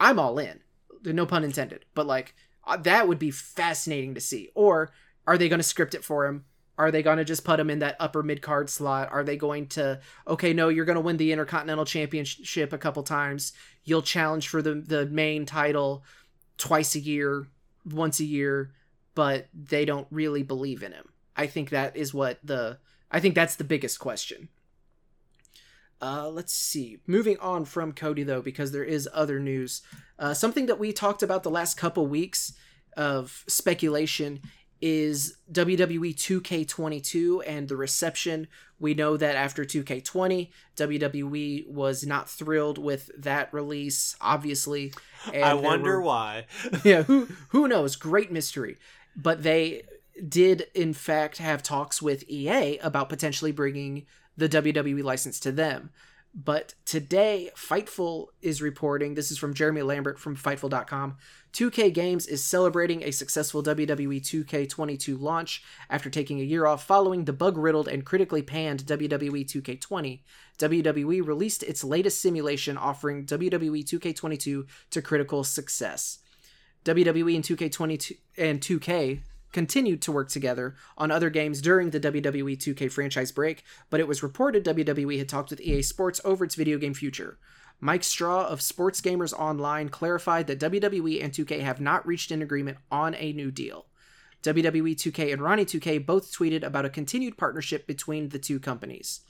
I'm 0.00 0.18
all 0.18 0.38
in. 0.38 0.60
No 1.04 1.26
pun 1.26 1.44
intended. 1.44 1.84
But 1.94 2.06
like 2.06 2.34
uh, 2.66 2.78
that 2.78 3.06
would 3.06 3.18
be 3.18 3.30
fascinating 3.30 4.14
to 4.14 4.20
see. 4.20 4.50
Or 4.54 4.90
are 5.26 5.36
they 5.38 5.48
going 5.48 5.60
to 5.60 5.62
script 5.62 5.94
it 5.94 6.04
for 6.04 6.26
him? 6.26 6.44
Are 6.78 6.92
they 6.92 7.02
going 7.02 7.18
to 7.18 7.24
just 7.24 7.44
put 7.44 7.58
him 7.58 7.70
in 7.70 7.80
that 7.80 7.96
upper 7.98 8.22
mid 8.22 8.40
card 8.40 8.70
slot? 8.70 9.10
Are 9.10 9.24
they 9.24 9.36
going 9.36 9.66
to 9.68 10.00
okay, 10.26 10.54
no, 10.54 10.68
you're 10.68 10.84
going 10.84 10.94
to 10.94 11.00
win 11.00 11.16
the 11.16 11.32
Intercontinental 11.32 11.84
Championship 11.84 12.72
a 12.72 12.78
couple 12.78 13.02
times. 13.02 13.52
You'll 13.84 14.02
challenge 14.02 14.48
for 14.48 14.62
the 14.62 14.74
the 14.74 15.06
main 15.06 15.44
title 15.44 16.04
twice 16.56 16.94
a 16.94 17.00
year, 17.00 17.48
once 17.84 18.20
a 18.20 18.24
year, 18.24 18.72
but 19.14 19.48
they 19.52 19.84
don't 19.84 20.06
really 20.10 20.44
believe 20.44 20.82
in 20.82 20.92
him. 20.92 21.08
I 21.36 21.48
think 21.48 21.70
that 21.70 21.96
is 21.96 22.14
what 22.14 22.38
the 22.44 22.78
I 23.10 23.18
think 23.18 23.34
that's 23.34 23.56
the 23.56 23.64
biggest 23.64 23.98
question. 23.98 24.48
Uh, 26.00 26.28
let's 26.28 26.52
see. 26.52 26.98
Moving 27.08 27.38
on 27.40 27.64
from 27.64 27.92
Cody 27.92 28.22
though, 28.22 28.42
because 28.42 28.70
there 28.70 28.84
is 28.84 29.08
other 29.12 29.40
news. 29.40 29.82
Uh, 30.16 30.32
something 30.32 30.66
that 30.66 30.78
we 30.78 30.92
talked 30.92 31.24
about 31.24 31.42
the 31.42 31.50
last 31.50 31.76
couple 31.76 32.06
weeks 32.06 32.52
of 32.96 33.44
speculation 33.48 34.40
is 34.80 35.36
WWE 35.50 36.14
2K22 36.14 37.42
and 37.46 37.68
the 37.68 37.76
reception. 37.76 38.46
We 38.78 38.94
know 38.94 39.16
that 39.16 39.34
after 39.34 39.64
2K20, 39.64 40.50
WWE 40.76 41.68
was 41.68 42.06
not 42.06 42.28
thrilled 42.30 42.78
with 42.78 43.10
that 43.16 43.52
release, 43.52 44.16
obviously. 44.20 44.92
and 45.32 45.44
I 45.44 45.54
wonder 45.54 45.96
were- 45.96 46.02
why. 46.02 46.46
yeah, 46.84 47.02
who 47.02 47.28
who 47.48 47.66
knows? 47.68 47.96
Great 47.96 48.30
mystery. 48.30 48.76
But 49.16 49.42
they 49.42 49.82
did 50.26 50.66
in 50.74 50.92
fact 50.94 51.38
have 51.38 51.62
talks 51.62 52.02
with 52.02 52.28
EA 52.28 52.78
about 52.78 53.08
potentially 53.08 53.52
bringing 53.52 54.06
the 54.36 54.48
WWE 54.48 55.02
license 55.02 55.40
to 55.40 55.52
them. 55.52 55.90
But 56.34 56.74
today, 56.84 57.50
Fightful 57.56 58.26
is 58.42 58.62
reporting, 58.62 59.14
this 59.14 59.30
is 59.30 59.38
from 59.38 59.54
Jeremy 59.54 59.82
Lambert 59.82 60.18
from 60.18 60.36
Fightful.com. 60.36 61.16
2K 61.52 61.92
Games 61.92 62.26
is 62.26 62.44
celebrating 62.44 63.02
a 63.02 63.10
successful 63.10 63.62
WWE 63.62 64.20
2K22 64.20 65.18
launch 65.20 65.64
after 65.88 66.10
taking 66.10 66.38
a 66.38 66.44
year 66.44 66.66
off 66.66 66.86
following 66.86 67.24
the 67.24 67.32
bug 67.32 67.56
riddled 67.56 67.88
and 67.88 68.04
critically 68.04 68.42
panned 68.42 68.84
WWE 68.84 69.44
2K20. 69.46 70.20
WWE 70.58 71.26
released 71.26 71.62
its 71.62 71.82
latest 71.82 72.20
simulation 72.20 72.76
offering 72.76 73.24
WWE 73.24 73.84
2K22 73.84 74.66
to 74.90 75.02
critical 75.02 75.42
success. 75.42 76.18
WWE 76.84 77.34
and 77.36 77.44
2K22 77.44 78.16
and 78.36 78.60
2K 78.60 79.20
continued 79.52 80.02
to 80.02 80.12
work 80.12 80.28
together 80.28 80.74
on 80.96 81.10
other 81.10 81.30
games 81.30 81.60
during 81.60 81.90
the 81.90 82.00
WWE 82.00 82.56
2K 82.56 82.90
franchise 82.90 83.32
break, 83.32 83.64
but 83.90 84.00
it 84.00 84.08
was 84.08 84.22
reported 84.22 84.64
WWE 84.64 85.18
had 85.18 85.28
talked 85.28 85.50
with 85.50 85.60
EA 85.60 85.82
Sports 85.82 86.20
over 86.24 86.44
its 86.44 86.54
video 86.54 86.78
game 86.78 86.94
future. 86.94 87.38
Mike 87.80 88.02
Straw 88.02 88.46
of 88.46 88.60
Sports 88.60 89.00
Gamers 89.00 89.32
Online 89.32 89.88
clarified 89.88 90.48
that 90.48 90.60
WWE 90.60 91.22
and 91.22 91.32
2K 91.32 91.60
have 91.60 91.80
not 91.80 92.06
reached 92.06 92.30
an 92.30 92.42
agreement 92.42 92.78
on 92.90 93.14
a 93.14 93.32
new 93.32 93.50
deal. 93.50 93.86
WWE 94.42 94.94
2K 94.94 95.32
and 95.32 95.42
Ronnie 95.42 95.64
2K 95.64 96.04
both 96.04 96.32
tweeted 96.32 96.62
about 96.62 96.84
a 96.84 96.90
continued 96.90 97.36
partnership 97.36 97.86
between 97.86 98.30
the 98.30 98.38
two 98.38 98.58
companies. 98.58 99.20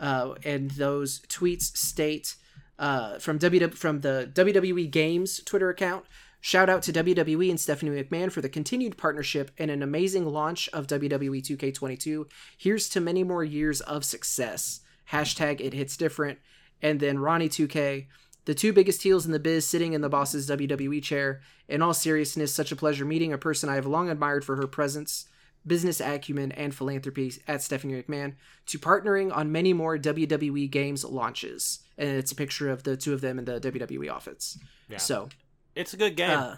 Uh, 0.00 0.34
and 0.44 0.72
those 0.72 1.20
tweets 1.28 1.76
state 1.76 2.36
uh, 2.78 3.18
from 3.18 3.38
w- 3.38 3.68
from 3.70 4.00
the 4.00 4.30
WWE 4.34 4.90
Games 4.90 5.40
Twitter 5.44 5.70
account. 5.70 6.04
Shout 6.44 6.68
out 6.68 6.82
to 6.82 6.92
WWE 6.92 7.48
and 7.48 7.58
Stephanie 7.58 8.02
McMahon 8.02 8.30
for 8.30 8.42
the 8.42 8.50
continued 8.50 8.98
partnership 8.98 9.50
and 9.56 9.70
an 9.70 9.82
amazing 9.82 10.26
launch 10.26 10.68
of 10.74 10.86
WWE 10.86 11.42
2K22. 11.42 12.26
Here's 12.58 12.86
to 12.90 13.00
many 13.00 13.24
more 13.24 13.42
years 13.42 13.80
of 13.80 14.04
success. 14.04 14.80
Hashtag 15.10 15.62
it 15.62 15.72
hits 15.72 15.96
different. 15.96 16.38
And 16.82 17.00
then 17.00 17.18
Ronnie 17.18 17.48
2K 17.48 18.08
The 18.44 18.54
two 18.54 18.74
biggest 18.74 19.04
heels 19.04 19.24
in 19.24 19.32
the 19.32 19.38
biz 19.38 19.66
sitting 19.66 19.94
in 19.94 20.02
the 20.02 20.10
boss's 20.10 20.46
WWE 20.50 21.02
chair. 21.02 21.40
In 21.66 21.80
all 21.80 21.94
seriousness, 21.94 22.54
such 22.54 22.70
a 22.70 22.76
pleasure 22.76 23.06
meeting 23.06 23.32
a 23.32 23.38
person 23.38 23.70
I 23.70 23.76
have 23.76 23.86
long 23.86 24.10
admired 24.10 24.44
for 24.44 24.56
her 24.56 24.66
presence, 24.66 25.24
business 25.66 25.98
acumen, 25.98 26.52
and 26.52 26.74
philanthropy 26.74 27.32
at 27.48 27.62
Stephanie 27.62 28.02
McMahon, 28.02 28.34
to 28.66 28.78
partnering 28.78 29.34
on 29.34 29.50
many 29.50 29.72
more 29.72 29.96
WWE 29.96 30.70
games 30.70 31.06
launches. 31.06 31.78
And 31.96 32.10
it's 32.10 32.32
a 32.32 32.36
picture 32.36 32.68
of 32.68 32.82
the 32.82 32.98
two 32.98 33.14
of 33.14 33.22
them 33.22 33.38
in 33.38 33.46
the 33.46 33.58
WWE 33.60 34.12
office. 34.12 34.58
Yeah. 34.90 34.98
So 34.98 35.30
It's 35.74 35.92
a 35.94 35.96
good 35.96 36.16
game. 36.16 36.38
uh, 36.38 36.56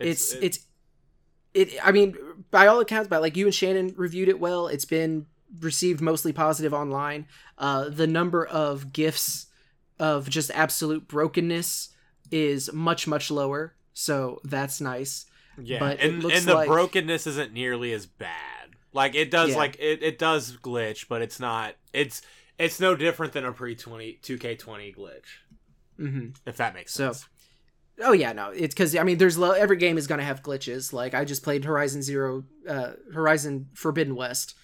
it's 0.00 0.32
it- 0.32 0.44
it's 0.44 0.58
it 1.54 1.74
i 1.82 1.90
mean 1.90 2.16
by 2.50 2.66
all 2.66 2.78
accounts 2.80 3.08
by 3.08 3.16
like 3.16 3.36
you 3.36 3.46
and 3.46 3.54
shannon 3.54 3.92
reviewed 3.96 4.28
it 4.28 4.38
well 4.38 4.68
it's 4.68 4.84
been 4.84 5.26
received 5.60 6.00
mostly 6.00 6.32
positive 6.32 6.72
online 6.74 7.26
uh 7.56 7.88
the 7.88 8.06
number 8.06 8.44
of 8.46 8.92
gifts 8.92 9.46
of 9.98 10.28
just 10.28 10.50
absolute 10.52 11.08
brokenness 11.08 11.88
is 12.30 12.70
much 12.72 13.06
much 13.08 13.30
lower 13.30 13.74
so 13.92 14.40
that's 14.44 14.80
nice 14.80 15.26
yeah, 15.60 15.80
but 15.80 15.98
it 15.98 16.10
and 16.12 16.22
looks 16.22 16.38
and 16.38 16.46
the 16.46 16.54
like- 16.54 16.68
brokenness 16.68 17.26
isn't 17.26 17.52
nearly 17.52 17.92
as 17.92 18.06
bad. 18.06 18.76
Like 18.92 19.16
it 19.16 19.28
does, 19.28 19.50
Yeah. 19.50 19.56
like 19.56 19.74
it, 19.80 20.04
it 20.04 20.16
does 20.16 20.56
glitch, 20.56 21.08
but 21.08 21.20
it's 21.20 21.40
not. 21.40 21.74
It's 21.92 22.22
it's 22.60 22.78
no 22.78 22.94
different 22.94 23.32
than 23.32 23.44
a 23.44 23.50
pre 23.52 23.74
20 23.74 24.20
2K20 24.22 24.94
glitch, 24.96 25.24
hmm 25.96 26.28
if 26.46 26.56
that 26.58 26.74
makes 26.74 26.92
So, 26.94 27.08
sense. 27.10 27.26
Oh 28.00 28.12
yeah, 28.12 28.32
no, 28.32 28.50
it's 28.50 28.74
because 28.74 28.94
I 28.96 29.02
mean, 29.02 29.18
there's 29.18 29.36
lo- 29.38 29.52
every 29.52 29.76
game 29.76 29.98
is 29.98 30.06
gonna 30.06 30.22
have 30.24 30.42
glitches. 30.42 30.92
Like 30.92 31.14
I 31.14 31.24
just 31.24 31.42
played 31.42 31.64
Horizon 31.64 32.02
Zero, 32.02 32.44
uh, 32.68 32.92
Horizon 33.12 33.68
Forbidden 33.74 34.14
West. 34.14 34.54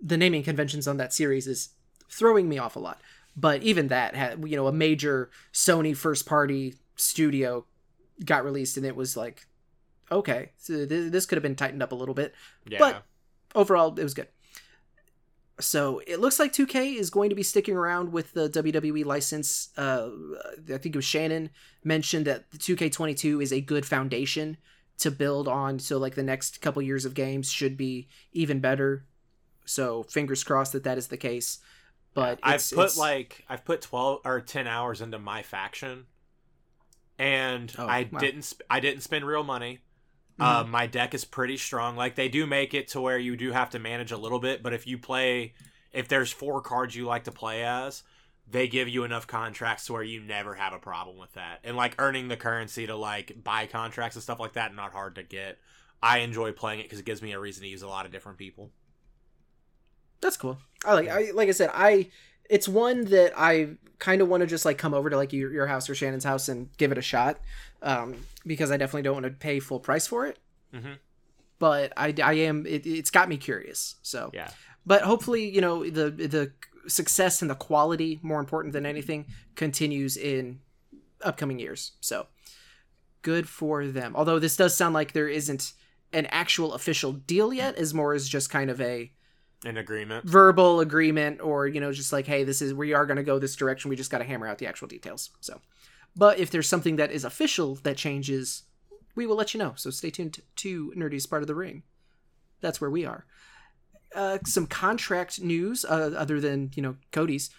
The 0.00 0.16
naming 0.16 0.42
conventions 0.42 0.86
on 0.88 0.96
that 0.98 1.12
series 1.12 1.46
is 1.46 1.70
throwing 2.10 2.48
me 2.48 2.58
off 2.58 2.76
a 2.76 2.80
lot. 2.80 3.00
But 3.36 3.62
even 3.62 3.88
that 3.88 4.14
had, 4.14 4.46
you 4.46 4.56
know, 4.56 4.66
a 4.66 4.72
major 4.72 5.30
Sony 5.52 5.96
first 5.96 6.26
party 6.26 6.74
studio 6.96 7.64
got 8.24 8.44
released, 8.44 8.76
and 8.76 8.84
it 8.84 8.94
was 8.96 9.16
like, 9.16 9.46
okay, 10.10 10.50
so 10.58 10.84
th- 10.84 11.10
this 11.10 11.24
could 11.24 11.36
have 11.36 11.42
been 11.42 11.56
tightened 11.56 11.82
up 11.82 11.92
a 11.92 11.94
little 11.94 12.14
bit. 12.14 12.34
yeah, 12.66 12.78
but- 12.78 13.04
Overall, 13.54 13.98
it 13.98 14.02
was 14.02 14.14
good. 14.14 14.28
So 15.62 16.00
it 16.06 16.18
looks 16.20 16.38
like 16.38 16.52
2K 16.52 16.96
is 16.96 17.08
going 17.10 17.30
to 17.30 17.36
be 17.36 17.42
sticking 17.42 17.76
around 17.76 18.12
with 18.12 18.32
the 18.34 18.48
WWE 18.50 19.04
license. 19.04 19.70
Uh, 19.76 20.08
I 20.72 20.78
think 20.78 20.94
it 20.94 20.96
was 20.96 21.04
Shannon 21.04 21.50
mentioned 21.84 22.26
that 22.26 22.50
the 22.50 22.58
2K22 22.58 23.42
is 23.42 23.52
a 23.52 23.60
good 23.60 23.86
foundation 23.86 24.56
to 24.98 25.10
build 25.10 25.48
on. 25.48 25.78
So 25.78 25.98
like 25.98 26.14
the 26.14 26.22
next 26.22 26.60
couple 26.60 26.82
years 26.82 27.04
of 27.04 27.14
games 27.14 27.50
should 27.50 27.76
be 27.76 28.08
even 28.32 28.60
better. 28.60 29.06
So 29.64 30.02
fingers 30.04 30.44
crossed 30.44 30.72
that 30.72 30.84
that 30.84 30.98
is 30.98 31.06
the 31.08 31.16
case. 31.16 31.58
But 32.14 32.40
I've 32.42 32.60
put 32.68 32.78
it's- 32.78 32.96
like 32.98 33.44
I've 33.48 33.64
put 33.64 33.80
twelve 33.80 34.20
or 34.24 34.40
ten 34.42 34.66
hours 34.66 35.00
into 35.00 35.18
my 35.18 35.42
faction, 35.42 36.04
and 37.18 37.72
Oh, 37.78 37.86
I 37.86 38.08
wow. 38.10 38.18
didn't 38.20 38.42
sp- 38.44 38.66
I 38.68 38.80
didn't 38.80 39.02
spend 39.02 39.24
real 39.24 39.44
money. 39.44 39.78
Uh, 40.42 40.64
my 40.64 40.86
deck 40.86 41.14
is 41.14 41.24
pretty 41.24 41.56
strong. 41.56 41.96
Like 41.96 42.14
they 42.14 42.28
do 42.28 42.46
make 42.46 42.74
it 42.74 42.88
to 42.88 43.00
where 43.00 43.18
you 43.18 43.36
do 43.36 43.52
have 43.52 43.70
to 43.70 43.78
manage 43.78 44.12
a 44.12 44.16
little 44.16 44.38
bit, 44.38 44.62
but 44.62 44.72
if 44.72 44.86
you 44.86 44.98
play, 44.98 45.54
if 45.92 46.08
there's 46.08 46.32
four 46.32 46.60
cards 46.60 46.94
you 46.96 47.04
like 47.04 47.24
to 47.24 47.32
play 47.32 47.64
as, 47.64 48.02
they 48.50 48.68
give 48.68 48.88
you 48.88 49.04
enough 49.04 49.26
contracts 49.26 49.86
to 49.86 49.92
where 49.92 50.02
you 50.02 50.20
never 50.20 50.54
have 50.54 50.72
a 50.72 50.78
problem 50.78 51.18
with 51.18 51.32
that. 51.34 51.60
And 51.64 51.76
like 51.76 51.94
earning 51.98 52.28
the 52.28 52.36
currency 52.36 52.86
to 52.86 52.96
like 52.96 53.42
buy 53.42 53.66
contracts 53.66 54.16
and 54.16 54.22
stuff 54.22 54.40
like 54.40 54.54
that, 54.54 54.74
not 54.74 54.92
hard 54.92 55.14
to 55.14 55.22
get. 55.22 55.58
I 56.02 56.18
enjoy 56.18 56.52
playing 56.52 56.80
it 56.80 56.84
because 56.84 56.98
it 56.98 57.04
gives 57.04 57.22
me 57.22 57.32
a 57.32 57.38
reason 57.38 57.62
to 57.62 57.68
use 57.68 57.82
a 57.82 57.88
lot 57.88 58.06
of 58.06 58.12
different 58.12 58.38
people. 58.38 58.70
That's 60.20 60.36
cool. 60.36 60.58
I 60.84 60.94
like 60.94 61.08
I 61.08 61.30
like 61.32 61.48
I 61.48 61.52
said, 61.52 61.70
I 61.72 62.08
it's 62.52 62.68
one 62.68 63.06
that 63.06 63.32
I 63.36 63.52
kind 63.98 64.20
of 64.20 64.28
want 64.28 64.42
to 64.42 64.46
just 64.46 64.64
like 64.64 64.76
come 64.78 64.92
over 64.94 65.08
to 65.10 65.16
like 65.16 65.32
your, 65.32 65.50
your 65.52 65.66
house 65.66 65.88
or 65.88 65.94
Shannon's 65.94 66.24
house 66.24 66.48
and 66.48 66.68
give 66.76 66.92
it 66.92 66.98
a 66.98 67.02
shot. 67.02 67.40
Um, 67.82 68.16
because 68.46 68.70
I 68.70 68.76
definitely 68.76 69.02
don't 69.02 69.14
want 69.14 69.24
to 69.26 69.30
pay 69.30 69.58
full 69.58 69.80
price 69.80 70.06
for 70.06 70.26
it. 70.26 70.38
Mhm. 70.74 70.98
But 71.58 71.92
I, 71.96 72.14
I 72.22 72.32
am 72.34 72.66
it, 72.66 72.86
it's 72.86 73.10
got 73.10 73.28
me 73.28 73.36
curious. 73.36 73.96
So 74.02 74.30
Yeah. 74.34 74.50
but 74.84 75.02
hopefully 75.02 75.48
you 75.48 75.60
know 75.60 75.88
the 75.88 76.10
the 76.10 76.52
success 76.88 77.40
and 77.42 77.50
the 77.50 77.54
quality 77.54 78.18
more 78.22 78.40
important 78.40 78.72
than 78.72 78.84
anything 78.86 79.26
continues 79.54 80.16
in 80.16 80.60
upcoming 81.22 81.58
years. 81.58 81.92
So 82.00 82.26
good 83.22 83.48
for 83.48 83.86
them. 83.86 84.14
Although 84.16 84.38
this 84.40 84.56
does 84.56 84.76
sound 84.76 84.94
like 84.94 85.12
there 85.12 85.28
isn't 85.28 85.72
an 86.12 86.26
actual 86.26 86.74
official 86.74 87.12
deal 87.12 87.52
yet, 87.54 87.76
as 87.76 87.94
more 87.94 88.12
as 88.14 88.28
just 88.28 88.50
kind 88.50 88.68
of 88.70 88.80
a 88.80 89.12
In 89.64 89.76
agreement. 89.76 90.24
verbal 90.24 90.80
agreement 90.80 91.40
or 91.40 91.68
you 91.68 91.80
know 91.80 91.92
just 91.92 92.12
like 92.12 92.26
hey 92.26 92.42
this 92.42 92.60
is 92.60 92.74
we 92.74 92.92
are 92.94 93.06
going 93.06 93.16
to 93.16 93.22
go 93.22 93.38
this 93.38 93.54
direction 93.54 93.88
we 93.88 93.96
just 93.96 94.10
got 94.10 94.18
to 94.18 94.24
hammer 94.24 94.46
out 94.46 94.58
the 94.58 94.66
actual 94.66 94.88
details 94.88 95.30
so. 95.40 95.60
But 96.14 96.38
if 96.38 96.50
there's 96.50 96.68
something 96.68 96.96
that 96.96 97.10
is 97.10 97.24
official 97.24 97.76
that 97.84 97.96
changes 97.96 98.64
we 99.14 99.26
will 99.26 99.36
let 99.36 99.54
you 99.54 99.58
know 99.58 99.74
so 99.76 99.90
stay 99.90 100.10
tuned 100.10 100.40
to 100.56 100.92
nerdiest 100.96 101.30
part 101.30 101.42
of 101.42 101.46
the 101.46 101.54
ring. 101.54 101.82
That's 102.60 102.80
where 102.80 102.90
we 102.90 103.04
are. 103.04 103.24
Uh, 104.14 104.38
some 104.44 104.66
contract 104.66 105.40
news 105.40 105.84
uh, 105.84 106.12
other 106.16 106.40
than 106.40 106.70
you 106.74 106.82
know 106.82 106.96
cody's. 107.12 107.50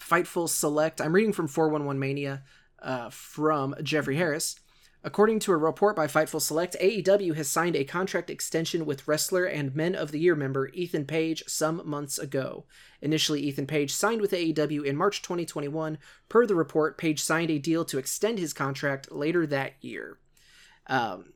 Fightful 0.00 0.48
select 0.48 1.00
i'm 1.00 1.12
reading 1.12 1.32
from 1.32 1.46
411 1.46 1.98
mania 1.98 2.42
uh, 2.80 3.08
from 3.10 3.74
jeffrey 3.82 4.16
harris 4.16 4.56
According 5.04 5.40
to 5.40 5.52
a 5.52 5.56
report 5.56 5.96
by 5.96 6.06
Fightful 6.06 6.40
Select, 6.40 6.76
AEW 6.80 7.34
has 7.34 7.48
signed 7.48 7.74
a 7.74 7.82
contract 7.84 8.30
extension 8.30 8.86
with 8.86 9.08
wrestler 9.08 9.44
and 9.44 9.74
Men 9.74 9.96
of 9.96 10.12
the 10.12 10.20
Year 10.20 10.36
member 10.36 10.68
Ethan 10.68 11.06
Page 11.06 11.42
some 11.48 11.82
months 11.84 12.18
ago. 12.18 12.66
Initially, 13.00 13.40
Ethan 13.40 13.66
Page 13.66 13.92
signed 13.92 14.20
with 14.20 14.30
AEW 14.30 14.84
in 14.84 14.96
March 14.96 15.20
2021. 15.20 15.98
Per 16.28 16.46
the 16.46 16.54
report, 16.54 16.98
Page 16.98 17.20
signed 17.20 17.50
a 17.50 17.58
deal 17.58 17.84
to 17.86 17.98
extend 17.98 18.38
his 18.38 18.52
contract 18.52 19.10
later 19.10 19.44
that 19.46 19.72
year. 19.80 20.18
Um, 20.86 21.32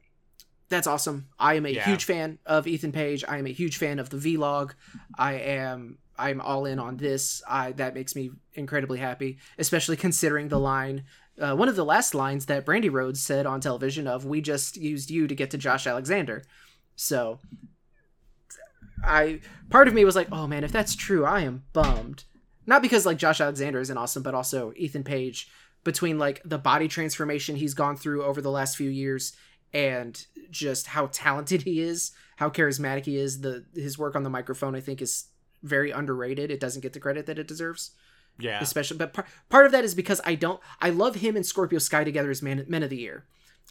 that's 0.68 0.86
awesome. 0.86 1.26
I 1.38 1.54
am 1.54 1.66
a 1.66 1.70
Yeah. 1.70 1.84
huge 1.84 2.04
fan 2.04 2.38
of 2.46 2.68
Ethan 2.68 2.92
Page. 2.92 3.24
I 3.26 3.38
am 3.38 3.46
a 3.46 3.52
huge 3.52 3.78
fan 3.78 3.98
of 3.98 4.10
the 4.10 4.16
vlog. 4.16 4.72
I 5.18 5.34
am 5.34 5.98
I'm 6.18 6.40
all 6.40 6.64
in 6.64 6.78
on 6.78 6.96
this. 6.96 7.42
I 7.46 7.72
that 7.72 7.94
makes 7.94 8.16
me 8.16 8.30
incredibly 8.54 8.98
happy, 8.98 9.38
especially 9.58 9.96
considering 9.98 10.48
the 10.48 10.58
line 10.58 11.04
uh, 11.40 11.54
one 11.54 11.68
of 11.68 11.76
the 11.76 11.84
last 11.84 12.14
lines 12.14 12.46
that 12.46 12.64
Brandi 12.64 12.90
Rhodes 12.90 13.22
said 13.22 13.46
on 13.46 13.60
television 13.60 14.06
of 14.06 14.24
"We 14.24 14.40
just 14.40 14.76
used 14.76 15.10
you 15.10 15.26
to 15.26 15.34
get 15.34 15.50
to 15.50 15.58
Josh 15.58 15.86
Alexander." 15.86 16.42
So, 16.96 17.40
I 19.04 19.40
part 19.70 19.88
of 19.88 19.94
me 19.94 20.04
was 20.04 20.16
like, 20.16 20.28
"Oh 20.32 20.46
man, 20.46 20.64
if 20.64 20.72
that's 20.72 20.96
true, 20.96 21.24
I 21.24 21.40
am 21.40 21.64
bummed." 21.72 22.24
Not 22.66 22.82
because 22.82 23.06
like 23.06 23.18
Josh 23.18 23.40
Alexander 23.40 23.80
isn't 23.80 23.98
awesome, 23.98 24.22
but 24.22 24.34
also 24.34 24.72
Ethan 24.76 25.04
Page 25.04 25.48
between 25.84 26.18
like 26.18 26.42
the 26.44 26.58
body 26.58 26.88
transformation 26.88 27.56
he's 27.56 27.74
gone 27.74 27.96
through 27.96 28.24
over 28.24 28.40
the 28.40 28.50
last 28.50 28.76
few 28.76 28.90
years 28.90 29.36
and 29.72 30.26
just 30.50 30.88
how 30.88 31.08
talented 31.12 31.62
he 31.62 31.80
is, 31.80 32.12
how 32.36 32.48
charismatic 32.48 33.04
he 33.04 33.16
is. 33.16 33.42
The 33.42 33.64
his 33.74 33.98
work 33.98 34.16
on 34.16 34.22
the 34.22 34.30
microphone, 34.30 34.74
I 34.74 34.80
think, 34.80 35.02
is 35.02 35.26
very 35.62 35.90
underrated. 35.90 36.50
It 36.50 36.60
doesn't 36.60 36.82
get 36.82 36.94
the 36.94 37.00
credit 37.00 37.26
that 37.26 37.38
it 37.38 37.46
deserves 37.46 37.92
Yeah. 38.38 38.60
especially 38.60 38.98
but 38.98 39.12
par- 39.14 39.26
part 39.48 39.66
of 39.66 39.72
that 39.72 39.84
is 39.84 39.94
because 39.94 40.20
i 40.24 40.34
don't 40.34 40.60
i 40.80 40.90
love 40.90 41.16
him 41.16 41.36
and 41.36 41.46
scorpio 41.46 41.78
sky 41.78 42.04
together 42.04 42.30
as 42.30 42.42
man, 42.42 42.64
men 42.68 42.82
of 42.82 42.90
the 42.90 42.96
year. 42.98 43.24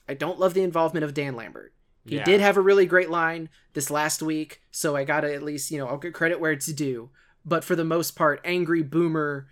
I 0.10 0.14
don't 0.14 0.40
love 0.40 0.54
the 0.54 0.62
involvement 0.64 1.04
of 1.04 1.14
dan 1.14 1.36
lambert. 1.36 1.74
He 2.06 2.16
Yeah. 2.18 2.24
did 2.26 2.40
have 2.42 2.58
a 2.58 2.62
really 2.62 2.86
great 2.86 3.10
line 3.10 3.50
this 3.74 3.90
last 3.92 4.22
week 4.22 4.62
so 4.72 4.96
i 4.96 5.04
gotta 5.04 5.34
at 5.34 5.44
least 5.44 5.72
you 5.72 5.78
know 5.78 5.88
i'll 5.88 5.98
get 5.98 6.14
credit 6.14 6.40
where 6.40 6.52
it's 6.52 6.68
due. 6.68 7.10
But 7.46 7.64
for 7.64 7.76
the 7.76 7.86
most 7.86 8.16
part 8.16 8.42
angry 8.44 8.82
boomer 8.84 9.48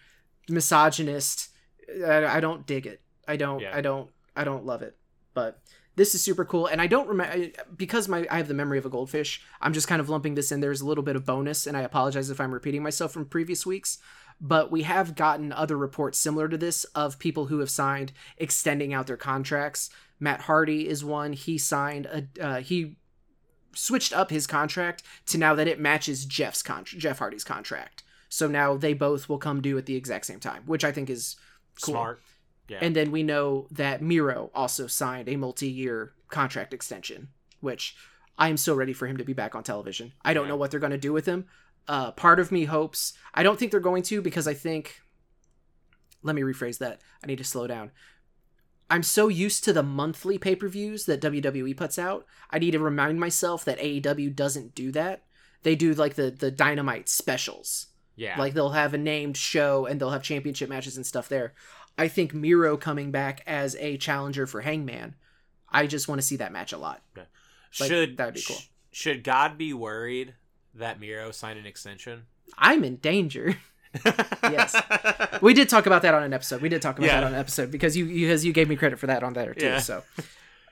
misogynist 0.49 1.49
i, 2.05 2.25
I 2.25 2.39
don't 2.39 2.65
dig 2.65 2.85
it. 2.87 3.01
I 3.27 3.35
don't 3.37 3.61
Yeah. 3.61 3.75
i 3.75 3.81
don't 3.81 4.09
i 4.35 4.43
don't 4.43 4.65
love 4.65 4.81
it. 4.81 4.95
But 5.33 5.59
this 5.95 6.15
is 6.15 6.23
super 6.23 6.43
cool 6.45 6.65
and 6.67 6.81
i 6.81 6.87
don't 6.87 7.07
remember 7.07 7.49
because 7.75 8.07
my 8.07 8.25
i 8.31 8.37
have 8.37 8.47
the 8.47 8.53
memory 8.53 8.77
of 8.79 8.85
a 8.85 8.89
goldfish 8.89 9.41
i'm 9.61 9.73
just 9.73 9.87
kind 9.87 9.99
of 10.01 10.09
lumping 10.09 10.35
this 10.35 10.51
in. 10.51 10.59
There's 10.59 10.81
a 10.81 10.85
little 10.87 11.03
bit 11.03 11.15
of 11.15 11.25
bonus 11.25 11.67
and 11.67 11.75
i 11.77 11.81
apologize 11.81 12.29
if 12.29 12.39
i'm 12.41 12.53
repeating 12.53 12.81
myself 12.83 13.11
from 13.11 13.25
previous 13.25 13.65
weeks 13.65 13.97
but 14.45 14.69
we 14.69 14.83
have 14.83 15.15
gotten 15.15 15.53
other 15.53 15.77
reports 15.77 16.19
similar 16.19 16.49
to 16.49 16.57
this 16.57 16.83
of 16.93 17.17
people 17.17 17.45
who 17.45 17.59
have 17.59 17.69
signed 17.71 18.11
extending 18.37 18.93
out 18.93 19.07
their 19.07 19.17
contracts. 19.17 19.89
Matt 20.19 20.41
Hardy 20.41 20.87
is 20.87 21.03
one. 21.03 21.31
He 21.31 21.57
signed 21.57 22.05
a 22.05 22.45
uh, 22.45 22.59
he 22.59 22.97
switched 23.73 24.13
up 24.13 24.29
his 24.29 24.45
contract 24.45 25.01
to 25.27 25.37
now 25.37 25.55
that 25.55 25.67
it 25.67 25.79
matches 25.79 26.25
Jeff's 26.25 26.61
con- 26.61 26.83
Jeff 26.85 27.19
Hardy's 27.19 27.45
contract. 27.45 28.03
So 28.29 28.47
now 28.47 28.75
they 28.75 28.93
both 28.93 29.29
will 29.29 29.37
come 29.37 29.61
due 29.61 29.77
at 29.77 29.85
the 29.85 29.95
exact 29.95 30.25
same 30.25 30.39
time, 30.39 30.63
which 30.65 30.83
I 30.83 30.91
think 30.91 31.09
is 31.09 31.37
cool. 31.81 31.93
Smart. 31.93 32.21
Yeah. 32.67 32.79
And 32.81 32.95
then 32.95 33.11
we 33.11 33.23
know 33.23 33.67
that 33.71 34.01
Miro 34.01 34.51
also 34.53 34.87
signed 34.87 35.29
a 35.29 35.35
multi-year 35.37 36.13
contract 36.29 36.73
extension, 36.73 37.29
which 37.61 37.95
I 38.37 38.49
am 38.49 38.57
so 38.57 38.73
ready 38.75 38.93
for 38.93 39.07
him 39.07 39.17
to 39.17 39.23
be 39.23 39.33
back 39.33 39.55
on 39.55 39.63
television. 39.63 40.13
I 40.23 40.33
don't 40.33 40.45
Yeah. 40.45 40.49
know 40.49 40.55
what 40.57 40.71
they're 40.71 40.79
going 40.79 40.91
to 40.91 40.97
do 40.97 41.13
with 41.13 41.25
him. 41.25 41.45
Uh, 41.87 42.11
part 42.11 42.39
of 42.39 42.51
me 42.51 42.65
hopes. 42.65 43.13
I 43.33 43.43
don't 43.43 43.59
think 43.59 43.71
they're 43.71 43.79
going 43.79 44.03
to 44.03 44.21
because 44.21 44.47
I 44.47 44.53
think. 44.53 45.01
Let 46.21 46.35
me 46.35 46.41
rephrase 46.41 46.77
that. 46.77 47.01
I 47.23 47.27
need 47.27 47.39
to 47.39 47.43
slow 47.43 47.67
down. 47.67 47.91
I'm 48.89 49.03
so 49.03 49.27
used 49.27 49.63
to 49.63 49.73
the 49.73 49.83
monthly 49.83 50.37
pay 50.37 50.55
per 50.55 50.67
views 50.67 51.05
that 51.05 51.21
WWE 51.21 51.75
puts 51.75 51.97
out. 51.97 52.25
I 52.51 52.59
need 52.59 52.71
to 52.71 52.79
remind 52.79 53.19
myself 53.19 53.65
that 53.65 53.79
AEW 53.79 54.35
doesn't 54.35 54.75
do 54.75 54.91
that. 54.91 55.23
They 55.63 55.75
do 55.75 55.93
like 55.93 56.15
the 56.15 56.31
the 56.31 56.51
Dynamite 56.51 57.09
specials. 57.09 57.87
Yeah. 58.15 58.37
Like 58.39 58.53
they'll 58.53 58.69
have 58.69 58.93
a 58.93 58.97
named 58.97 59.37
show 59.37 59.85
and 59.85 59.99
they'll 59.99 60.11
have 60.11 60.23
championship 60.23 60.69
matches 60.69 60.95
and 60.97 61.05
stuff 61.05 61.27
there. 61.27 61.53
I 61.97 62.07
think 62.07 62.33
Miro 62.33 62.77
coming 62.77 63.11
back 63.11 63.41
as 63.47 63.75
a 63.79 63.97
challenger 63.97 64.45
for 64.45 64.61
Hangman. 64.61 65.15
I 65.69 65.87
just 65.87 66.07
want 66.07 66.21
to 66.21 66.27
see 66.27 66.35
that 66.37 66.51
match 66.51 66.71
a 66.73 66.77
lot. 66.77 67.01
like, 67.15 67.89
should 67.89 68.17
that'd 68.17 68.35
be 68.35 68.41
cool. 68.41 68.57
sh- 68.57 68.67
should 68.91 69.23
God 69.23 69.57
be 69.57 69.73
worried 69.73 70.35
that 70.75 70.99
Miro 70.99 71.31
signed 71.31 71.59
an 71.59 71.65
extension? 71.65 72.23
I'm 72.57 72.83
in 72.83 72.97
danger. 72.97 73.57
Yes. 74.43 74.75
we 75.43 75.53
did 75.53 75.69
talk 75.69 75.85
about 75.85 76.01
that 76.01 76.15
on 76.15 76.23
an 76.23 76.33
episode. 76.33 76.63
We 76.63 76.69
did 76.69 76.81
talk 76.81 76.97
about 76.97 77.05
Yeah. 77.05 77.19
that 77.21 77.27
on 77.27 77.33
an 77.33 77.39
episode 77.39 77.69
because 77.69 77.95
you 77.95 78.07
because 78.07 78.43
you 78.43 78.51
gave 78.51 78.67
me 78.67 78.75
credit 78.75 78.97
for 78.97 79.05
that 79.05 79.21
on 79.21 79.33
there 79.33 79.53
too. 79.53 79.67
Yeah. 79.67 79.77
So, 79.79 80.01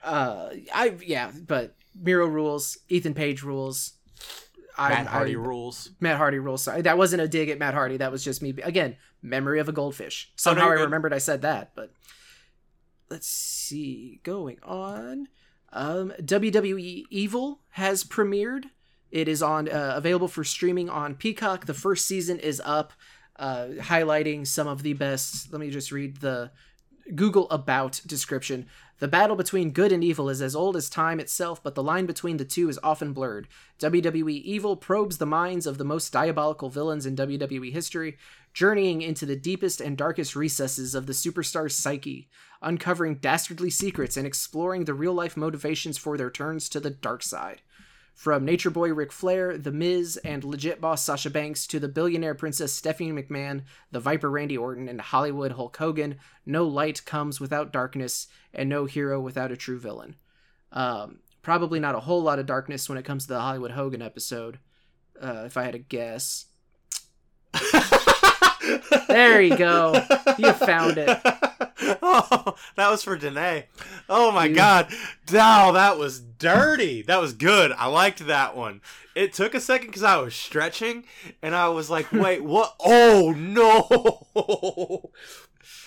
uh, 0.04 0.50
I 0.74 0.96
yeah, 1.06 1.30
but 1.46 1.76
Miro 1.96 2.26
rules. 2.26 2.80
Ethan 2.90 3.14
Page 3.14 3.44
rules. 3.44 3.94
I, 4.76 4.90
Matt 4.90 5.06
Hardy 5.06 5.36
I- 5.36 5.40
rules. 5.40 5.92
Matt 6.00 6.18
Hardy 6.18 6.40
rules. 6.40 6.64
Sorry, 6.64 6.82
that 6.82 6.98
wasn't 6.98 7.22
a 7.22 7.28
dig 7.28 7.50
at 7.50 7.60
Matt 7.60 7.76
Hardy. 7.76 7.98
That 7.98 8.12
was 8.12 8.24
just 8.24 8.42
me 8.42 8.56
again. 8.64 8.98
Memory 9.22 9.60
of 9.60 9.70
a 9.70 9.72
goldfish. 9.72 10.32
Somehow 10.36 10.66
you're 10.70 10.80
I 10.80 10.82
remembered 10.82 11.14
I 11.14 11.20
said 11.20 11.44
that. 11.44 11.74
But 11.76 11.92
let's 13.12 13.28
see. 13.28 14.20
Going 14.24 14.58
on. 14.64 15.28
Um, 15.72 16.12
WWE 16.20 17.04
Evil 17.12 17.60
has 17.70 18.04
premiered. 18.04 18.64
It 19.12 19.28
is 19.28 19.44
on 19.44 19.70
uh, 19.70 19.94
available 19.96 20.28
for 20.28 20.44
streaming 20.44 20.90
on 20.90 21.16
Peacock. 21.16 21.66
The 21.66 21.74
first 21.74 22.06
season 22.06 22.40
is 22.40 22.62
up, 22.64 22.94
uh, 23.38 23.68
highlighting 23.80 24.48
some 24.48 24.68
of 24.68 24.84
the 24.84 24.94
best. 24.94 25.52
Let 25.52 25.60
me 25.60 25.70
just 25.70 25.92
read 25.92 26.18
the 26.18 26.52
Google 27.16 27.50
About 27.50 28.02
description. 28.06 28.68
The 29.00 29.08
battle 29.08 29.36
between 29.36 29.72
good 29.72 29.92
and 29.92 30.04
evil 30.04 30.30
is 30.30 30.44
as 30.44 30.56
old 30.56 30.76
as 30.76 30.88
time 30.88 31.20
itself, 31.20 31.62
but 31.64 31.74
the 31.74 31.82
line 31.82 32.06
between 32.06 32.38
the 32.38 32.46
two 32.46 32.70
is 32.70 32.80
often 32.84 33.14
blurred. 33.14 33.48
WWE 33.80 34.44
Evil 34.44 34.76
probes 34.76 35.18
the 35.18 35.26
minds 35.26 35.66
of 35.66 35.80
the 35.80 35.84
most 35.84 36.14
diabolical 36.14 36.70
villains 36.70 37.08
in 37.08 37.16
WWE 37.16 37.72
history, 37.74 38.18
journeying 38.54 39.02
into 39.02 39.26
the 39.26 39.36
deepest 39.36 39.82
and 39.82 39.98
darkest 39.98 40.36
recesses 40.36 40.94
of 40.94 41.08
the 41.08 41.14
superstar's 41.14 41.76
psyche, 41.76 42.30
uncovering 42.62 43.16
dastardly 43.16 43.72
secrets 43.72 44.18
and 44.18 44.28
exploring 44.28 44.86
the 44.86 44.94
real 44.94 45.14
life 45.14 45.36
motivations 45.36 45.98
for 45.98 46.16
their 46.16 46.30
turns 46.30 46.70
to 46.70 46.80
the 46.80 46.92
dark 46.92 47.24
side. 47.24 47.62
From 48.14 48.46
Nature 48.46 48.70
Boy 48.70 48.94
Ric 48.94 49.12
Flair, 49.12 49.58
The 49.58 49.72
Miz, 49.72 50.18
and 50.18 50.44
legit 50.44 50.80
boss 50.80 51.04
Sasha 51.04 51.30
Banks 51.30 51.66
to 51.68 51.80
the 51.80 51.88
billionaire 51.88 52.36
princess 52.36 52.74
Stephanie 52.74 53.12
McMahon, 53.12 53.64
the 53.92 54.00
Viper 54.00 54.30
Randy 54.30 54.58
Orton, 54.58 54.88
and 54.88 55.02
Hollywood 55.02 55.54
Hulk 55.54 55.76
Hogan, 55.78 56.18
no 56.46 56.66
light 56.66 57.04
comes 57.06 57.40
without 57.40 57.74
darkness, 57.74 58.28
and 58.54 58.70
no 58.70 58.86
hero 58.86 59.20
without 59.20 59.52
a 59.52 59.58
true 59.58 59.80
villain. 59.80 60.16
Um, 60.72 61.20
probably 61.42 61.80
not 61.80 61.96
a 61.96 62.02
whole 62.02 62.22
lot 62.22 62.40
of 62.40 62.46
darkness 62.46 62.88
when 62.88 62.98
it 62.98 63.06
comes 63.06 63.24
to 63.24 63.34
the 63.34 63.42
Hollywood 63.42 63.72
Hogan 63.72 64.02
episode, 64.02 64.60
uh, 65.20 65.44
if 65.46 65.58
I 65.58 65.64
had 65.64 65.74
to 65.74 65.80
guess. 65.80 66.46
There 69.08 69.42
you 69.42 69.58
go. 69.58 69.94
You 70.38 70.54
found 70.54 70.98
it. 70.98 71.20
oh, 72.02 72.56
that 72.76 72.90
was 72.90 73.04
for 73.04 73.16
Danae. 73.18 73.68
Oh 74.10 74.32
my 74.32 74.46
You- 74.46 74.56
god. 74.56 74.92
Wow, 75.32 75.72
that 75.74 75.98
was 75.98 76.20
dirty. 76.20 77.02
That 77.04 77.22
was 77.22 77.34
good. 77.34 77.72
I 77.74 77.88
liked 77.88 78.26
that 78.28 78.56
one. 78.56 78.82
It 79.16 79.34
took 79.34 79.54
a 79.54 79.60
second 79.60 79.88
because 79.88 80.04
I 80.04 80.18
was 80.18 80.34
stretching 80.36 81.06
and 81.42 81.56
I 81.56 81.70
was 81.70 81.90
like, 81.90 82.12
wait, 82.12 82.44
what? 82.44 82.76
Oh 82.80 83.34
no. 83.38 84.30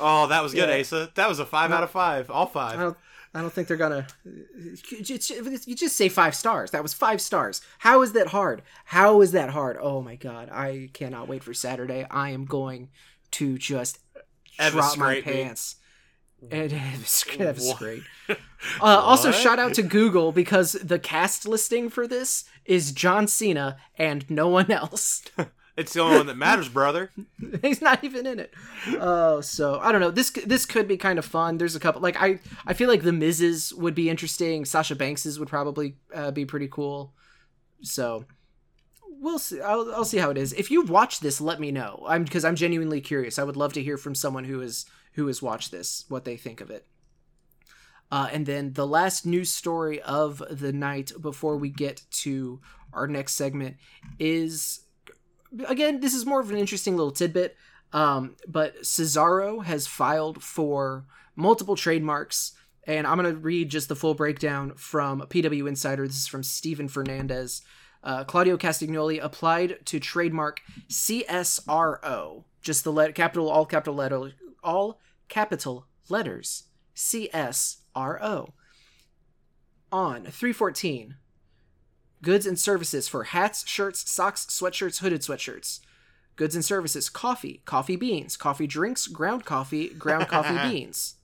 Oh, 0.01 0.27
that 0.27 0.43
was 0.43 0.53
good, 0.55 0.69
Yeah. 0.69 0.81
Asa. 0.81 1.11
That 1.15 1.29
was 1.29 1.39
a 1.39 1.47
five 1.47 1.71
No. 1.71 1.77
out 1.77 1.83
of 1.85 1.91
five. 1.91 2.29
All 2.31 2.47
I 2.47 2.51
five. 2.51 2.79
don't. 2.81 2.97
I 3.33 3.41
don't 3.41 3.53
think 3.53 3.69
they're 3.69 3.77
gonna. 3.77 4.07
You 4.25 5.07
just- 5.07 5.97
say 5.97 6.09
five 6.09 6.35
stars. 6.35 6.73
That 6.73 6.83
was 6.83 6.93
five 6.95 7.21
stars. 7.21 7.61
How 7.79 8.03
is 8.03 8.13
that 8.13 8.29
hard? 8.29 8.63
How 8.87 9.21
is 9.21 9.33
that 9.33 9.51
hard? 9.51 9.77
Oh 9.81 10.03
my 10.03 10.17
god! 10.17 10.51
I 10.51 10.91
cannot 10.93 11.29
wait 11.29 11.45
for 11.45 11.55
Saturday. 11.55 12.07
I 12.11 12.31
am 12.31 12.45
going 12.45 12.89
to 13.33 13.57
just 13.59 13.99
drop 14.71 14.99
my 14.99 15.21
pants. 15.21 15.77
me. 15.79 15.84
And 16.51 16.71
that 17.39 17.55
was 17.57 17.75
great. 17.79 18.03
Uh, 18.81 18.87
also, 18.87 19.31
shout 19.31 19.59
out 19.59 19.75
to 19.75 19.83
Google 19.83 20.33
because 20.33 20.73
the 20.73 20.99
cast 20.99 21.47
listing 21.47 21.91
for 21.91 22.09
this 22.09 22.45
is 22.65 22.93
John 22.93 23.29
Cena 23.29 23.77
and 23.99 24.29
no 24.31 24.49
one 24.49 24.71
else. 24.71 25.23
It's 25.77 25.93
the 25.93 26.01
only 26.01 26.17
one 26.17 26.27
that 26.29 26.37
matters, 26.37 26.69
brother. 26.71 27.11
He's 27.61 27.83
not 27.83 28.03
even 28.05 28.27
in 28.27 28.39
it. 28.39 28.55
Oh, 28.99 29.43
so 29.43 29.81
I 29.81 29.93
don't 29.93 30.01
know. 30.01 30.11
This 30.11 30.31
this 30.31 30.65
could 30.65 30.89
be 30.89 30.97
kind 30.97 31.19
of 31.19 31.27
fun. 31.27 31.59
There's 31.59 31.77
a 31.77 31.81
couple 31.81 32.01
like 32.01 32.17
I 32.21 32.39
I 32.67 32.73
feel 32.73 32.89
like 32.89 33.03
the 33.03 33.13
Miz's 33.13 33.75
would 33.75 33.95
be 33.95 34.09
interesting. 34.09 34.65
Sasha 34.65 34.95
Banks's 34.95 35.39
would 35.39 35.49
probably 35.49 35.97
uh, 36.15 36.31
be 36.31 36.47
pretty 36.47 36.69
cool. 36.69 37.13
So 37.83 38.25
we'll 39.21 39.39
see. 39.39 39.61
I'll, 39.61 39.93
I'll 39.95 40.05
see 40.05 40.19
how 40.19 40.31
it 40.31 40.39
is. 40.39 40.53
If 40.53 40.71
you 40.71 40.83
watch 40.83 41.21
this, 41.21 41.41
let 41.41 41.59
me 41.59 41.73
know. 41.73 42.05
I'm 42.07 42.25
because 42.25 42.45
I'm 42.45 42.57
genuinely 42.57 43.01
curious. 43.01 43.39
I 43.39 43.45
would 43.45 43.57
love 43.57 43.73
to 43.75 43.83
hear 43.83 43.97
from 43.97 44.15
someone 44.15 44.45
who 44.45 44.61
is 44.61 44.87
who 45.15 45.27
has 45.27 45.43
watched 45.43 45.71
this 45.71 46.05
what 46.09 46.25
they 46.25 46.37
think 46.37 46.61
of 46.61 46.71
it. 46.71 46.87
Uh, 48.11 48.29
and 48.33 48.47
then 48.47 48.75
the 48.75 48.87
last 48.87 49.27
news 49.27 49.51
story 49.51 50.01
of 50.03 50.43
the 50.51 50.73
night 50.73 51.13
before 51.21 51.57
we 51.57 51.71
get 51.71 52.03
to 52.11 52.61
our 52.93 53.09
next 53.09 53.35
segment 53.35 53.77
is 54.19 54.81
again, 55.69 56.01
this 56.01 56.15
is 56.15 56.27
more 56.27 56.41
of 56.41 56.51
an 56.51 56.57
interesting 56.57 56.97
little 56.97 57.13
tidbit. 57.13 57.57
Um, 57.93 58.37
but 58.49 58.83
Cesaro 58.83 59.65
has 59.65 59.87
filed 59.87 60.43
for 60.43 61.07
multiple 61.37 61.77
trademarks, 61.77 62.53
and 62.87 63.07
I'm 63.07 63.17
gonna 63.17 63.35
read 63.35 63.69
just 63.69 63.89
the 63.89 63.97
full 63.97 64.15
breakdown 64.15 64.73
from 64.75 65.23
PW 65.23 65.69
Insider. 65.69 66.07
This 66.07 66.17
is 66.17 66.27
from 66.27 66.43
Stephen 66.43 66.89
Fernandez. 66.89 67.63
Uh, 68.03 68.25
Claudio 68.25 68.57
Castagnoli 68.57 69.23
applied 69.23 69.87
to 69.87 69.99
trademark 69.99 70.61
CSRO, 70.91 72.45
just 72.65 72.83
the 72.83 72.93
let 72.93 73.15
capital 73.15 73.49
all 73.49 73.67
capital 73.67 73.95
letter 73.95 74.33
all 74.63 74.99
capital 75.29 75.87
letters 76.09 76.65
CSRO 76.97 78.53
on 79.93 80.25
314 80.25 81.17
goods 82.25 82.47
and 82.47 82.59
services 82.59 83.07
for 83.07 83.25
hats, 83.25 83.69
shirts, 83.69 84.11
socks, 84.11 84.47
sweatshirts, 84.47 84.99
hooded 84.99 85.21
sweatshirts. 85.21 85.81
Goods 86.37 86.57
and 86.57 86.65
services 86.65 87.09
coffee, 87.09 87.63
coffee 87.65 87.95
beans, 87.95 88.37
coffee 88.37 88.67
drinks, 88.67 89.07
ground 89.07 89.45
coffee, 89.45 89.91
ground 89.91 90.27
coffee 90.27 90.59
beans. 90.69 91.15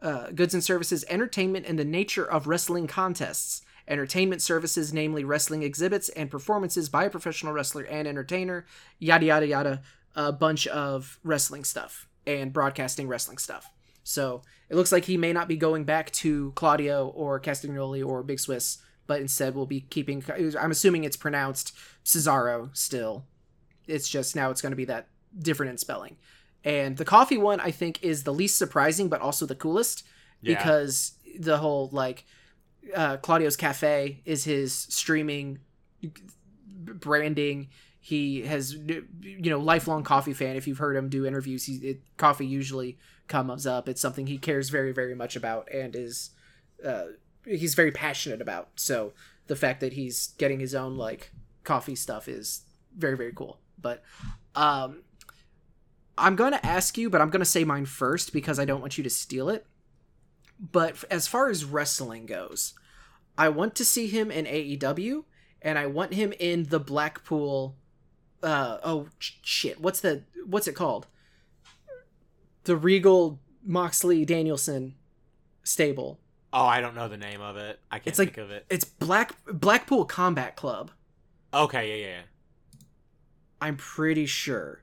Uh, 0.00 0.30
goods 0.30 0.54
and 0.54 0.64
services 0.64 1.04
entertainment 1.08 1.66
and 1.66 1.78
the 1.78 1.84
nature 1.84 2.24
of 2.24 2.46
wrestling 2.46 2.86
contests. 2.86 3.60
Entertainment 3.86 4.40
services, 4.40 4.94
namely 4.94 5.24
wrestling 5.24 5.62
exhibits 5.62 6.08
and 6.10 6.30
performances 6.30 6.88
by 6.88 7.04
a 7.04 7.10
professional 7.10 7.52
wrestler 7.52 7.82
and 7.82 8.08
entertainer, 8.08 8.64
yada 8.98 9.26
yada 9.26 9.46
yada, 9.46 9.82
a 10.14 10.32
bunch 10.32 10.66
of 10.66 11.18
wrestling 11.24 11.64
stuff 11.64 12.08
and 12.26 12.52
broadcasting 12.52 13.08
wrestling 13.08 13.38
stuff. 13.38 13.70
So 14.04 14.42
it 14.68 14.76
looks 14.76 14.92
like 14.92 15.04
he 15.04 15.16
may 15.16 15.32
not 15.32 15.48
be 15.48 15.56
going 15.56 15.84
back 15.84 16.10
to 16.12 16.52
Claudio 16.54 17.08
or 17.08 17.40
Castagnoli 17.40 18.04
or 18.04 18.22
Big 18.22 18.40
Swiss, 18.40 18.78
but 19.06 19.20
instead 19.20 19.54
will 19.54 19.66
be 19.66 19.82
keeping. 19.82 20.24
I'm 20.58 20.70
assuming 20.70 21.04
it's 21.04 21.16
pronounced 21.16 21.72
Cesaro 22.04 22.74
still. 22.76 23.24
It's 23.86 24.08
just 24.08 24.34
now 24.36 24.50
it's 24.50 24.60
going 24.60 24.72
to 24.72 24.76
be 24.76 24.84
that 24.86 25.08
different 25.38 25.70
in 25.70 25.78
spelling. 25.78 26.16
And 26.64 26.96
the 26.96 27.04
coffee 27.04 27.38
one, 27.38 27.58
I 27.60 27.70
think, 27.72 28.02
is 28.02 28.22
the 28.24 28.32
least 28.32 28.56
surprising, 28.56 29.08
but 29.08 29.20
also 29.20 29.46
the 29.46 29.54
coolest 29.56 30.04
Yeah. 30.40 30.56
because 30.56 31.12
the 31.38 31.58
whole 31.58 31.88
like 31.92 32.24
uh, 32.94 33.16
Claudio's 33.18 33.56
Cafe 33.56 34.20
is 34.24 34.44
his 34.44 34.72
streaming 34.72 35.58
branding. 36.76 37.68
He 38.04 38.42
has, 38.42 38.74
you 38.74 39.50
know, 39.50 39.60
lifelong 39.60 40.02
coffee 40.02 40.32
fan. 40.32 40.56
If 40.56 40.66
you've 40.66 40.78
heard 40.78 40.96
him 40.96 41.08
do 41.08 41.24
interviews, 41.24 41.66
he 41.66 41.74
it, 41.76 42.00
coffee 42.16 42.46
usually 42.46 42.98
comes 43.28 43.64
up. 43.66 43.88
It's 43.88 44.00
something 44.00 44.26
he 44.26 44.38
cares 44.38 44.70
very, 44.70 44.92
very 44.92 45.14
much 45.14 45.36
about 45.36 45.72
and 45.72 45.94
is 45.94 46.30
uh, 46.84 47.04
he's 47.44 47.74
very 47.74 47.92
passionate 47.92 48.40
about. 48.40 48.70
So 48.74 49.12
the 49.46 49.54
fact 49.54 49.80
that 49.80 49.92
he's 49.92 50.34
getting 50.38 50.58
his 50.58 50.74
own 50.74 50.96
like 50.96 51.30
coffee 51.62 51.94
stuff 51.94 52.26
is 52.28 52.62
very, 52.96 53.16
very 53.16 53.32
cool. 53.32 53.60
But 53.80 54.02
um, 54.56 55.02
I'm 56.18 56.36
gonna 56.36 56.60
ask 56.62 56.98
you, 56.98 57.08
but 57.08 57.20
I'm 57.20 57.30
gonna 57.30 57.44
say 57.44 57.64
mine 57.64 57.86
first 57.86 58.32
because 58.32 58.58
I 58.58 58.64
don't 58.64 58.80
want 58.80 58.98
you 58.98 59.04
to 59.04 59.10
steal 59.10 59.48
it. 59.48 59.64
But 60.58 61.04
as 61.10 61.26
far 61.26 61.48
as 61.50 61.64
wrestling 61.64 62.26
goes, 62.26 62.74
I 63.36 63.48
want 63.48 63.74
to 63.76 63.84
see 63.84 64.06
him 64.06 64.30
in 64.30 64.44
AEW, 64.44 65.24
and 65.60 65.78
I 65.78 65.86
want 65.86 66.14
him 66.14 66.32
in 66.38 66.64
the 66.64 66.80
Blackpool. 66.80 67.76
Uh 68.42 68.78
oh 68.82 69.06
sh- 69.18 69.32
shit! 69.42 69.80
What's 69.80 70.00
the 70.00 70.22
what's 70.46 70.66
it 70.66 70.74
called? 70.74 71.06
The 72.64 72.76
Regal 72.76 73.38
Moxley 73.64 74.24
Danielson 74.24 74.94
stable. 75.64 76.18
Oh, 76.52 76.64
I 76.66 76.80
don't 76.80 76.94
know 76.94 77.08
the 77.08 77.16
name 77.16 77.40
of 77.40 77.56
it. 77.56 77.78
I 77.90 77.98
can't 77.98 78.08
It's 78.08 78.18
like- 78.18 78.34
think 78.34 78.38
of 78.38 78.50
it. 78.50 78.66
It's 78.68 78.84
Black 78.84 79.36
Blackpool 79.46 80.04
Combat 80.04 80.56
Club. 80.56 80.90
Okay, 81.54 81.88
yeah, 81.88 82.06
yeah. 82.06 82.14
yeah. 82.16 82.22
I'm 83.60 83.76
pretty 83.76 84.26
sure. 84.26 84.82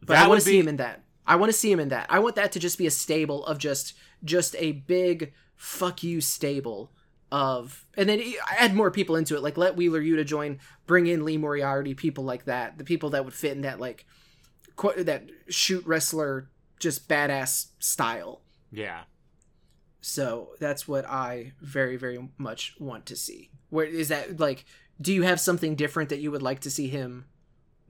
But 0.00 0.14
That 0.14 0.24
I 0.26 0.28
want 0.28 0.40
to 0.40 0.46
see 0.46 0.58
him 0.58 0.68
in 0.68 0.76
that. 0.76 1.02
I 1.26 1.36
want 1.36 1.50
to 1.52 1.58
see 1.58 1.70
him 1.70 1.80
in 1.80 1.88
that. 1.88 2.06
I 2.08 2.18
want 2.20 2.36
that 2.36 2.52
to 2.52 2.58
just 2.58 2.78
be 2.78 2.86
a 2.86 2.90
stable 2.90 3.44
of 3.46 3.58
just 3.58 3.94
just 4.24 4.54
a 4.58 4.72
big 4.72 5.32
fuck 5.56 6.02
you 6.02 6.20
stable 6.20 6.90
of 7.32 7.84
and 7.96 8.08
then 8.08 8.22
add 8.58 8.74
more 8.74 8.90
people 8.92 9.16
into 9.16 9.34
it. 9.34 9.42
Like 9.42 9.56
let 9.56 9.74
Wheeler 9.74 10.00
Yuta 10.00 10.24
join. 10.24 10.60
Bring 10.86 11.06
in 11.08 11.24
Lee 11.24 11.38
Moriarty 11.38 11.94
people 11.94 12.22
like 12.24 12.44
that. 12.44 12.78
The 12.78 12.84
people 12.84 13.10
that 13.10 13.24
would 13.24 13.34
fit 13.34 13.52
in 13.52 13.62
that 13.62 13.80
like 13.80 14.06
qu- 14.76 15.02
that 15.02 15.24
shoot 15.48 15.84
wrestler 15.86 16.50
just 16.78 17.08
badass 17.08 17.68
style. 17.78 18.42
Yeah. 18.70 19.02
so 20.00 20.50
that's 20.60 20.86
what 20.88 21.06
I 21.06 21.52
very 21.60 21.96
very 21.96 22.28
much 22.38 22.74
want 22.78 23.06
to 23.06 23.16
see. 23.16 23.50
Where 23.70 23.86
is 23.86 24.08
that 24.08 24.38
like 24.38 24.64
do 25.00 25.12
you 25.12 25.22
have 25.22 25.40
something 25.40 25.74
different 25.74 26.10
that 26.10 26.20
you 26.20 26.30
would 26.30 26.42
like 26.42 26.60
to 26.60 26.70
see 26.70 26.88
him 26.88 27.24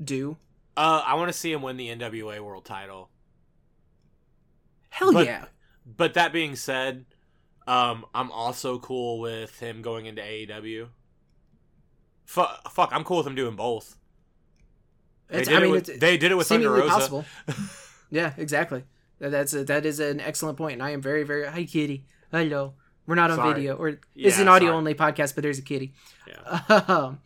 do? 0.02 0.36
Uh, 0.76 1.02
I 1.04 1.14
want 1.14 1.30
to 1.30 1.36
see 1.38 1.52
him 1.52 1.60
win 1.62 1.76
the 1.76 1.88
NWA 1.88 2.40
World 2.40 2.64
Title. 2.64 3.10
hell 4.88 5.12
But- 5.12 5.26
yeah. 5.26 5.46
But 5.84 6.14
that 6.14 6.32
being 6.32 6.54
said, 6.54 7.06
um, 7.66 8.04
I'm 8.14 8.30
also 8.30 8.78
cool 8.78 9.20
with 9.20 9.58
him 9.60 9.82
going 9.82 10.06
into 10.06 10.22
AEW. 10.22 10.88
Fuck, 12.26 12.72
fuck, 12.72 12.90
I'm 12.92 13.04
cool 13.04 13.18
with 13.18 13.26
him 13.26 13.34
doing 13.34 13.56
both. 13.56 13.96
They 15.28 15.44
did, 15.44 15.48
I 15.54 15.60
mean 15.60 15.68
it 15.68 15.70
with, 15.72 15.88
it's 15.88 15.98
they 15.98 16.16
did 16.18 16.30
it 16.30 16.34
with 16.34 16.46
Thunder 16.48 16.70
Rosa. 16.70 16.88
possible 16.90 17.24
yeah 18.10 18.34
exactly 18.36 18.84
that's 19.18 19.54
a, 19.54 19.64
that 19.64 19.86
is 19.86 19.98
an 19.98 20.20
excellent 20.20 20.58
point 20.58 20.74
and 20.74 20.82
I 20.82 20.90
am 20.90 21.00
very 21.00 21.22
very 21.24 21.46
hi 21.46 21.64
kitty 21.64 22.04
hello 22.30 22.74
we're 23.06 23.14
not 23.14 23.30
on 23.30 23.36
Sorry. 23.38 23.54
video 23.54 23.76
or 23.76 23.88
it's 23.88 24.00
Yeah, 24.14 24.40
an 24.42 24.48
audio 24.48 24.68
sorry. 24.68 24.76
only 24.76 24.94
podcast 24.94 25.34
but 25.34 25.40
there's 25.42 25.58
a 25.58 25.62
kitty 25.62 25.94
Yeah. 26.28 26.60
Um, 26.86 27.20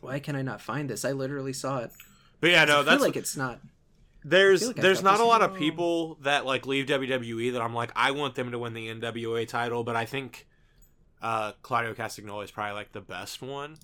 why 0.00 0.20
can 0.20 0.36
I 0.36 0.42
not 0.42 0.62
find 0.62 0.88
this? 0.88 1.04
I 1.04 1.12
literally 1.12 1.52
saw 1.52 1.80
it. 1.80 1.90
But 2.40 2.50
yeah, 2.52 2.62
I 2.62 2.64
no, 2.64 2.74
feel 2.76 2.84
that's 2.84 3.02
like 3.02 3.16
it's 3.16 3.36
not. 3.36 3.60
There's 4.24 4.66
like 4.66 4.78
I 4.84 5.00
not 5.02 5.20
a 5.20 5.24
lot 5.24 5.42
of 5.42 5.54
people 5.54 6.16
that 6.22 6.44
like 6.46 6.66
leave 6.66 6.86
WWE 6.86 7.52
that 7.52 7.62
I'm 7.62 7.74
like 7.74 7.90
I 7.96 8.10
want 8.10 8.34
them 8.34 8.50
to 8.52 8.58
win 8.58 8.74
the 8.74 8.88
NWA 8.88 9.46
title, 9.48 9.84
but 9.84 9.96
I 9.96 10.04
think 10.04 10.46
uh 11.22 11.52
Claudio 11.62 11.94
Castagnoli 11.94 12.44
is 12.44 12.50
probably 12.50 12.74
like 12.74 12.92
the 12.92 13.00
best 13.00 13.40
one. 13.42 13.76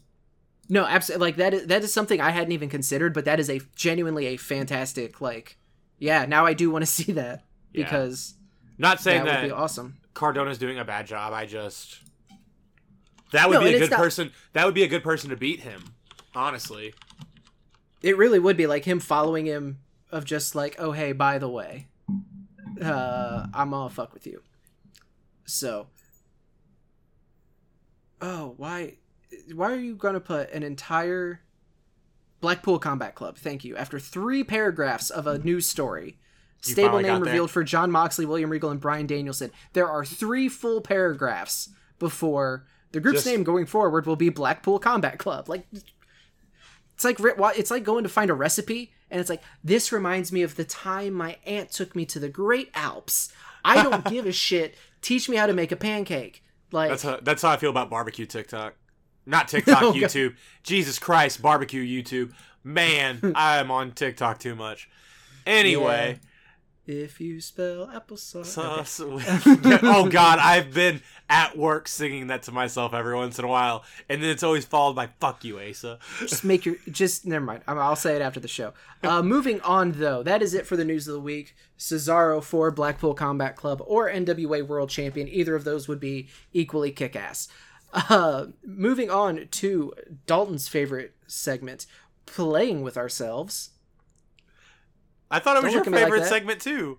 No, 0.69 0.85
absolutely. 0.85 1.29
Like 1.29 1.37
that 1.37 1.55
is 1.55 1.67
that 1.69 1.83
is 1.85 1.93
something 1.93 2.21
I 2.21 2.31
hadn't 2.31 2.53
even 2.53 2.69
considered, 2.69 3.15
but 3.15 3.25
that 3.25 3.39
is 3.41 3.49
a 3.49 3.61
genuinely 3.77 4.27
a 4.27 4.37
fantastic. 4.37 5.21
Like, 5.21 5.59
yeah, 5.99 6.27
now 6.27 6.45
I 6.45 6.55
do 6.55 6.71
want 6.71 6.83
to 6.83 6.87
see 6.91 7.13
that 7.13 7.45
Yeah. 7.73 7.85
because 7.85 8.35
Not 8.79 9.01
saying 9.01 9.25
that 9.25 9.33
that, 9.33 9.43
would 9.43 9.49
be 9.49 9.53
awesome. 9.53 9.97
Cardona's 10.15 10.59
doing 10.59 10.79
a 10.79 10.85
bad 10.85 11.07
job. 11.07 11.33
I 11.33 11.47
just 11.47 12.01
that 13.33 13.49
would 13.49 13.55
No, 13.55 13.61
be 13.61 13.75
a 13.75 13.79
good 13.79 13.91
not- 13.91 13.99
person. 14.01 14.33
That 14.53 14.65
would 14.67 14.75
be 14.75 14.83
a 14.83 14.89
good 14.89 15.03
person 15.03 15.31
to 15.31 15.37
beat 15.37 15.61
him. 15.61 15.95
Honestly, 16.35 16.93
It 18.03 18.17
really 18.19 18.39
would 18.39 18.57
be 18.59 18.67
like 18.67 18.85
him 18.85 19.01
following 19.01 19.47
him 19.47 19.79
of 20.11 20.25
just 20.25 20.55
like, 20.55 20.77
oh 20.79 20.93
hey, 20.93 21.13
by 21.13 21.39
the 21.39 21.49
way, 21.49 21.87
uh, 22.83 23.47
I'm 23.55 23.71
gonna 23.71 23.91
fuck 23.91 24.13
with 24.15 24.27
you. 24.27 24.43
So, 25.45 25.87
oh 28.21 28.55
why, 28.57 28.95
why 29.55 29.73
are 29.73 29.79
you 29.79 29.95
gonna 29.97 30.21
put 30.21 30.51
an 30.53 30.63
entire 30.63 31.41
Blackpool 32.41 32.79
Combat 32.79 33.15
Club? 33.15 33.37
Thank 33.39 33.65
you. 33.65 33.77
After 33.77 33.99
three 33.99 34.45
paragraphs 34.45 35.11
of 35.11 35.27
a 35.27 35.39
news 35.39 35.67
story, 35.67 36.19
You 36.65 36.73
stable 36.73 36.99
name 36.99 37.07
got 37.07 37.25
there? 37.25 37.33
revealed 37.33 37.51
for 37.51 37.65
Jon 37.65 37.91
Moxley, 37.91 38.27
William 38.27 38.51
Regal, 38.51 38.71
and 38.71 38.81
Bryan 38.81 39.07
Danielson. 39.07 39.51
There 39.73 39.89
are 39.89 40.05
three 40.05 40.49
full 40.49 40.81
paragraphs 40.81 41.71
before 41.99 42.67
the 42.93 43.01
group's 43.01 43.19
Just- 43.19 43.27
name 43.27 43.43
going 43.43 43.67
forward 43.67 44.07
will 44.07 44.17
be 44.17 44.29
Blackpool 44.29 44.79
Combat 44.79 45.19
Club. 45.19 45.49
Like 45.49 45.67
it's 45.73 47.05
like 47.05 47.19
it's 47.21 47.71
like 47.71 47.85
going 47.85 48.05
to 48.05 48.09
find 48.09 48.31
a 48.31 48.35
recipe 48.35 48.93
and 49.11 49.21
it's 49.21 49.31
like 49.31 49.43
this 49.63 49.93
reminds 49.93 50.33
me 50.33 50.43
of 50.43 50.57
the 50.57 50.65
time 50.65 51.13
my 51.13 51.37
aunt 51.47 51.71
took 51.71 51.95
me 51.95 52.05
to 52.07 52.19
the 52.19 52.29
Great 52.29 52.71
Alps. 52.75 53.33
I 53.65 53.83
don't 53.83 54.05
give 54.11 54.27
a 54.27 54.33
shit. 54.33 54.77
Teach 55.03 55.29
me 55.29 55.37
how 55.37 55.47
to 55.47 55.53
make 55.53 55.73
a 55.73 55.77
pancake. 55.77 56.43
Like 56.73 56.91
that's 56.91 57.03
how, 57.03 57.19
that's 57.23 57.43
how 57.43 57.51
I 57.51 57.57
feel 57.57 57.71
about 57.71 57.91
barbecue 57.91 58.27
TikTok. 58.27 58.75
Not 59.25 59.49
TikTok, 59.49 59.83
Oh, 59.83 59.93
God. 59.93 60.03
YouTube. 60.03 60.35
Jesus 60.63 60.99
Christ, 60.99 61.43
barbecue 61.43 61.83
YouTube. 61.85 62.33
Man, 62.65 63.21
I 63.37 63.59
am 63.59 63.71
on 63.71 63.93
TikTok 63.93 64.39
too 64.39 64.55
much. 64.55 64.89
Anyway, 65.47 66.19
if 66.87 67.21
you 67.21 67.41
spell 67.41 67.89
applesauce. 67.89 68.47
sauce. 68.47 69.01
Okay. 69.01 69.79
oh 69.83 70.09
God, 70.09 70.39
I've 70.39 70.73
been 70.73 71.03
at 71.29 71.59
work 71.59 71.89
singing 71.89 72.29
that 72.29 72.45
to 72.45 72.53
myself 72.53 72.95
every 72.95 73.15
once 73.15 73.39
in 73.39 73.45
a 73.45 73.49
while, 73.49 73.85
and 74.09 74.23
then 74.23 74.31
it's 74.31 74.43
always 74.43 74.65
followed 74.65 74.95
by 74.95 75.09
"fuck 75.21 75.45
you, 75.45 75.61
Asa." 75.61 75.99
just 76.21 76.45
make 76.45 76.65
your 76.65 76.77
just 76.91 77.27
never 77.27 77.45
mind. 77.45 77.63
I'll 77.67 77.97
say 77.97 78.17
it 78.17 78.23
after 78.23 78.41
the 78.41 78.49
show. 78.49 78.73
Uh, 79.03 79.23
moving 79.25 79.61
on 79.63 79.93
though, 79.93 80.23
that 80.23 80.43
is 80.43 80.55
it 80.55 80.67
for 80.67 80.77
the 80.77 80.85
news 80.85 81.09
of 81.09 81.15
the 81.15 81.21
week. 81.21 81.55
Cesaro 81.79 82.43
for 82.43 82.71
Blackpool 82.71 83.15
Combat 83.15 83.57
Club 83.57 83.83
or 83.85 84.09
NWA 84.09 84.67
World 84.67 84.89
Champion. 84.89 85.29
Either 85.29 85.55
of 85.55 85.65
those 85.65 85.89
would 85.89 86.01
be 86.01 86.29
equally 86.53 86.91
kick 86.91 87.15
ass. 87.17 87.49
Uh, 87.93 88.47
moving 88.65 89.11
on 89.11 89.49
to 89.51 89.93
Dalton's 90.27 90.69
favorite 90.69 91.15
segment, 91.27 91.87
playing 92.27 92.83
with 92.83 92.97
ourselves. 92.97 93.71
I 95.31 95.39
thought 95.39 95.57
it 95.57 95.63
was 95.63 95.73
Don't 95.73 95.85
your 95.85 95.93
me 95.93 95.99
like 95.99 96.05
favorite 96.05 96.27
segment 96.27 96.61
too. 96.61 96.99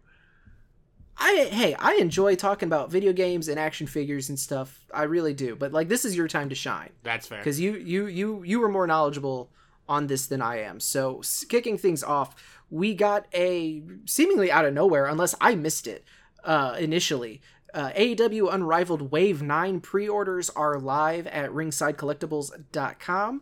I 1.17 1.47
hey, 1.51 1.73
I 1.73 1.95
enjoy 1.95 2.35
talking 2.35 2.67
about 2.67 2.91
video 2.91 3.11
games 3.11 3.47
and 3.47 3.59
action 3.59 3.87
figures 3.87 4.29
and 4.29 4.39
stuff. 4.39 4.85
I 4.93 5.03
really 5.03 5.33
do. 5.33 5.55
But 5.55 5.71
like, 5.71 5.87
this 5.87 6.05
is 6.05 6.15
your 6.15 6.27
time 6.27 6.49
to 6.49 6.55
shine. 6.55 6.91
That's 7.03 7.25
fair. 7.27 7.39
because 7.39 7.59
you 7.59 7.75
you 7.75 8.05
you 8.07 8.43
you 8.43 8.59
were 8.59 8.69
more 8.69 8.85
knowledgeable 8.85 9.49
on 9.89 10.07
this 10.07 10.27
than 10.27 10.41
I 10.41 10.61
am. 10.61 10.79
So 10.79 11.21
kicking 11.49 11.77
things 11.77 12.03
off, 12.03 12.35
we 12.69 12.93
got 12.93 13.25
a 13.33 13.81
seemingly 14.05 14.51
out 14.51 14.65
of 14.65 14.73
nowhere, 14.73 15.05
unless 15.05 15.33
I 15.41 15.55
missed 15.55 15.87
it 15.87 16.03
uh, 16.43 16.75
initially. 16.77 17.41
Uh, 17.73 17.91
AEW 17.91 18.53
Unrivaled 18.53 19.11
Wave 19.11 19.41
9 19.41 19.81
pre-orders 19.81 20.49
are 20.51 20.79
live 20.79 21.27
at 21.27 21.51
ringsidecollectibles.com 21.51 23.41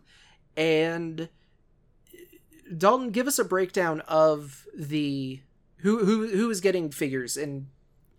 and 0.57 1.29
Dalton 2.77 3.11
give 3.11 3.27
us 3.27 3.39
a 3.39 3.45
breakdown 3.45 4.01
of 4.01 4.65
the 4.75 5.39
who 5.77 6.05
who 6.05 6.27
who 6.27 6.49
is 6.49 6.61
getting 6.61 6.89
figures 6.89 7.37
and 7.37 7.67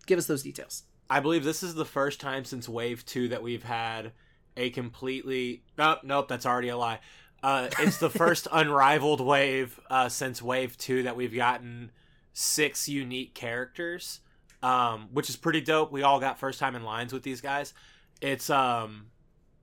give 0.05 0.17
us 0.17 0.27
those 0.27 0.43
details. 0.43 0.83
I 1.09 1.19
believe 1.19 1.43
this 1.43 1.63
is 1.63 1.75
the 1.75 1.85
first 1.85 2.19
time 2.19 2.45
since 2.45 2.67
Wave 2.67 3.05
Two 3.05 3.27
that 3.29 3.43
we've 3.43 3.63
had 3.63 4.11
a 4.55 4.69
completely. 4.71 5.63
Nope, 5.77 5.99
nope, 6.03 6.27
that's 6.27 6.45
already 6.45 6.69
a 6.69 6.77
lie. 6.77 6.99
Uh, 7.43 7.69
it's 7.79 7.97
the 7.97 8.09
first 8.09 8.47
unrivaled 8.51 9.21
wave 9.21 9.79
uh, 9.89 10.09
since 10.09 10.41
Wave 10.41 10.77
Two 10.77 11.03
that 11.03 11.15
we've 11.15 11.35
gotten 11.35 11.91
six 12.33 12.89
unique 12.89 13.33
characters, 13.33 14.19
um, 14.63 15.09
which 15.11 15.29
is 15.29 15.35
pretty 15.35 15.61
dope. 15.61 15.91
We 15.91 16.03
all 16.03 16.19
got 16.19 16.39
first 16.39 16.59
time 16.59 16.75
in 16.75 16.83
lines 16.83 17.13
with 17.13 17.23
these 17.23 17.41
guys. 17.41 17.73
It's 18.21 18.49
um, 18.49 19.07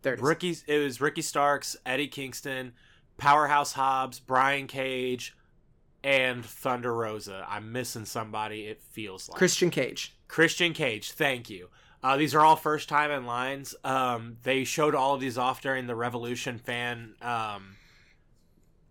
There 0.02 0.14
it. 0.14 0.20
Ricky. 0.20 0.56
It 0.66 0.78
was 0.78 1.00
Ricky 1.00 1.22
Starks, 1.22 1.76
Eddie 1.84 2.08
Kingston, 2.08 2.72
Powerhouse 3.16 3.72
Hobbs, 3.72 4.20
Brian 4.20 4.66
Cage, 4.66 5.36
and 6.02 6.44
Thunder 6.44 6.94
Rosa. 6.94 7.46
I'm 7.48 7.72
missing 7.72 8.04
somebody. 8.04 8.66
It 8.66 8.82
feels 8.82 9.28
like 9.28 9.38
Christian 9.38 9.70
Cage. 9.70 10.14
Christian 10.28 10.72
Cage, 10.72 11.12
thank 11.12 11.48
you. 11.48 11.68
Uh, 12.02 12.18
these 12.18 12.34
are 12.34 12.40
all 12.40 12.56
first 12.56 12.88
time 12.88 13.10
in 13.10 13.24
lines. 13.24 13.74
Um, 13.82 14.36
they 14.42 14.64
showed 14.64 14.94
all 14.94 15.14
of 15.14 15.20
these 15.20 15.38
off 15.38 15.62
during 15.62 15.86
the 15.86 15.94
Revolution 15.94 16.58
fan. 16.58 17.14
Um, 17.22 17.76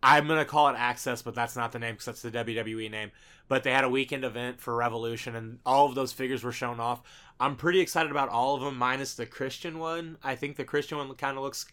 I'm 0.01 0.27
gonna 0.27 0.45
call 0.45 0.67
it 0.69 0.75
Access, 0.77 1.21
but 1.21 1.35
that's 1.35 1.55
not 1.55 1.71
the 1.71 1.79
name 1.79 1.93
because 1.93 2.05
that's 2.05 2.21
the 2.23 2.31
WWE 2.31 2.89
name. 2.89 3.11
But 3.47 3.63
they 3.63 3.71
had 3.71 3.83
a 3.83 3.89
weekend 3.89 4.25
event 4.25 4.59
for 4.59 4.75
Revolution, 4.75 5.35
and 5.35 5.59
all 5.65 5.85
of 5.87 5.95
those 5.95 6.11
figures 6.11 6.43
were 6.43 6.51
shown 6.51 6.79
off. 6.79 7.03
I'm 7.39 7.55
pretty 7.55 7.81
excited 7.81 8.09
about 8.09 8.29
all 8.29 8.55
of 8.55 8.61
them, 8.61 8.77
minus 8.77 9.13
the 9.13 9.25
Christian 9.25 9.77
one. 9.77 10.17
I 10.23 10.35
think 10.35 10.55
the 10.55 10.65
Christian 10.65 10.97
one 10.97 11.13
kind 11.13 11.37
of 11.37 11.43
looks 11.43 11.67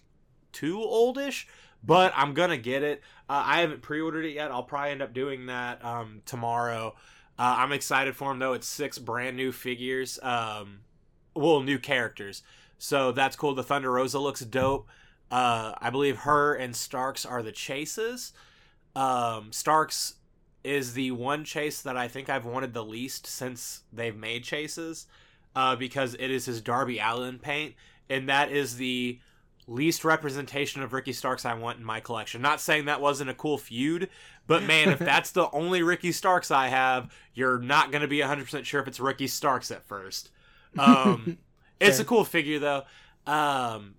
too 0.52 0.78
oldish, 0.78 1.48
but 1.82 2.12
I'm 2.16 2.34
gonna 2.34 2.56
get 2.56 2.82
it. 2.82 3.02
Uh, 3.28 3.42
I 3.46 3.60
haven't 3.60 3.82
pre-ordered 3.82 4.24
it 4.24 4.34
yet. 4.34 4.50
I'll 4.50 4.62
probably 4.62 4.90
end 4.90 5.02
up 5.02 5.14
doing 5.14 5.46
that 5.46 5.84
um, 5.84 6.22
tomorrow. 6.26 6.94
Uh, 7.38 7.56
I'm 7.58 7.72
excited 7.72 8.16
for 8.16 8.28
them 8.28 8.38
though. 8.38 8.52
It's 8.52 8.66
six 8.66 8.98
brand 8.98 9.36
new 9.36 9.52
figures, 9.52 10.18
um, 10.22 10.80
well, 11.34 11.60
new 11.60 11.78
characters. 11.78 12.42
So 12.78 13.12
that's 13.12 13.36
cool. 13.36 13.54
The 13.54 13.62
Thunder 13.62 13.90
Rosa 13.90 14.18
looks 14.18 14.40
dope. 14.40 14.88
Uh, 15.30 15.74
I 15.80 15.90
believe 15.90 16.18
her 16.18 16.54
and 16.54 16.74
Starks 16.74 17.24
are 17.24 17.42
the 17.42 17.52
chases. 17.52 18.32
Um, 18.96 19.52
Starks 19.52 20.14
is 20.64 20.94
the 20.94 21.10
one 21.12 21.44
chase 21.44 21.80
that 21.82 21.96
I 21.96 22.08
think 22.08 22.28
I've 22.28 22.44
wanted 22.44 22.74
the 22.74 22.84
least 22.84 23.26
since 23.26 23.82
they've 23.92 24.16
made 24.16 24.44
chases, 24.44 25.06
uh, 25.54 25.76
because 25.76 26.14
it 26.14 26.30
is 26.30 26.46
his 26.46 26.60
Darby 26.60 26.98
Allin 26.98 27.38
paint, 27.38 27.74
and 28.08 28.28
that 28.28 28.50
is 28.50 28.76
the 28.76 29.20
least 29.70 30.04
representation 30.04 30.82
of 30.82 30.92
Ricky 30.92 31.12
Starks 31.12 31.44
I 31.44 31.54
want 31.54 31.78
in 31.78 31.84
my 31.84 32.00
collection. 32.00 32.42
Not 32.42 32.60
saying 32.60 32.86
that 32.86 33.00
wasn't 33.00 33.30
a 33.30 33.34
cool 33.34 33.56
feud, 33.56 34.10
but 34.46 34.64
man, 34.64 34.90
if 34.90 34.98
that's 35.00 35.30
the 35.30 35.48
only 35.52 35.82
Ricky 35.82 36.12
Starks 36.12 36.50
I 36.50 36.68
have, 36.68 37.12
you're 37.34 37.58
not 37.58 37.92
going 37.92 38.02
to 38.02 38.08
be 38.08 38.18
100% 38.18 38.64
sure 38.64 38.80
if 38.80 38.88
it's 38.88 39.00
Ricky 39.00 39.28
Starks 39.28 39.70
at 39.70 39.84
first. 39.84 40.30
Um, 40.78 41.38
it's 41.80 42.00
a 42.00 42.04
cool 42.04 42.24
figure 42.24 42.58
though. 42.58 42.82
Um, 43.26 43.94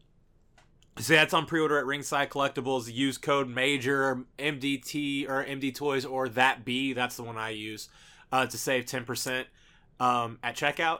so 0.99 1.13
that's 1.13 1.33
on 1.33 1.45
pre-order 1.45 1.79
at 1.79 1.85
Ringside 1.85 2.29
Collectibles. 2.29 2.93
Use 2.93 3.17
code 3.17 3.47
Major 3.47 4.25
MDT 4.37 5.29
or 5.29 5.43
MD 5.45 5.73
Toys 5.73 6.05
or 6.05 6.27
that 6.29 6.65
B. 6.65 6.91
That's 6.93 7.15
the 7.15 7.23
one 7.23 7.37
I 7.37 7.51
use 7.51 7.87
uh, 8.31 8.45
to 8.45 8.57
save 8.57 8.85
ten 8.85 9.05
percent 9.05 9.47
um, 10.01 10.37
at 10.43 10.55
checkout. 10.55 10.99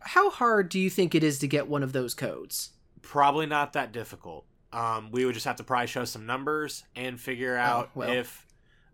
how 0.00 0.28
hard 0.28 0.68
do 0.68 0.78
you 0.78 0.90
think 0.90 1.14
it 1.14 1.24
is 1.24 1.38
to 1.38 1.48
get 1.48 1.66
one 1.66 1.82
of 1.82 1.92
those 1.92 2.12
codes? 2.12 2.70
Probably 3.06 3.46
not 3.46 3.72
that 3.74 3.92
difficult. 3.92 4.44
Um, 4.72 5.10
we 5.12 5.24
would 5.24 5.34
just 5.34 5.46
have 5.46 5.56
to 5.56 5.64
probably 5.64 5.86
show 5.86 6.04
some 6.04 6.26
numbers 6.26 6.84
and 6.94 7.20
figure 7.20 7.56
out 7.56 7.90
well. 7.94 8.10
if. 8.10 8.44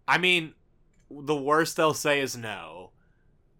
I 0.07 0.19
mean, 0.19 0.53
the 1.11 1.35
worst 1.35 1.77
they'll 1.77 1.95
say 1.95 2.21
is 2.21 2.37
no. 2.37 2.91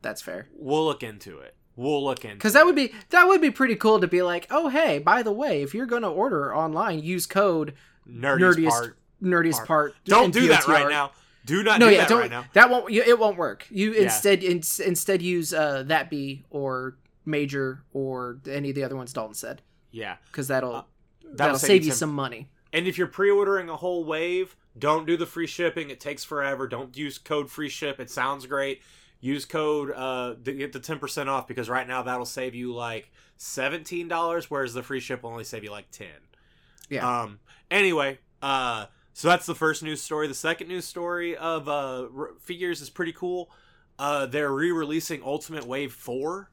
That's 0.03 0.21
fair. 0.21 0.49
We'll 0.55 0.85
look 0.85 1.03
into 1.03 1.39
it. 1.39 1.55
We'll 1.77 2.05
look 2.05 2.19
into. 2.25 2.33
It. 2.35 2.39
Because 2.39 2.53
that 2.53 2.67
would 2.67 2.75
be 2.77 2.93
that 3.11 3.27
would 3.29 3.41
be 3.41 3.51
pretty 3.51 3.77
cool 3.77 3.99
to 4.01 4.07
be 4.09 4.21
like, 4.23 4.47
oh 4.51 4.69
hey, 4.69 4.99
by 4.99 5.23
the 5.23 5.33
way, 5.33 5.63
if 5.63 5.75
you're 5.75 5.87
gonna 5.87 6.11
order 6.11 6.55
online, 6.55 6.99
use 7.03 7.27
code 7.27 7.75
nerdiest, 8.09 8.57
nerdiest 8.57 8.69
part. 8.69 8.97
nerdiest 9.23 9.53
part. 9.55 9.67
part. 9.69 9.95
Don't 10.05 10.33
do 10.35 10.49
that 10.49 10.67
right 10.69 10.89
now. 10.89 11.13
Do 11.47 11.63
not 11.63 11.81
No, 11.81 11.89
do 11.89 11.95
yeah, 11.95 12.01
that 12.01 12.09
don't. 12.09 12.21
right 12.21 12.31
now. 12.31 12.45
That 12.53 12.69
won't. 12.71 12.93
you- 12.93 13.03
It 13.03 13.19
won't 13.19 13.37
work. 13.39 13.67
You 13.71 13.95
Yeah. 13.95 14.03
instead 14.03 14.45
in, 14.45 14.59
instead 14.85 15.23
use 15.23 15.53
uh, 15.55 15.83
that 15.87 16.11
be 16.11 16.45
or 16.51 16.97
major 17.25 17.83
or 17.93 18.39
any 18.49 18.69
of 18.71 18.75
the 18.75 18.85
other 18.85 18.97
ones 18.97 19.13
Dalton 19.13 19.35
said 19.35 19.63
Yeah, 19.93 20.17
because 20.27 20.49
that'll 20.49 20.75
Uh, 20.75 20.83
that'll, 21.23 21.59
save 21.59 21.85
you 21.85 21.93
some 21.93 22.13
money. 22.13 22.49
And 22.73 22.87
if 22.89 22.97
you're 22.99 23.07
pre-ordering 23.07 23.69
a 23.69 23.77
whole 23.77 24.05
wave, 24.05 24.57
don't 24.79 25.07
do 25.07 25.17
the 25.17 25.27
free 25.27 25.47
shipping. 25.47 25.91
It 25.91 26.01
takes 26.01 26.25
forever. 26.25 26.67
Don't 26.67 26.97
use 26.97 27.19
code 27.19 27.51
free 27.51 27.69
ship. 27.69 28.01
It 28.01 28.11
sounds 28.11 28.47
great. 28.47 28.83
Use 29.21 29.45
code 29.45 29.93
uh 29.95 30.35
to 30.45 30.53
get 30.53 30.73
the 30.73 30.81
10% 30.81 31.29
off 31.29 31.47
because 31.47 31.69
right 31.69 31.87
now 31.87 32.03
that'll 32.03 32.27
save 32.27 32.55
you 32.57 32.75
like 32.75 33.13
$17 33.39 34.45
whereas 34.49 34.75
the 34.75 34.83
free 34.83 34.99
ship 35.01 35.23
will 35.23 35.31
only 35.31 35.45
save 35.45 35.63
you 35.63 35.71
like 35.71 35.91
10. 35.91 36.09
Yeah. 36.89 37.23
Um 37.23 37.39
anyway, 37.71 38.19
uh 38.41 38.87
so 39.13 39.29
that's 39.29 39.47
the 39.47 39.55
first 39.55 39.83
news 39.83 40.03
story. 40.03 40.27
The 40.27 40.35
second 40.35 40.69
news 40.69 40.87
story 40.87 41.37
of 41.37 41.69
uh 41.69 42.07
figures 42.41 42.81
is 42.81 42.91
pretty 42.91 43.13
cool. 43.13 43.51
Uh 43.99 44.27
they're 44.27 44.51
re-releasing 44.53 45.23
Ultimate 45.23 45.67
Wave 45.67 45.93
4 45.93 46.51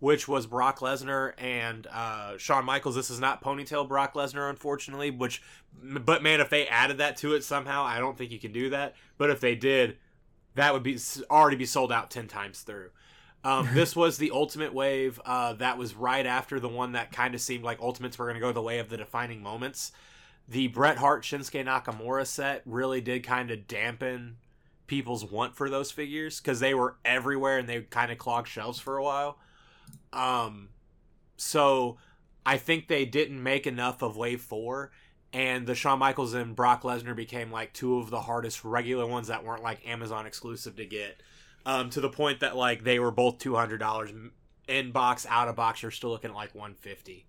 which 0.00 0.28
was 0.28 0.46
Brock 0.46 0.80
Lesnar 0.80 1.32
and 1.38 1.86
uh, 1.86 2.36
Shawn 2.36 2.64
Michaels. 2.64 2.94
This 2.94 3.10
is 3.10 3.20
not 3.20 3.42
ponytail 3.42 3.88
Brock 3.88 4.14
Lesnar, 4.14 4.50
unfortunately. 4.50 5.10
Which, 5.10 5.42
but 5.82 6.22
man, 6.22 6.40
if 6.40 6.50
they 6.50 6.66
added 6.66 6.98
that 6.98 7.16
to 7.18 7.34
it 7.34 7.44
somehow, 7.44 7.84
I 7.84 7.98
don't 7.98 8.16
think 8.16 8.30
you 8.30 8.38
can 8.38 8.52
do 8.52 8.70
that. 8.70 8.94
But 9.18 9.30
if 9.30 9.40
they 9.40 9.54
did, 9.54 9.96
that 10.54 10.72
would 10.72 10.82
be 10.82 10.98
already 11.30 11.56
be 11.56 11.66
sold 11.66 11.92
out 11.92 12.10
ten 12.10 12.28
times 12.28 12.62
through. 12.62 12.90
Um, 13.44 13.68
this 13.72 13.94
was 13.96 14.18
the 14.18 14.30
Ultimate 14.30 14.74
Wave. 14.74 15.20
Uh, 15.24 15.54
that 15.54 15.78
was 15.78 15.94
right 15.94 16.26
after 16.26 16.58
the 16.58 16.68
one 16.68 16.92
that 16.92 17.12
kind 17.12 17.34
of 17.34 17.40
seemed 17.40 17.64
like 17.64 17.80
Ultimates 17.80 18.18
were 18.18 18.26
going 18.26 18.36
to 18.36 18.40
go 18.40 18.52
the 18.52 18.62
way 18.62 18.78
of 18.78 18.88
the 18.88 18.96
defining 18.96 19.42
moments. 19.42 19.92
The 20.48 20.68
Bret 20.68 20.98
Hart 20.98 21.22
Shinsuke 21.22 21.64
Nakamura 21.64 22.26
set 22.26 22.62
really 22.66 23.00
did 23.00 23.24
kind 23.24 23.50
of 23.50 23.66
dampen 23.66 24.36
people's 24.86 25.24
want 25.24 25.56
for 25.56 25.70
those 25.70 25.90
figures 25.90 26.40
because 26.40 26.60
they 26.60 26.74
were 26.74 26.96
everywhere 27.04 27.58
and 27.58 27.68
they 27.68 27.80
kind 27.82 28.12
of 28.12 28.18
clogged 28.18 28.48
shelves 28.48 28.78
for 28.78 28.96
a 28.96 29.02
while. 29.02 29.38
Um, 30.14 30.68
so 31.36 31.98
I 32.46 32.56
think 32.56 32.88
they 32.88 33.04
didn't 33.04 33.42
make 33.42 33.66
enough 33.66 34.00
of 34.00 34.16
Wave 34.16 34.40
Four, 34.40 34.92
and 35.32 35.66
the 35.66 35.74
Shawn 35.74 35.98
Michaels 35.98 36.32
and 36.32 36.54
Brock 36.54 36.82
Lesnar 36.82 37.16
became 37.16 37.50
like 37.50 37.72
two 37.72 37.98
of 37.98 38.10
the 38.10 38.20
hardest 38.20 38.64
regular 38.64 39.06
ones 39.06 39.28
that 39.28 39.44
weren't 39.44 39.62
like 39.62 39.86
Amazon 39.86 40.26
exclusive 40.26 40.76
to 40.76 40.86
get. 40.86 41.22
Um, 41.66 41.88
to 41.90 42.00
the 42.00 42.10
point 42.10 42.40
that 42.40 42.56
like 42.56 42.84
they 42.84 42.98
were 42.98 43.10
both 43.10 43.38
two 43.38 43.56
hundred 43.56 43.78
dollars 43.78 44.10
in 44.68 44.92
box, 44.92 45.26
out 45.28 45.48
of 45.48 45.56
box. 45.56 45.82
You're 45.82 45.90
still 45.90 46.10
looking 46.10 46.30
at 46.30 46.36
like 46.36 46.54
one 46.54 46.74
fifty, 46.74 47.26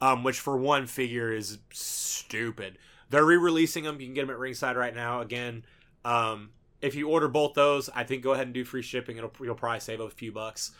um, 0.00 0.22
which 0.22 0.38
for 0.38 0.56
one 0.56 0.86
figure 0.86 1.32
is 1.32 1.58
stupid. 1.72 2.78
They're 3.08 3.24
re-releasing 3.24 3.84
them. 3.84 4.00
You 4.00 4.06
can 4.06 4.14
get 4.14 4.20
them 4.20 4.30
at 4.30 4.38
ringside 4.38 4.76
right 4.76 4.94
now. 4.94 5.20
Again, 5.20 5.64
um, 6.04 6.50
if 6.80 6.94
you 6.94 7.08
order 7.08 7.26
both 7.26 7.54
those, 7.54 7.88
I 7.88 8.04
think 8.04 8.22
go 8.22 8.32
ahead 8.32 8.46
and 8.46 8.54
do 8.54 8.64
free 8.64 8.82
shipping. 8.82 9.16
It'll 9.16 9.32
you'll 9.40 9.54
probably 9.54 9.80
save 9.80 10.00
a 10.00 10.10
few 10.10 10.30
bucks 10.30 10.72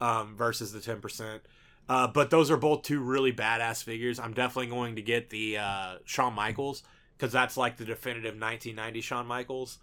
um, 0.00 0.36
versus 0.36 0.72
the 0.72 0.80
ten 0.80 1.00
percent. 1.00 1.42
Uh, 1.88 2.06
but 2.06 2.30
those 2.30 2.50
are 2.50 2.56
both 2.56 2.82
two 2.82 3.00
really 3.00 3.32
badass 3.32 3.82
figures. 3.82 4.18
I'm 4.18 4.34
definitely 4.34 4.70
going 4.70 4.96
to 4.96 5.02
get 5.02 5.30
the 5.30 5.58
uh, 5.58 5.96
Shawn 6.04 6.34
Michaels 6.34 6.82
because 7.16 7.32
that's 7.32 7.56
like 7.56 7.78
the 7.78 7.84
definitive 7.84 8.34
1990 8.38 9.00
Shawn 9.00 9.26
Michaels. 9.26 9.78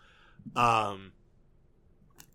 Um, 0.55 1.13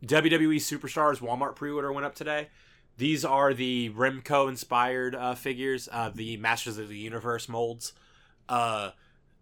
WWE 0.04 0.56
Superstars 0.56 1.20
Walmart 1.20 1.54
pre-order 1.54 1.92
went 1.92 2.04
up 2.04 2.14
today. 2.14 2.48
These 2.96 3.24
are 3.24 3.54
the 3.54 3.90
Remco 3.90 4.48
inspired 4.48 5.14
uh, 5.14 5.34
figures, 5.34 5.88
uh, 5.92 6.10
the 6.14 6.36
Masters 6.36 6.76
of 6.76 6.88
the 6.88 6.98
Universe 6.98 7.48
molds. 7.48 7.92
Uh, 8.48 8.90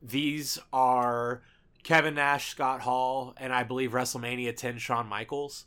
these 0.03 0.59
are 0.72 1.43
Kevin 1.82 2.14
Nash, 2.14 2.51
Scott 2.51 2.82
Hall, 2.82 3.34
and 3.39 3.53
I 3.53 3.62
believe 3.64 3.93
WrestleMania 3.93 4.55
10 4.55 4.78
Shawn 4.78 5.09
Michaels. 5.09 5.64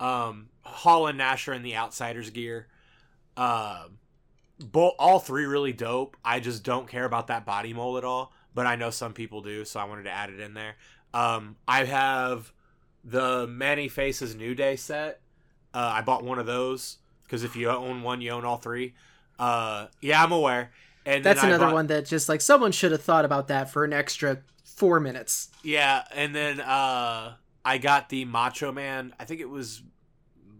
Um, 0.00 0.48
Hall 0.62 1.06
and 1.06 1.18
Nash 1.18 1.48
are 1.48 1.52
in 1.52 1.62
the 1.62 1.76
Outsiders 1.76 2.30
gear. 2.30 2.66
Um, 3.36 3.98
both 4.58 4.94
all 4.98 5.18
three 5.18 5.44
really 5.44 5.72
dope. 5.72 6.16
I 6.24 6.40
just 6.40 6.62
don't 6.64 6.88
care 6.88 7.04
about 7.04 7.26
that 7.28 7.44
body 7.44 7.72
mold 7.72 7.98
at 7.98 8.04
all, 8.04 8.32
but 8.54 8.66
I 8.66 8.76
know 8.76 8.90
some 8.90 9.12
people 9.12 9.42
do, 9.42 9.64
so 9.64 9.80
I 9.80 9.84
wanted 9.84 10.04
to 10.04 10.10
add 10.10 10.30
it 10.30 10.40
in 10.40 10.54
there. 10.54 10.76
Um, 11.12 11.56
I 11.68 11.84
have 11.84 12.52
the 13.04 13.46
Many 13.46 13.88
Faces 13.88 14.34
New 14.34 14.54
Day 14.54 14.76
set. 14.76 15.20
Uh, 15.74 15.90
I 15.94 16.00
bought 16.00 16.24
one 16.24 16.38
of 16.38 16.46
those 16.46 16.98
because 17.24 17.44
if 17.44 17.54
you 17.56 17.68
own 17.68 18.02
one, 18.02 18.20
you 18.20 18.30
own 18.30 18.44
all 18.44 18.56
three. 18.56 18.94
Uh, 19.38 19.86
yeah, 20.00 20.22
I'm 20.22 20.32
aware. 20.32 20.72
And 21.04 21.22
That's 21.22 21.42
another 21.42 21.66
bought- 21.66 21.74
one 21.74 21.86
that 21.88 22.06
just 22.06 22.28
like 22.28 22.40
someone 22.40 22.72
should 22.72 22.92
have 22.92 23.02
thought 23.02 23.24
about 23.24 23.48
that 23.48 23.70
for 23.70 23.84
an 23.84 23.92
extra 23.92 24.38
four 24.64 24.98
minutes. 25.00 25.50
Yeah, 25.62 26.04
and 26.12 26.34
then 26.34 26.60
uh 26.60 27.34
I 27.66 27.78
got 27.78 28.08
the 28.08 28.24
Macho 28.24 28.70
Man. 28.70 29.12
I 29.18 29.24
think 29.24 29.40
it 29.40 29.50
was 29.50 29.82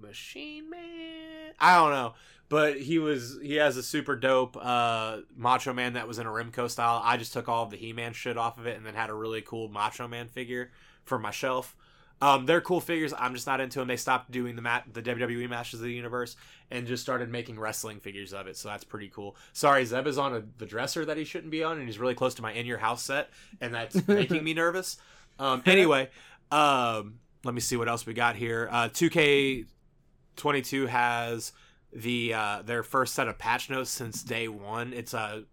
Machine 0.03 0.69
Man. 0.69 1.53
I 1.61 1.77
don't 1.77 1.93
know, 1.93 2.15
but 2.49 2.81
he 2.81 2.99
was 2.99 3.39
he 3.41 3.55
has 3.55 3.77
a 3.77 3.83
super 3.83 4.17
dope 4.17 4.57
uh 4.61 5.19
Macho 5.37 5.73
Man 5.73 5.93
that 5.93 6.09
was 6.09 6.19
in 6.19 6.27
a 6.27 6.31
Remco 6.31 6.69
style. 6.69 7.01
I 7.05 7.17
just 7.17 7.33
took 7.33 7.49
all 7.49 7.63
of 7.63 7.71
the 7.71 7.77
He 7.77 7.93
Man 7.93 8.13
shit 8.13 8.37
off 8.37 8.59
of 8.59 8.67
it 8.67 8.77
and 8.77 8.85
then 8.85 8.95
had 8.95 9.09
a 9.09 9.15
really 9.15 9.41
cool 9.41 9.69
Macho 9.69 10.09
Man 10.09 10.27
figure 10.27 10.73
for 11.05 11.17
my 11.17 11.31
shelf. 11.31 11.77
Um, 12.21 12.45
they're 12.47 12.61
cool 12.61 12.81
figures. 12.81 13.15
I'm 13.17 13.35
just 13.35 13.47
not 13.47 13.61
into 13.61 13.79
them. 13.79 13.87
They 13.87 13.97
stopped 13.97 14.33
doing 14.33 14.57
the 14.57 14.63
mat, 14.63 14.85
the 14.93 15.03
WWE 15.03 15.49
Masters 15.49 15.81
of 15.81 15.85
the 15.85 15.93
Universe, 15.93 16.35
and 16.73 16.89
just 16.89 17.03
started 17.03 17.31
making 17.31 17.61
wrestling 17.61 18.01
figures 18.01 18.33
of 18.33 18.49
it. 18.49 18.57
So 18.57 18.69
that's 18.69 18.85
pretty 18.85 19.11
cool. 19.11 19.37
Sorry, 19.53 19.85
Zeb 19.85 20.07
is 20.07 20.19
on 20.19 20.35
a, 20.35 20.43
the 20.59 20.67
dresser 20.67 21.05
that 21.05 21.19
he 21.19 21.25
shouldn't 21.25 21.51
be 21.51 21.63
on, 21.63 21.79
and 21.79 21.87
he's 21.87 21.99
really 21.99 22.15
close 22.15 22.35
to 22.37 22.43
my 22.43 22.53
in 22.53 22.67
your 22.67 22.79
house 22.79 23.03
set, 23.03 23.29
and 23.61 23.75
that's 23.75 24.09
making 24.09 24.43
me 24.43 24.55
nervous. 24.55 24.97
Um, 25.39 25.63
anyway, 25.67 26.09
um, 26.51 27.19
let 27.45 27.55
me 27.55 27.61
see 27.61 27.77
what 27.77 27.89
else 27.89 28.07
we 28.07 28.15
got 28.15 28.37
here. 28.37 28.69
Uh, 28.71 28.89
2K22 28.89 30.89
has 30.89 31.53
the 31.93 32.35
uh, 32.35 32.63
their 32.63 32.83
first 32.83 33.15
set 33.15 33.29
of 33.29 33.39
patch 33.39 33.71
notes 33.71 33.91
since 33.91 34.23
day 34.23 34.49
one. 34.49 34.93
It's 34.93 35.15
a 35.15 35.45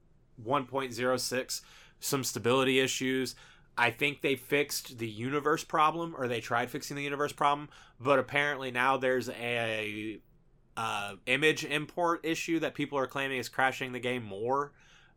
1.06, 0.46 1.62
some 2.00 2.24
stability 2.24 2.80
issues. 2.80 3.36
I 3.78 3.89
think 3.89 4.22
they 4.22 4.36
fixed 4.36 5.00
the 5.00 5.08
universe 5.08 5.64
problem, 5.64 6.16
or 6.18 6.28
they 6.28 6.41
tried 6.41 6.70
fixing 6.70 6.96
the 6.96 7.04
universe 7.04 7.32
problem, 7.32 7.70
but 8.00 8.20
apparently 8.20 8.70
now 8.70 8.98
there's 8.98 9.30
a 9.30 10.20
uh, 10.78 11.14
image 11.26 11.66
import 11.66 12.22
issue 12.24 12.60
that 12.60 12.76
people 12.76 12.98
are 12.98 13.08
claiming 13.08 13.39
is 13.39 13.50
crashing 13.50 13.91
the 13.91 14.00
game 14.00 14.24
more. 14.24 14.74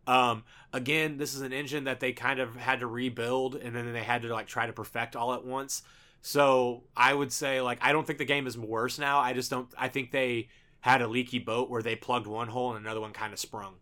Um, 0.07 0.45
again, 0.73 1.17
this 1.19 1.35
is 1.35 1.41
an 1.41 1.53
engine 1.53 1.85
that 1.85 2.01
they 2.01 2.13
kind 2.13 2.39
of 2.41 2.57
had 2.57 2.81
to 2.81 2.87
rebuild, 2.87 3.55
and 3.57 3.75
then 3.75 3.93
they 3.93 4.03
had 4.03 4.23
to 4.23 4.29
like 4.33 4.47
try 4.47 4.67
to 4.67 4.73
perfect 4.73 5.17
all 5.17 5.35
at 5.35 5.45
once. 5.45 5.83
So 6.23 6.85
I 6.97 7.13
would 7.15 7.33
say 7.33 7.61
like 7.61 7.79
I 7.83 7.93
don't 7.93 8.07
think 8.07 8.19
the 8.19 8.25
game 8.25 8.47
is 8.47 8.57
worse 8.59 8.99
now. 8.99 9.19
I 9.19 9.33
just 9.33 9.51
don't. 9.51 9.69
I 9.79 9.89
think 9.89 10.11
they 10.11 10.49
had 10.81 11.03
a 11.03 11.09
leaky 11.09 11.39
boat 11.41 11.69
where 11.71 11.83
they 11.83 11.97
plugged 11.97 12.27
one 12.27 12.49
hole 12.49 12.71
and 12.75 12.85
another 12.85 13.01
one 13.01 13.13
kind 13.13 13.33
of 13.33 13.39
sprung. 13.39 13.75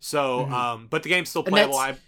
So, 0.00 0.46
Mhm. 0.46 0.52
um, 0.52 0.86
but 0.88 1.02
the 1.02 1.08
game's 1.08 1.28
still 1.28 1.42
playable. 1.42 1.78
that's- 1.78 1.96
I 1.98 2.00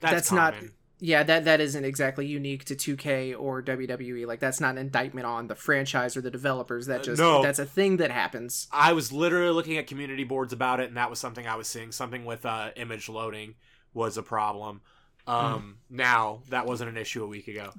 that's, 0.00 0.14
that's 0.30 0.32
not-. 0.32 0.54
Yeah, 1.00 1.22
that 1.22 1.44
that 1.44 1.60
isn't 1.60 1.84
exactly 1.84 2.26
unique 2.26 2.64
to 2.64 2.74
2K 2.74 3.32
or 3.38 3.62
WWE. 3.62 4.26
Like 4.26 4.40
that's 4.40 4.60
not 4.60 4.70
an 4.72 4.78
indictment 4.78 5.26
on 5.26 5.46
the 5.46 5.54
franchise 5.54 6.16
or 6.16 6.20
the 6.20 6.30
developers. 6.30 6.86
That 6.86 7.00
Uh, 7.00 7.04
just 7.04 7.20
no. 7.20 7.42
that's 7.42 7.60
a 7.60 7.66
thing 7.66 7.98
that 7.98 8.10
happens. 8.10 8.66
I 8.72 8.92
was 8.92 9.12
literally 9.12 9.52
looking 9.52 9.78
at 9.78 9.86
community 9.86 10.24
boards 10.24 10.52
about 10.52 10.80
it, 10.80 10.88
and 10.88 10.96
that 10.96 11.08
was 11.08 11.20
something 11.20 11.46
I 11.46 11.54
was 11.54 11.68
seeing. 11.68 11.92
Something 11.92 12.24
with 12.24 12.44
uh, 12.44 12.70
image 12.76 13.08
loading 13.08 13.54
was 13.94 14.16
a 14.18 14.22
problem. 14.22 14.80
Um, 15.26 15.78
Now 15.88 16.42
that 16.48 16.66
wasn't 16.66 16.90
an 16.90 16.96
issue 16.96 17.22
a 17.22 17.26
week 17.28 17.48
ago. 17.48 17.72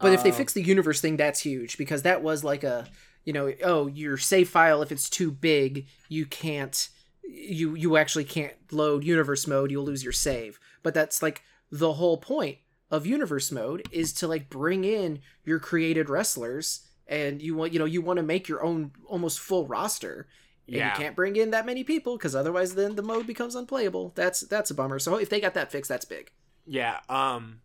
But 0.00 0.12
if 0.12 0.22
they 0.24 0.30
Uh, 0.30 0.34
fix 0.34 0.52
the 0.52 0.62
universe 0.62 1.00
thing, 1.00 1.16
that's 1.16 1.40
huge 1.40 1.78
because 1.78 2.02
that 2.02 2.22
was 2.22 2.42
like 2.42 2.64
a, 2.64 2.88
you 3.24 3.32
know, 3.32 3.52
oh, 3.62 3.86
your 3.86 4.16
save 4.18 4.48
file 4.48 4.82
if 4.82 4.90
it's 4.90 5.08
too 5.08 5.30
big, 5.30 5.86
you 6.08 6.26
can't, 6.26 6.88
you 7.22 7.74
you 7.76 7.96
actually 7.96 8.24
can't 8.24 8.54
load 8.72 9.04
universe 9.04 9.46
mode. 9.46 9.70
You'll 9.70 9.84
lose 9.84 10.02
your 10.02 10.12
save. 10.12 10.58
But 10.82 10.94
that's 10.94 11.22
like 11.22 11.42
the 11.70 11.94
whole 11.94 12.16
point 12.18 12.58
of 12.94 13.06
universe 13.06 13.50
mode 13.52 13.86
is 13.90 14.12
to 14.14 14.28
like 14.28 14.48
bring 14.48 14.84
in 14.84 15.20
your 15.44 15.58
created 15.58 16.08
wrestlers, 16.08 16.86
and 17.06 17.42
you 17.42 17.54
want 17.54 17.72
you 17.72 17.78
know 17.78 17.84
you 17.84 18.00
want 18.00 18.18
to 18.18 18.22
make 18.22 18.48
your 18.48 18.62
own 18.64 18.92
almost 19.06 19.40
full 19.40 19.66
roster. 19.66 20.26
And 20.66 20.76
Yeah. 20.76 20.92
you 20.92 20.96
can't 21.04 21.14
bring 21.16 21.36
in 21.36 21.50
that 21.50 21.66
many 21.66 21.84
people 21.84 22.16
because 22.16 22.34
otherwise 22.34 22.74
then 22.74 22.94
the 22.94 23.02
mode 23.02 23.26
becomes 23.26 23.54
unplayable. 23.54 24.12
That's 24.14 24.40
that's 24.40 24.70
a 24.70 24.74
bummer. 24.74 24.98
So 24.98 25.16
if 25.16 25.28
they 25.28 25.40
got 25.40 25.54
that 25.54 25.70
fixed, 25.70 25.90
that's 25.90 26.06
big. 26.06 26.30
Yeah. 26.66 27.00
Um, 27.10 27.60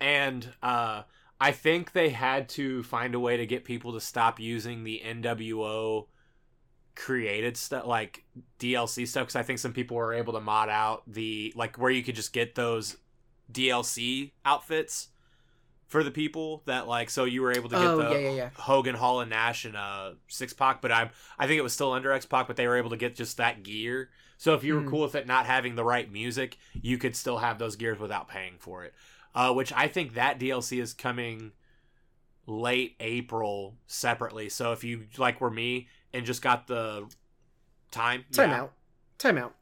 and 0.00 0.52
uh, 0.62 1.02
I 1.40 1.52
think 1.52 1.92
they 1.92 2.08
had 2.08 2.48
to 2.50 2.82
find 2.82 3.14
a 3.14 3.20
way 3.20 3.36
to 3.36 3.46
get 3.46 3.64
people 3.64 3.92
to 3.92 4.00
stop 4.00 4.40
using 4.40 4.82
the 4.82 5.02
NWO 5.04 6.06
created 6.96 7.56
stuff 7.56 7.86
like 7.86 8.24
DLC 8.58 9.06
stuff 9.06 9.24
because 9.26 9.36
I 9.36 9.42
think 9.42 9.58
some 9.58 9.72
people 9.72 9.96
were 9.98 10.14
able 10.14 10.32
to 10.32 10.40
mod 10.40 10.68
out 10.70 11.02
the 11.06 11.52
like 11.54 11.76
where 11.76 11.90
you 11.90 12.02
could 12.02 12.14
just 12.16 12.32
get 12.32 12.54
those 12.54 12.96
DLC 13.50 14.32
outfits 14.44 15.08
for 15.86 16.02
the 16.02 16.10
people 16.10 16.62
that 16.66 16.88
like 16.88 17.10
so 17.10 17.24
you 17.24 17.42
were 17.42 17.52
able 17.52 17.68
to 17.68 17.76
get 17.76 17.82
Oh 17.82 17.98
the 17.98 18.10
yeah, 18.12 18.18
yeah, 18.18 18.30
yeah. 18.30 18.50
Hogan, 18.56 18.94
Hall 18.96 19.20
and 19.20 19.30
Nash 19.30 19.64
and 19.64 19.76
uh 19.76 20.12
Syxx 20.28 20.56
Pac, 20.56 20.82
but 20.82 20.90
I'm 20.92 21.10
I 21.38 21.46
think 21.46 21.58
it 21.58 21.62
was 21.62 21.72
still 21.72 21.92
under 21.92 22.12
X 22.12 22.26
Pac, 22.26 22.46
but 22.46 22.56
they 22.56 22.66
were 22.66 22.76
able 22.76 22.90
to 22.90 22.96
get 22.96 23.14
just 23.14 23.36
that 23.38 23.62
gear. 23.62 24.10
So 24.38 24.54
if 24.54 24.64
you 24.64 24.74
were 24.74 24.82
Hmm. 24.82 24.90
cool 24.90 25.02
with 25.02 25.14
it 25.14 25.26
not 25.26 25.46
having 25.46 25.76
the 25.76 25.84
right 25.84 26.10
music, 26.10 26.58
you 26.82 26.98
could 26.98 27.16
still 27.16 27.38
have 27.38 27.58
those 27.58 27.76
gears 27.76 27.98
without 27.98 28.28
paying 28.28 28.54
for 28.58 28.84
it. 28.84 28.94
Uh, 29.34 29.52
which 29.52 29.72
I 29.72 29.88
think 29.88 30.14
that 30.14 30.38
DLC 30.40 30.80
is 30.80 30.92
coming 30.94 31.52
late 32.46 32.96
April 33.00 33.76
separately. 33.86 34.48
So 34.48 34.72
if 34.72 34.84
you 34.84 35.06
like 35.18 35.40
were 35.40 35.50
me 35.50 35.88
and 36.12 36.24
just 36.24 36.42
got 36.42 36.66
the 36.66 37.08
time, 37.90 38.24
Time 38.32 38.50
yeah, 38.50 38.60
out. 38.62 38.72
Time 39.18 39.38
out. 39.38 39.54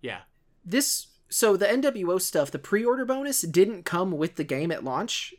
yeah, 0.00 0.20
This 0.64 1.06
so 1.28 1.56
the 1.56 1.66
NWO 1.66 2.20
stuff, 2.20 2.50
the 2.50 2.58
pre-order 2.58 3.04
bonus 3.04 3.40
didn't 3.42 3.84
come 3.84 4.12
with 4.12 4.36
the 4.36 4.44
game 4.44 4.70
at 4.70 4.84
launch. 4.84 5.34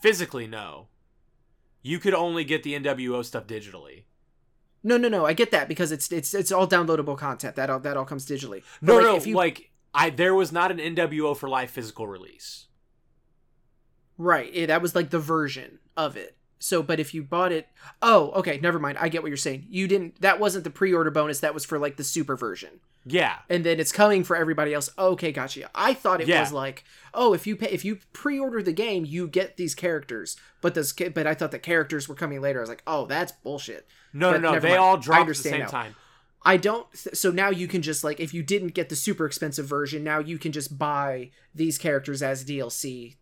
physically 0.00 0.46
no. 0.46 0.88
You 1.82 1.98
could 1.98 2.14
only 2.14 2.44
get 2.44 2.62
the 2.62 2.74
NWO 2.78 3.24
stuff 3.24 3.46
digitally. 3.46 4.04
No, 4.84 4.96
no, 4.96 5.08
no. 5.08 5.24
I 5.26 5.32
get 5.32 5.50
that 5.52 5.68
because 5.68 5.90
it's 5.92 6.10
it's 6.12 6.32
it's 6.34 6.52
all 6.52 6.66
downloadable 6.68 7.16
content. 7.18 7.56
That 7.56 7.70
all 7.70 7.80
that 7.80 7.96
all 7.96 8.04
comes 8.04 8.26
digitally. 8.26 8.62
But, 8.80 8.86
No, 8.92 8.94
like, 8.96 9.04
no, 9.04 9.16
if 9.16 9.26
you- 9.26 9.34
like 9.36 9.70
I 9.94 10.10
there 10.10 10.34
was 10.34 10.52
not 10.52 10.70
an 10.70 10.78
NWO 10.78 11.36
for 11.36 11.48
life 11.48 11.70
physical 11.70 12.06
release. 12.06 12.66
Right. 14.18 14.50
It, 14.54 14.66
that 14.68 14.82
was 14.82 14.94
like 14.94 15.10
the 15.10 15.18
version 15.18 15.78
of 15.96 16.16
it. 16.16 16.36
So, 16.64 16.80
but 16.80 17.00
if 17.00 17.12
you 17.12 17.24
bought 17.24 17.50
it, 17.50 17.66
oh, 18.02 18.30
okay, 18.36 18.60
never 18.62 18.78
mind. 18.78 18.96
I 19.00 19.08
get 19.08 19.20
what 19.22 19.28
you're 19.30 19.36
saying. 19.36 19.66
You 19.68 19.88
didn't. 19.88 20.20
That 20.20 20.38
wasn't 20.38 20.62
the 20.62 20.70
pre-order 20.70 21.10
bonus. 21.10 21.40
That 21.40 21.54
was 21.54 21.64
for 21.64 21.76
like 21.76 21.96
the 21.96 22.04
super 22.04 22.36
version, 22.36 22.78
Yeah, 23.04 23.38
and 23.50 23.64
then 23.66 23.80
it's 23.80 23.90
coming 23.90 24.22
for 24.22 24.36
everybody 24.36 24.72
else. 24.72 24.88
Okay, 24.96 25.32
gotcha. 25.32 25.68
I 25.74 25.92
thought 25.92 26.20
it 26.20 26.28
Yeah. 26.28 26.38
was 26.40 26.52
like, 26.52 26.84
oh, 27.14 27.34
if 27.34 27.48
you 27.48 27.56
pay, 27.56 27.66
if 27.70 27.84
you 27.84 27.98
pre-order 28.12 28.62
the 28.62 28.72
game, 28.72 29.04
you 29.04 29.26
get 29.26 29.56
these 29.56 29.74
characters. 29.74 30.36
But 30.60 30.74
those, 30.76 30.92
but 30.92 31.26
I 31.26 31.34
thought 31.34 31.50
the 31.50 31.58
characters 31.58 32.08
were 32.08 32.14
coming 32.14 32.40
later. 32.40 32.60
I 32.60 32.62
was 32.62 32.68
like, 32.68 32.84
oh, 32.86 33.06
that's 33.06 33.32
bullshit. 33.32 33.88
no, 34.12 34.30
But 34.30 34.40
no, 34.42 34.52
no. 34.52 34.60
They 34.60 34.68
mind. 34.68 34.80
all 34.80 34.96
I 34.96 35.00
dropped 35.00 35.22
at 35.22 35.26
the 35.28 35.34
same 35.34 35.60
now. 35.62 35.66
time. 35.66 35.96
I 36.44 36.56
don't. 36.56 36.86
Th- 36.92 37.14
so 37.16 37.30
now 37.32 37.50
you 37.50 37.66
can 37.66 37.82
just 37.82 38.04
like, 38.04 38.20
if 38.20 38.32
you 38.32 38.42
didn't 38.44 38.74
get 38.74 38.88
the 38.88 38.96
super 38.96 39.26
expensive 39.26 39.66
version, 39.66 40.04
now 40.04 40.20
you 40.20 40.38
can 40.38 40.52
just 40.52 40.78
buy 40.78 41.30
these 41.54 41.78
characters 41.78 42.22
as 42.22 42.44
DLC 42.44 43.16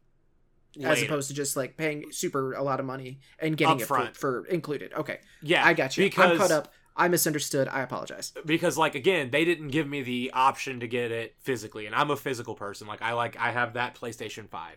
as 0.82 1.02
opposed 1.02 1.28
to 1.28 1.34
just 1.34 1.56
like 1.56 1.76
paying 1.76 2.12
super 2.12 2.52
a 2.52 2.62
lot 2.62 2.80
of 2.80 2.86
money 2.86 3.20
and 3.38 3.56
getting 3.56 3.80
it 3.80 3.86
for, 3.86 4.10
for 4.14 4.46
included. 4.46 4.92
Okay, 4.94 5.20
yeah, 5.42 5.64
I 5.66 5.74
got 5.74 5.96
you. 5.96 6.04
Because 6.04 6.32
I'm 6.32 6.38
caught 6.38 6.50
up. 6.50 6.72
I 6.96 7.08
misunderstood. 7.08 7.68
I 7.68 7.80
apologize. 7.80 8.32
because 8.44 8.76
like 8.76 8.94
again, 8.94 9.30
they 9.30 9.44
didn't 9.44 9.68
give 9.68 9.88
me 9.88 10.02
the 10.02 10.32
option 10.34 10.80
to 10.80 10.88
get 10.88 11.10
it 11.10 11.34
physically, 11.40 11.86
and 11.86 11.94
I'm 11.94 12.10
a 12.10 12.16
physical 12.16 12.54
person. 12.54 12.86
Like 12.86 13.02
I 13.02 13.12
like 13.12 13.36
I 13.38 13.52
have 13.52 13.74
that 13.74 13.94
PlayStation 13.94 14.48
Five. 14.48 14.76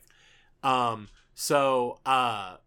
Um, 0.64 1.10
so 1.34 2.00
uh, 2.06 2.58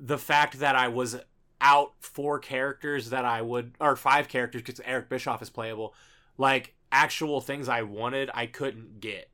the 0.00 0.18
fact 0.18 0.60
that 0.60 0.76
I 0.76 0.88
was 0.88 1.16
out 1.60 1.92
four 2.00 2.38
characters 2.38 3.10
that 3.10 3.24
I 3.24 3.42
would 3.42 3.74
or 3.80 3.96
five 3.96 4.28
characters 4.28 4.62
because 4.62 4.80
Eric 4.84 5.08
Bischoff 5.08 5.42
is 5.42 5.50
playable, 5.50 5.94
like 6.36 6.74
actual 6.92 7.40
things 7.40 7.68
I 7.68 7.82
wanted, 7.82 8.30
I 8.32 8.46
couldn't 8.46 9.00
get 9.00 9.30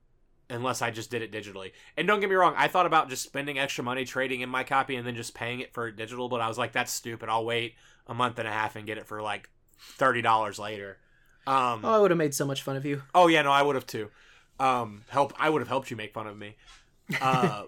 unless 0.51 0.83
I 0.83 0.91
just 0.91 1.11
did 1.11 1.23
it 1.23 1.33
digitally. 1.33 1.73
And 1.97 2.07
don't 2.07 2.21
get 2.21 2.29
me 2.29 2.37
wrong, 2.37 2.55
I 2.57 2.69
thought 2.69 2.87
about 2.87 3.09
just 3.09 3.23
spending 3.23 3.59
extra 3.59 3.83
money 3.85 4.05
trading 4.05 4.41
in 4.41 4.49
my 4.49 4.65
copy 4.65 4.97
and 4.97 5.07
then 5.07 5.15
just 5.15 5.35
paying 5.35 5.61
it 5.61 5.73
for 5.73 5.91
digital, 5.91 6.29
but 6.29 6.41
I 6.41 6.49
was 6.49 6.59
like, 6.59 6.73
that's 6.73 6.93
stupid. 6.93 7.29
I'll 7.29 7.45
wait 7.45 7.75
a 8.07 8.15
month 8.15 8.39
and 8.39 8.47
a 8.47 8.53
half 8.53 8.77
and 8.77 8.87
get 8.87 8.99
it 8.99 9.07
for 9.07 9.23
like 9.23 9.49
thirty 9.79 10.23
dollars 10.23 10.59
later. 10.59 10.99
Um, 11.47 11.81
Oh, 11.85 11.95
I 11.95 11.99
would 11.99 12.11
have 12.11 12.19
made 12.19 12.35
so 12.35 12.47
much 12.47 12.63
fun 12.63 12.77
of 12.77 12.85
you. 12.85 13.03
Oh 13.15 13.27
yeah, 13.29 13.43
no, 13.43 13.53
I 13.53 13.63
would 13.63 13.75
have 13.75 13.87
too. 13.87 14.11
Um, 14.61 15.03
help, 15.09 15.33
I 15.39 15.51
would 15.51 15.61
have 15.61 15.69
helped 15.69 15.91
you 15.91 15.97
make 15.97 16.13
fun 16.13 16.27
of 16.27 16.37
me. 16.37 16.57
Uh, 17.21 17.65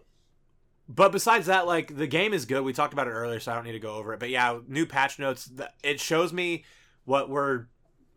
but 0.88 1.12
besides 1.12 1.46
that, 1.46 1.66
like 1.66 1.94
the 1.96 2.06
game 2.06 2.32
is 2.32 2.44
good. 2.46 2.62
We 2.62 2.72
talked 2.72 2.92
about 2.92 3.06
it 3.06 3.10
earlier, 3.10 3.40
so 3.40 3.52
I 3.52 3.54
don't 3.54 3.64
need 3.64 3.72
to 3.72 3.78
go 3.78 3.94
over 3.96 4.14
it. 4.14 4.20
But 4.20 4.30
yeah, 4.30 4.58
new 4.66 4.86
patch 4.86 5.18
notes. 5.18 5.50
It 5.82 6.00
shows 6.00 6.32
me 6.32 6.64
what 7.04 7.28
we're 7.28 7.66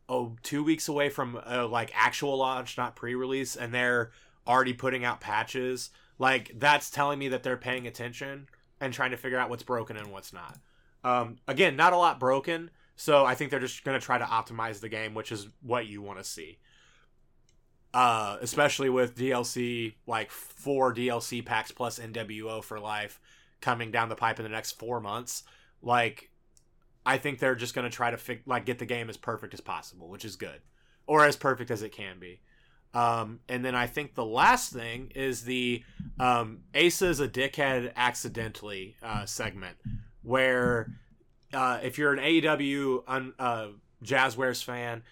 oh 0.07 0.35
two 0.43 0.63
weeks 0.63 0.87
away 0.87 1.09
from 1.09 1.39
uh, 1.45 1.67
like 1.67 1.91
actual 1.95 2.37
launch, 2.37 2.77
not 2.77 2.95
pre-release, 2.95 3.55
and 3.55 3.73
they're 3.73 4.11
already 4.49 4.73
putting 4.73 5.05
out 5.05 5.21
patches. 5.21 5.91
Like 6.17 6.51
that's 6.55 6.89
telling 6.89 7.19
me 7.19 7.29
that 7.29 7.43
they're 7.43 7.57
paying 7.57 7.87
attention 7.87 8.47
and 8.81 8.93
trying 8.93 9.11
to 9.11 9.17
figure 9.17 9.37
out 9.37 9.49
what's 9.49 9.63
broken 9.63 9.95
and 9.95 10.11
what's 10.11 10.33
not. 10.33 10.57
Um, 11.03 11.37
again, 11.47 11.75
not 11.75 11.93
a 11.93 11.97
lot 11.97 12.19
broken. 12.19 12.71
So 12.95 13.23
I 13.23 13.35
think 13.35 13.51
they're 13.51 13.61
just 13.61 13.85
going 13.85 13.97
to 13.97 14.05
try 14.05 14.17
to 14.17 14.25
optimize 14.25 14.81
the 14.81 14.89
game, 14.89 15.13
which 15.13 15.31
is 15.31 15.47
what 15.61 15.85
you 15.85 16.01
want 16.01 16.17
to 16.17 16.25
see 16.25 16.57
uh, 17.93 18.37
especially 18.41 18.89
with 18.89 19.15
DLC 19.15 19.95
like 20.05 20.31
four 20.31 20.93
DLC 20.93 21.43
packs 21.43 21.71
plus 21.71 21.99
NWO 21.99 22.63
for 22.63 22.79
life 22.79 23.19
coming 23.61 23.91
down 23.91 24.09
the 24.09 24.15
pipe 24.15 24.39
in 24.39 24.43
the 24.43 24.49
next 24.49 24.73
four 24.73 24.99
months. 24.99 25.43
Like, 25.81 26.29
I 27.05 27.17
think 27.17 27.39
they're 27.39 27.55
just 27.55 27.73
gonna 27.73 27.89
try 27.89 28.11
to 28.11 28.17
fig- 28.17 28.43
like 28.45 28.65
get 28.65 28.79
the 28.79 28.85
game 28.85 29.09
as 29.09 29.17
perfect 29.17 29.53
as 29.53 29.61
possible, 29.61 30.07
which 30.07 30.25
is 30.25 30.35
good, 30.35 30.61
or 31.07 31.25
as 31.25 31.35
perfect 31.35 31.71
as 31.71 31.81
it 31.81 31.91
can 31.91 32.19
be. 32.19 32.41
Um, 32.93 33.39
and 33.47 33.63
then 33.63 33.75
I 33.75 33.87
think 33.87 34.15
the 34.15 34.25
last 34.25 34.73
thing 34.73 35.11
is 35.13 35.43
the 35.43 35.83
um, 36.19 36.61
Asa 36.75 37.07
is 37.07 37.19
a 37.19 37.27
dickhead 37.27 37.93
accidentally 37.95 38.95
uh, 39.03 39.25
segment, 39.25 39.77
where 40.23 40.91
uh, 41.53 41.79
if 41.83 41.97
you're 41.97 42.13
an 42.13 42.19
AEW 42.19 43.03
un- 43.07 43.33
uh, 43.37 43.67
Jazwares 44.03 44.63
fan, 44.63 45.03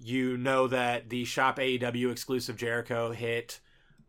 you 0.00 0.36
know 0.36 0.66
that 0.66 1.08
the 1.08 1.24
Shop 1.24 1.58
AEW 1.58 2.10
exclusive 2.10 2.56
Jericho 2.56 3.12
hit 3.12 3.60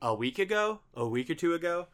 a 0.02 0.14
week 0.14 0.38
ago, 0.38 0.82
a 0.94 1.08
week 1.08 1.30
or 1.30 1.36
two 1.36 1.54
ago, 1.54 1.88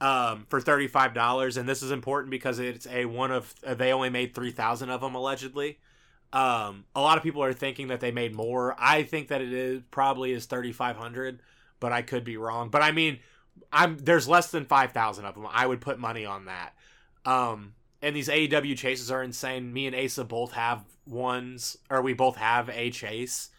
um, 0.00 0.46
for 0.48 0.60
thirty 0.60 0.86
five 0.86 1.14
dollars, 1.14 1.56
and 1.56 1.68
this 1.68 1.82
is 1.82 1.90
important 1.90 2.30
because 2.30 2.60
it's 2.60 2.86
a 2.86 3.06
one 3.06 3.32
of 3.32 3.54
they 3.64 3.92
only 3.92 4.10
made 4.10 4.34
three 4.34 4.52
thousand 4.52 4.90
of 4.90 5.00
them 5.00 5.14
allegedly. 5.14 5.78
Um, 6.34 6.84
a 6.96 7.00
lot 7.00 7.16
of 7.16 7.22
people 7.22 7.44
are 7.44 7.52
thinking 7.52 7.88
that 7.88 8.00
they 8.00 8.10
made 8.10 8.34
more. 8.34 8.74
I 8.76 9.04
think 9.04 9.28
that 9.28 9.40
it 9.40 9.52
is 9.52 9.82
probably 9.92 10.32
is 10.32 10.46
thirty 10.46 10.72
five 10.72 10.96
hundred, 10.96 11.40
but 11.78 11.92
I 11.92 12.02
could 12.02 12.24
be 12.24 12.36
wrong. 12.36 12.70
But 12.70 12.82
I 12.82 12.90
mean, 12.90 13.20
I'm 13.72 13.96
there's 13.98 14.26
less 14.26 14.50
than 14.50 14.64
five 14.64 14.90
thousand 14.90 15.26
of 15.26 15.36
them. 15.36 15.46
I 15.48 15.64
would 15.66 15.80
put 15.80 15.98
money 16.00 16.26
on 16.26 16.46
that. 16.46 16.74
Um, 17.24 17.74
and 18.02 18.16
these 18.16 18.28
AEW 18.28 18.76
chases 18.76 19.12
are 19.12 19.22
insane. 19.22 19.72
Me 19.72 19.86
and 19.86 19.94
Asa 19.94 20.24
both 20.24 20.52
have 20.52 20.84
ones, 21.06 21.78
or 21.88 22.02
we 22.02 22.14
both 22.14 22.36
have 22.36 22.68
a 22.68 22.90
chase. 22.90 23.50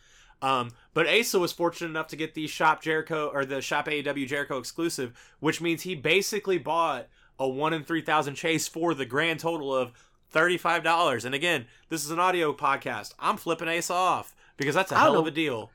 Um, 0.42 0.72
but 0.94 1.08
Asa 1.08 1.40
was 1.40 1.54
fortunate 1.54 1.90
enough 1.90 2.08
to 2.10 2.18
get 2.18 2.34
the 2.34 2.46
Shop 2.46 2.84
Jericho 2.84 3.32
or 3.34 3.46
the 3.46 3.62
Shop 3.62 3.88
AEW 3.88 4.28
Jericho 4.28 4.58
exclusive, 4.58 5.18
which 5.40 5.62
means 5.62 5.84
he 5.84 5.96
basically 5.96 6.58
bought 6.58 7.08
a 7.40 7.48
one 7.48 7.74
in 7.74 7.86
three 7.86 8.02
thousand 8.02 8.36
chase 8.36 8.68
for 8.68 8.94
the 8.94 9.06
grand 9.06 9.40
total 9.40 9.74
of 9.74 9.94
thirty 10.36 10.58
five 10.58 10.84
dollars. 10.84 11.26
And 11.26 11.34
again, 11.34 11.66
this 11.90 12.04
is 12.04 12.12
an 12.12 12.20
audio 12.20 12.54
podcast. 12.54 13.14
I'm 13.20 13.38
flipping 13.38 13.70
Asa 13.70 13.94
off 13.94 14.36
because 14.58 14.76
that's 14.76 14.92
a 14.92 14.98
hell 14.98 15.18
of 15.18 15.26
a 15.26 15.32
deal. 15.32 15.72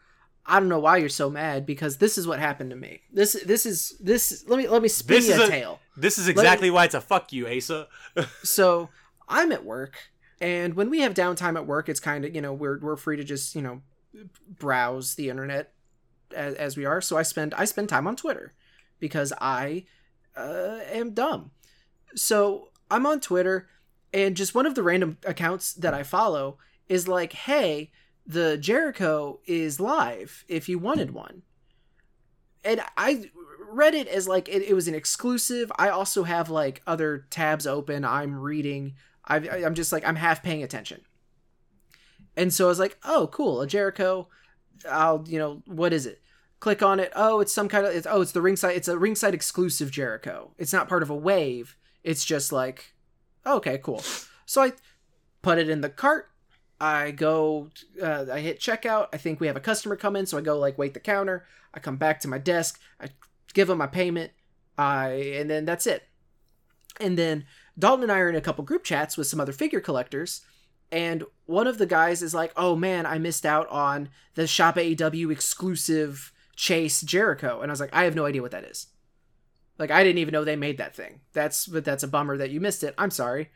I 0.46 0.61
don't 0.61 0.68
know 0.68 0.78
why 0.78 0.98
you're 0.98 1.08
so 1.08 1.30
mad 1.30 1.66
because 1.66 1.96
this 1.96 2.18
is 2.18 2.26
what 2.26 2.38
happened 2.38 2.70
to 2.70 2.76
me. 2.76 3.00
This 3.12 3.32
this 3.44 3.66
is 3.66 3.96
this. 4.00 4.44
Let 4.46 4.58
me 4.58 4.68
let 4.68 4.82
me 4.82 4.88
spin 4.88 5.16
This 5.16 5.28
you 5.28 5.42
a 5.42 5.46
a- 5.46 5.48
tale. 5.48 5.80
This 5.96 6.18
is 6.18 6.26
me- 6.26 6.32
exactly 6.32 6.70
why 6.70 6.84
it's 6.84 6.94
a 6.94 7.00
fuck 7.00 7.32
you, 7.32 7.48
Asa. 7.48 7.88
so 8.42 8.90
I'm 9.28 9.50
at 9.50 9.64
work, 9.64 9.96
and 10.40 10.74
when 10.74 10.90
we 10.90 11.00
have 11.00 11.14
downtime 11.14 11.56
at 11.56 11.66
work, 11.66 11.88
it's 11.88 12.00
kind 12.00 12.24
of 12.24 12.34
you 12.34 12.40
know 12.40 12.52
we're 12.52 12.78
we're 12.80 12.96
free 12.96 13.16
to 13.16 13.24
just 13.24 13.54
you 13.54 13.62
know 13.62 13.80
browse 14.58 15.14
the 15.14 15.30
internet 15.30 15.72
as, 16.34 16.54
as 16.54 16.76
we 16.76 16.84
are. 16.84 17.00
So 17.00 17.16
I 17.16 17.22
spend 17.22 17.54
I 17.54 17.64
spend 17.64 17.88
time 17.88 18.06
on 18.06 18.16
Twitter 18.16 18.52
because 18.98 19.32
I 19.40 19.84
uh, 20.36 20.80
am 20.92 21.12
dumb. 21.12 21.50
So 22.14 22.68
I'm 22.90 23.06
on 23.06 23.20
Twitter, 23.20 23.68
and 24.12 24.36
just 24.36 24.54
one 24.54 24.66
of 24.66 24.74
the 24.74 24.82
random 24.82 25.18
accounts 25.24 25.72
that 25.74 25.94
I 25.94 26.02
follow 26.02 26.58
is 26.88 27.08
like, 27.08 27.32
"Hey, 27.32 27.90
the 28.26 28.56
Jericho 28.56 29.40
is 29.46 29.80
live. 29.80 30.44
If 30.48 30.68
you 30.68 30.78
wanted 30.78 31.12
one." 31.12 31.42
And 32.62 32.82
I 32.96 33.30
read 33.70 33.94
it 33.94 34.08
as 34.08 34.28
like 34.28 34.48
it, 34.48 34.62
it 34.62 34.74
was 34.74 34.88
an 34.88 34.94
exclusive. 34.94 35.72
I 35.78 35.88
also 35.88 36.24
have 36.24 36.50
like 36.50 36.82
other 36.86 37.26
tabs 37.30 37.66
open. 37.66 38.04
I'm 38.04 38.34
reading. 38.38 38.94
I, 39.24 39.36
I'm 39.36 39.74
just 39.74 39.92
like 39.92 40.06
I'm 40.06 40.16
half 40.16 40.42
paying 40.42 40.62
attention. 40.62 41.02
And 42.36 42.52
so 42.52 42.66
I 42.66 42.68
was 42.68 42.78
like, 42.78 42.98
oh, 43.04 43.28
cool, 43.32 43.61
a 43.61 43.66
Jericho. 43.66 44.28
I'll 44.88 45.24
you 45.28 45.38
know 45.38 45.62
what 45.66 45.92
is 45.92 46.06
it? 46.06 46.20
Click 46.58 46.82
on 46.82 47.00
it. 47.00 47.12
Oh, 47.14 47.40
it's 47.40 47.52
some 47.52 47.68
kind 47.68 47.86
of 47.86 47.94
it's 47.94 48.06
oh 48.08 48.20
it's 48.20 48.32
the 48.32 48.42
ringside. 48.42 48.76
It's 48.76 48.88
a 48.88 48.98
ringside 48.98 49.34
exclusive 49.34 49.90
Jericho. 49.90 50.52
It's 50.58 50.72
not 50.72 50.88
part 50.88 51.02
of 51.02 51.11
a 51.11 51.16
wave. 51.16 51.76
It's 52.02 52.24
just 52.24 52.52
like 52.52 52.94
okay, 53.47 53.78
cool. 53.78 54.03
So 54.47 54.62
I 54.62 54.72
put 55.43 55.59
it 55.59 55.68
in 55.68 55.80
the 55.80 55.88
cart. 55.88 56.30
I 56.80 57.11
go, 57.11 57.68
uh, 58.03 58.26
I 58.32 58.41
hit 58.41 58.59
checkout. 58.59 59.09
I 59.12 59.18
think 59.18 59.38
we 59.38 59.47
have 59.47 59.57
a 59.57 59.61
customer 59.61 59.97
come 59.97 60.16
in, 60.16 60.26
so 60.26 60.38
I 60.38 60.41
go 60.41 60.59
like 60.59 60.78
wait 60.78 60.95
the 60.95 61.01
counter. 61.01 61.47
I 61.74 61.80
come 61.80 61.97
back 61.97 62.20
to 62.20 62.28
my 62.28 62.38
desk. 62.38 62.80
I 63.01 63.09
give 63.53 63.68
them 63.68 63.78
my 63.78 63.86
payment. 63.86 64.32
I 64.78 65.34
and 65.36 65.51
then 65.51 65.64
that's 65.64 65.86
it. 65.86 66.05
And 66.99 67.18
then 67.18 67.45
Dalton 67.78 68.05
and 68.05 68.12
I 68.12 68.18
are 68.18 68.28
in 68.28 68.34
a 68.36 68.41
couple 68.41 68.64
group 68.64 68.84
chats 68.84 69.16
with 69.16 69.26
some 69.26 69.41
other 69.41 69.53
figure 69.53 69.80
collectors, 69.80 70.41
and 70.91 71.24
one 71.47 71.66
of 71.66 71.78
the 71.78 71.86
guys 71.86 72.22
is 72.22 72.34
like, 72.34 72.53
"Oh 72.57 72.76
man, 72.76 73.05
I 73.07 73.18
missed 73.18 73.45
out 73.45 73.68
on 73.68 74.09
the 74.34 74.47
Shop 74.47 74.76
AEW 74.76 75.30
exclusive 75.30 76.32
Chase 76.57 77.03
Jericho," 77.03 77.61
and 77.61 77.70
I 77.70 77.72
was 77.72 77.80
like, 77.80 77.95
"I 77.95 78.05
have 78.05 78.16
no 78.16 78.26
idea 78.26 78.43
what 78.43 78.53
that 78.53 78.64
is." 78.64 78.86
Like 79.81 79.91
I 79.91 80.05
didn't 80.05 80.18
even 80.18 80.33
know 80.33 80.45
they 80.45 80.57
made 80.57 80.76
that 80.76 80.95
thing. 80.95 81.22
That's 81.33 81.66
but 81.66 81.87
that's 81.87 82.03
a 82.03 82.09
bummer 82.09 82.37
that 82.37 82.51
you 82.51 82.61
missed 82.61 82.85
it. 82.85 82.95
I'm 82.99 83.11
sorry. 83.11 83.49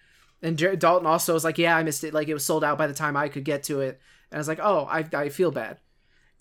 And 0.42 0.58
Jer- 0.58 0.74
Dalton 0.74 1.06
also 1.06 1.34
was 1.34 1.44
like, 1.44 1.58
"Yeah, 1.58 1.76
I 1.76 1.82
missed 1.82 2.02
it. 2.02 2.14
Like 2.14 2.28
it 2.28 2.34
was 2.34 2.44
sold 2.44 2.64
out 2.64 2.78
by 2.78 2.86
the 2.86 2.94
time 2.94 3.14
I 3.14 3.28
could 3.28 3.44
get 3.44 3.62
to 3.64 3.80
it." 3.80 4.00
And 4.30 4.38
I 4.38 4.40
was 4.40 4.48
like, 4.48 4.58
"Oh, 4.60 4.88
I 4.90 5.04
I 5.12 5.28
feel 5.28 5.50
bad." 5.50 5.80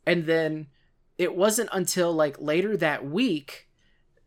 And 0.07 0.25
then 0.25 0.67
it 1.17 1.35
wasn't 1.35 1.69
until 1.73 2.13
like 2.13 2.39
later 2.39 2.77
that 2.77 3.05
week 3.05 3.67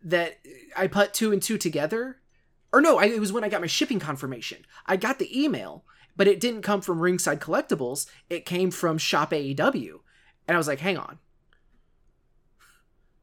that 0.03 0.39
I 0.77 0.89
put 0.89 1.15
two 1.15 1.33
and 1.33 1.43
two 1.43 1.57
together. 1.57 2.19
Or 2.71 2.83
no, 2.83 2.99
I, 2.99 3.07
it 3.07 3.21
was 3.21 3.33
when 3.33 3.45
I 3.45 3.49
got 3.49 3.63
my 3.63 3.67
shipping 3.67 3.99
confirmation. 3.99 4.67
I 4.85 4.97
got 4.97 5.19
the 5.19 5.43
email, 5.43 5.85
but 6.19 6.29
it 6.29 6.39
didn't 6.39 6.63
come 6.63 6.83
from 6.83 7.01
Ringside 7.01 7.41
Collectibles. 7.41 8.07
It 8.29 8.45
came 8.45 8.71
from 8.71 8.99
Shop 8.99 9.31
AEW. 9.31 10.01
And 10.47 10.55
I 10.55 10.59
was 10.59 10.69
like, 10.69 10.81
hang 10.81 10.99
on. 10.99 11.19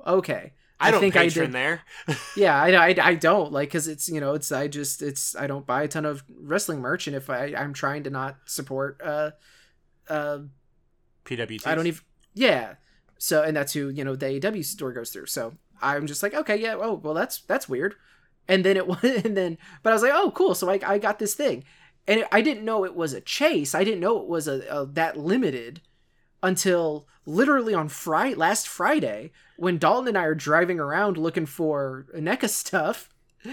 Okay. 0.08 0.54
I 0.80 0.92
don't 0.92 1.00
think 1.00 1.16
I 1.16 1.24
patron 1.26 1.46
did- 1.48 1.54
there. 1.54 1.82
Yeah, 2.36 2.56
I, 2.62 2.90
I, 2.90 2.96
I 3.02 3.16
don't 3.16 3.52
like 3.52 3.70
because 3.70 3.88
it's 3.88 4.10
you 4.10 4.20
know 4.20 4.34
it's 4.34 4.52
I 4.52 4.68
just 4.68 5.02
it's 5.02 5.36
I 5.36 5.48
don't 5.48 5.66
buy 5.66 5.84
a 5.84 5.88
ton 5.88 6.06
of 6.06 6.24
wrestling 6.42 6.80
merch 6.82 7.08
and 7.08 7.16
if 7.16 7.30
I 7.30 7.54
I'm 7.58 7.74
trying 7.74 8.04
to 8.04 8.10
not 8.10 8.38
support 8.46 9.00
uh 9.04 9.32
uh 10.10 10.40
PWT. 11.26 11.66
I 11.68 11.76
don't 11.76 11.88
even 11.88 12.02
yeah. 12.34 12.76
So 13.18 13.44
and 13.44 13.56
that's 13.56 13.74
who 13.74 13.90
you 13.90 14.04
know 14.04 14.16
the 14.16 14.26
AEW 14.26 14.66
store 14.66 14.92
goes 14.92 15.12
through. 15.12 15.28
So 15.28 15.54
I'm 15.82 16.08
just 16.08 16.22
like 16.24 16.34
okay 16.34 16.58
yeah 16.58 16.76
oh 16.78 16.94
well 16.96 17.14
that's 17.14 17.40
that's 17.42 17.70
weird. 17.70 17.96
And 18.48 18.66
then 18.66 18.76
it 18.76 18.88
was 18.88 19.04
and 19.04 19.38
then 19.38 19.58
but 19.84 19.92
I 19.92 19.94
was 19.94 20.02
like 20.04 20.12
oh 20.14 20.32
cool 20.32 20.56
so 20.56 20.70
I 20.70 20.80
I 20.86 20.98
got 20.98 21.20
this 21.20 21.34
thing. 21.34 21.64
And 22.08 22.22
it, 22.22 22.28
I 22.34 22.42
didn't 22.42 22.66
know 22.66 22.84
it 22.84 22.96
was 22.96 23.14
a 23.14 23.22
chase 23.22 23.74
I 23.74 23.84
didn't 23.86 24.02
know 24.02 24.20
it 24.20 24.28
was 24.28 24.48
a, 24.48 24.62
a 24.70 24.86
that 24.88 25.16
limited 25.18 25.82
until 26.42 27.08
literally 27.26 27.74
on 27.74 27.88
Friday 27.88 28.36
last 28.36 28.68
Friday 28.68 29.32
when 29.64 29.78
Dalton 29.80 30.10
and 30.10 30.18
I 30.18 30.26
are 30.26 30.36
driving 30.36 30.80
around 30.80 31.18
looking 31.18 31.46
for 31.46 32.06
NECA 32.16 32.50
stuff. 32.50 33.10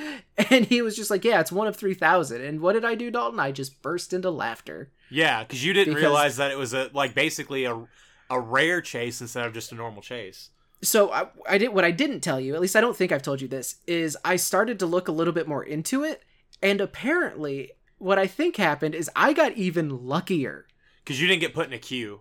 And 0.51 0.67
he 0.67 0.83
was 0.83 0.95
just 0.95 1.11
like, 1.11 1.25
"Yeah, 1.25 1.41
it's 1.41 1.51
one 1.51 1.67
of 1.67 1.75
three 1.77 1.95
thousand. 1.95 2.43
And 2.43 2.61
what 2.61 2.75
did 2.75 2.85
I 2.85 2.95
do, 2.95 3.11
Dalton? 3.11 3.41
I 3.41 3.51
just 3.51 3.83
burst 3.83 4.13
into 4.13 4.31
laughter. 4.31 4.93
Yeah, 5.11 5.43
because 5.43 5.65
you 5.65 5.73
didn't 5.73 5.95
Because- 5.95 6.03
realize 6.05 6.37
that 6.37 6.53
it 6.53 6.57
was 6.59 6.73
a 6.73 6.91
like 6.95 7.13
basically 7.13 7.65
a 7.65 7.87
a 8.31 8.39
rare 8.41 8.81
chase 8.81 9.21
instead 9.21 9.45
of 9.47 9.53
just 9.53 9.73
a 9.73 9.75
normal 9.75 10.01
chase. 10.01 10.51
So 10.83 11.11
I, 11.11 11.27
I 11.49 11.59
did 11.59 11.75
what 11.75 11.85
I 11.85 11.91
didn't 11.91 12.21
tell 12.21 12.41
you. 12.41 12.55
At 12.55 12.61
least 12.61 12.77
I 12.77 12.81
don't 12.81 12.97
think 12.97 13.11
I've 13.11 13.23
told 13.23 13.41
you 13.41 13.49
this. 13.49 13.77
Is 13.89 14.17
I 14.25 14.37
started 14.37 14.79
to 14.79 14.87
look 14.87 15.09
a 15.09 15.13
little 15.13 15.35
bit 15.35 15.49
more 15.49 15.65
into 15.65 16.05
it, 16.05 16.23
and 16.63 16.81
apparently, 16.81 17.73
what 17.99 18.19
I 18.19 18.29
think 18.29 18.57
happened 18.57 18.95
is 18.95 19.11
I 19.17 19.33
got 19.33 19.57
even 19.57 20.07
luckier. 20.07 20.67
Because 21.05 21.21
you 21.21 21.27
didn't 21.27 21.41
get 21.41 21.53
put 21.55 21.67
in 21.67 21.73
a 21.73 21.79
queue. 21.79 22.21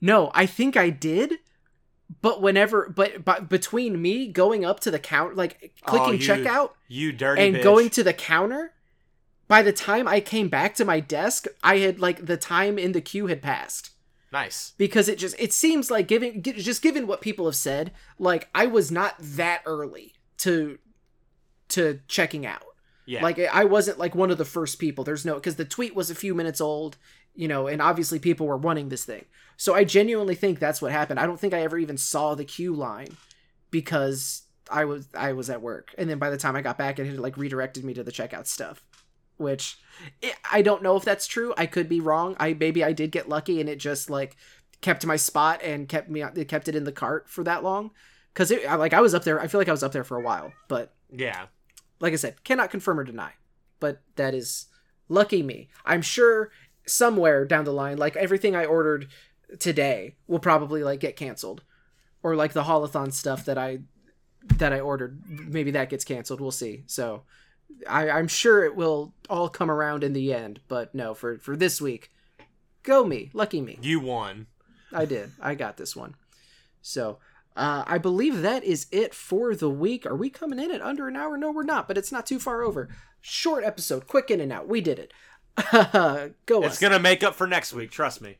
No, 0.00 0.30
I 0.34 0.46
think 0.46 0.78
I 0.78 0.88
did. 0.88 1.34
But 2.20 2.42
whenever, 2.42 2.88
but, 2.94 3.24
but 3.24 3.48
between 3.48 4.00
me 4.00 4.28
going 4.28 4.64
up 4.64 4.80
to 4.80 4.90
the 4.90 4.98
count, 4.98 5.34
like 5.36 5.72
clicking 5.84 6.08
Oh, 6.08 6.12
you 6.12 6.18
checkout, 6.18 6.70
You 6.88 7.12
dirty 7.12 7.42
and 7.42 7.56
bitch. 7.56 7.62
going 7.62 7.90
to 7.90 8.02
the 8.04 8.12
counter 8.12 8.72
by 9.48 9.60
the 9.60 9.72
time 9.72 10.08
i 10.08 10.18
came 10.18 10.48
back 10.48 10.74
to 10.76 10.84
my 10.84 10.98
desk 10.98 11.46
i 11.62 11.76
had 11.78 12.00
like 12.00 12.24
the 12.24 12.38
time 12.38 12.78
in 12.78 12.92
the 12.92 13.02
queue 13.02 13.26
had 13.26 13.42
passed 13.42 13.90
nice. 14.32 14.72
because 14.78 15.08
it 15.10 15.18
just 15.18 15.34
it 15.38 15.52
seems 15.52 15.90
like 15.90 16.08
given 16.08 16.42
gi- 16.42 16.54
just 16.54 16.80
given 16.80 17.06
what 17.06 17.20
people 17.20 17.44
have 17.44 17.56
said 17.56 17.92
like 18.18 18.48
i 18.54 18.64
was 18.64 18.90
not 18.90 19.14
that 19.18 19.60
early 19.66 20.14
to 20.38 20.78
to 21.68 22.00
checking 22.08 22.46
out 22.46 22.62
Yeah. 23.04 23.22
like 23.22 23.38
i 23.38 23.64
wasn't 23.64 23.98
like 23.98 24.14
one 24.14 24.30
of 24.30 24.38
the 24.38 24.44
first 24.46 24.78
people 24.78 25.04
there's 25.04 25.26
no 25.26 25.34
because 25.34 25.56
the 25.56 25.64
tweet 25.66 25.94
was 25.94 26.08
a 26.10 26.14
few 26.14 26.34
minutes 26.34 26.60
old 26.60 26.96
you 27.34 27.48
know 27.48 27.66
and 27.66 27.80
obviously 27.80 28.18
people 28.18 28.46
were 28.46 28.56
wanting 28.56 28.88
this 28.88 29.04
thing 29.04 29.24
so 29.56 29.74
i 29.74 29.84
genuinely 29.84 30.34
think 30.34 30.58
that's 30.58 30.82
what 30.82 30.92
happened 30.92 31.18
i 31.18 31.26
don't 31.26 31.40
think 31.40 31.54
i 31.54 31.62
ever 31.62 31.78
even 31.78 31.96
saw 31.96 32.34
the 32.34 32.44
queue 32.44 32.74
line 32.74 33.16
because 33.70 34.42
i 34.70 34.84
was 34.84 35.08
i 35.14 35.32
was 35.32 35.50
at 35.50 35.62
work 35.62 35.94
and 35.98 36.08
then 36.08 36.18
by 36.18 36.30
the 36.30 36.36
time 36.36 36.56
i 36.56 36.62
got 36.62 36.78
back 36.78 36.98
it 36.98 37.06
had 37.06 37.18
like 37.18 37.36
redirected 37.36 37.84
me 37.84 37.94
to 37.94 38.04
the 38.04 38.12
checkout 38.12 38.46
stuff 38.46 38.84
which 39.36 39.78
i 40.22 40.32
I 40.52 40.62
don't 40.62 40.82
know 40.82 40.96
if 40.96 41.04
that's 41.04 41.26
true 41.26 41.54
i 41.56 41.66
could 41.66 41.88
be 41.88 42.00
wrong 42.00 42.36
i 42.38 42.52
maybe 42.52 42.84
i 42.84 42.92
did 42.92 43.10
get 43.10 43.28
lucky 43.28 43.60
and 43.60 43.68
it 43.68 43.78
just 43.78 44.10
like 44.10 44.36
kept 44.82 45.06
my 45.06 45.16
spot 45.16 45.62
and 45.62 45.88
kept 45.88 46.10
me 46.10 46.22
it 46.22 46.48
kept 46.48 46.68
it 46.68 46.76
in 46.76 46.84
the 46.84 46.92
cart 46.92 47.28
for 47.28 47.42
that 47.44 47.62
long 47.64 47.90
because 48.32 48.50
it 48.50 48.66
I- 48.68 48.74
like 48.74 48.92
i 48.92 49.00
was 49.00 49.14
up 49.14 49.24
there 49.24 49.40
i 49.40 49.46
feel 49.46 49.60
like 49.60 49.68
i 49.68 49.72
was 49.72 49.82
up 49.82 49.92
there 49.92 50.04
for 50.04 50.18
a 50.18 50.22
while 50.22 50.52
but 50.68 50.92
yeah. 51.12 51.46
like 52.00 52.12
I 52.12 52.16
said, 52.16 52.42
cannot 52.44 52.70
confirm 52.70 52.98
or 52.98 53.04
deny. 53.04 53.32
But 53.80 54.00
that 54.16 54.34
is 54.34 54.66
lucky 55.08 55.42
me. 55.42 55.68
I'm 55.84 56.02
sure 56.02 56.50
somewhere 56.86 57.44
down 57.44 57.64
the 57.64 57.72
line, 57.72 57.98
like 57.98 58.16
everything 58.16 58.56
I 58.56 58.64
ordered 58.64 59.08
today 59.58 60.16
will 60.26 60.38
probably 60.38 60.82
like 60.82 61.00
get 61.00 61.16
canceled. 61.16 61.62
Or 62.22 62.36
like 62.36 62.52
the 62.52 62.64
holothon 62.64 63.10
stuff 63.10 63.44
that 63.46 63.58
I 63.58 63.80
that 64.58 64.72
I 64.72 64.78
ordered, 64.80 65.22
maybe 65.28 65.72
that 65.72 65.90
gets 65.90 66.04
canceled. 66.04 66.40
We'll 66.40 66.52
see. 66.52 66.84
So 66.86 67.22
I, 67.88 68.10
I'm 68.10 68.28
sure 68.28 68.64
it 68.64 68.76
will 68.76 69.12
all 69.28 69.48
come 69.48 69.70
around 69.70 70.04
in 70.04 70.12
the 70.12 70.32
end. 70.32 70.60
But 70.68 70.94
no, 70.94 71.14
for 71.14 71.38
for 71.38 71.56
this 71.56 71.80
week, 71.80 72.12
go 72.84 73.04
me, 73.04 73.30
lucky 73.32 73.60
me. 73.60 73.78
You 73.82 73.98
won. 73.98 74.46
I 74.92 75.04
did. 75.04 75.32
I 75.40 75.54
got 75.54 75.78
this 75.78 75.96
one. 75.96 76.14
So 76.80 77.18
uh, 77.56 77.84
I 77.86 77.98
believe 77.98 78.42
that 78.42 78.64
is 78.64 78.86
it 78.90 79.14
for 79.14 79.54
the 79.54 79.70
week. 79.70 80.06
Are 80.06 80.16
we 80.16 80.30
coming 80.30 80.58
in 80.58 80.70
at 80.70 80.80
under 80.80 81.08
an 81.08 81.16
hour? 81.16 81.36
No, 81.36 81.50
we're 81.50 81.62
not, 81.62 81.88
but 81.88 81.98
it's 81.98 82.12
not 82.12 82.26
too 82.26 82.38
far 82.38 82.62
over. 82.62 82.88
Short 83.20 83.64
episode, 83.64 84.06
quick 84.06 84.30
in 84.30 84.40
and 84.40 84.52
out. 84.52 84.68
We 84.68 84.80
did 84.80 84.98
it. 84.98 85.12
Go 86.46 86.62
It's 86.62 86.74
us. 86.74 86.78
gonna 86.80 86.98
make 86.98 87.22
up 87.22 87.34
for 87.34 87.46
next 87.46 87.72
week. 87.72 87.90
Trust 87.90 88.20
me. 88.20 88.38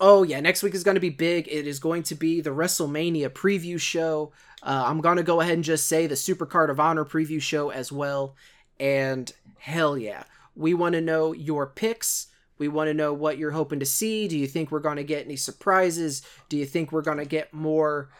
Oh 0.00 0.22
yeah, 0.22 0.40
next 0.40 0.62
week 0.62 0.74
is 0.74 0.82
going 0.84 0.96
to 0.96 1.00
be 1.00 1.10
big. 1.10 1.46
It 1.48 1.66
is 1.68 1.78
going 1.78 2.02
to 2.04 2.14
be 2.16 2.40
the 2.40 2.50
WrestleMania 2.50 3.28
preview 3.28 3.78
show. 3.80 4.32
Uh, 4.62 4.84
I'm 4.86 5.00
going 5.00 5.18
to 5.18 5.22
go 5.22 5.40
ahead 5.40 5.54
and 5.54 5.62
just 5.62 5.86
say 5.86 6.06
the 6.06 6.16
Supercard 6.16 6.68
of 6.70 6.80
Honor 6.80 7.04
preview 7.04 7.40
show 7.40 7.70
as 7.70 7.92
well. 7.92 8.34
And 8.80 9.32
hell 9.58 9.96
yeah, 9.96 10.24
we 10.56 10.74
want 10.74 10.94
to 10.94 11.00
know 11.00 11.32
your 11.32 11.66
picks. 11.66 12.26
We 12.58 12.66
want 12.68 12.88
to 12.88 12.94
know 12.94 13.12
what 13.12 13.38
you're 13.38 13.52
hoping 13.52 13.78
to 13.80 13.86
see. 13.86 14.26
Do 14.26 14.36
you 14.38 14.46
think 14.48 14.70
we're 14.70 14.80
going 14.80 14.96
to 14.96 15.04
get 15.04 15.24
any 15.26 15.36
surprises? 15.36 16.22
Do 16.48 16.56
you 16.56 16.66
think 16.66 16.90
we're 16.90 17.02
going 17.02 17.18
to 17.18 17.24
get 17.24 17.52
more 17.52 18.10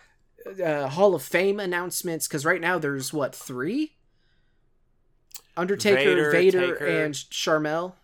uh, 0.64 0.88
Hall 0.88 1.14
of 1.14 1.22
Fame 1.22 1.58
announcements? 1.58 2.28
Because 2.28 2.44
right 2.44 2.60
now 2.60 2.78
there's 2.78 3.12
what 3.12 3.34
three? 3.34 3.94
Undertaker, 5.56 6.30
Vader, 6.30 6.30
Vader, 6.30 6.74
and 7.04 7.14
Sharmell. 7.14 7.94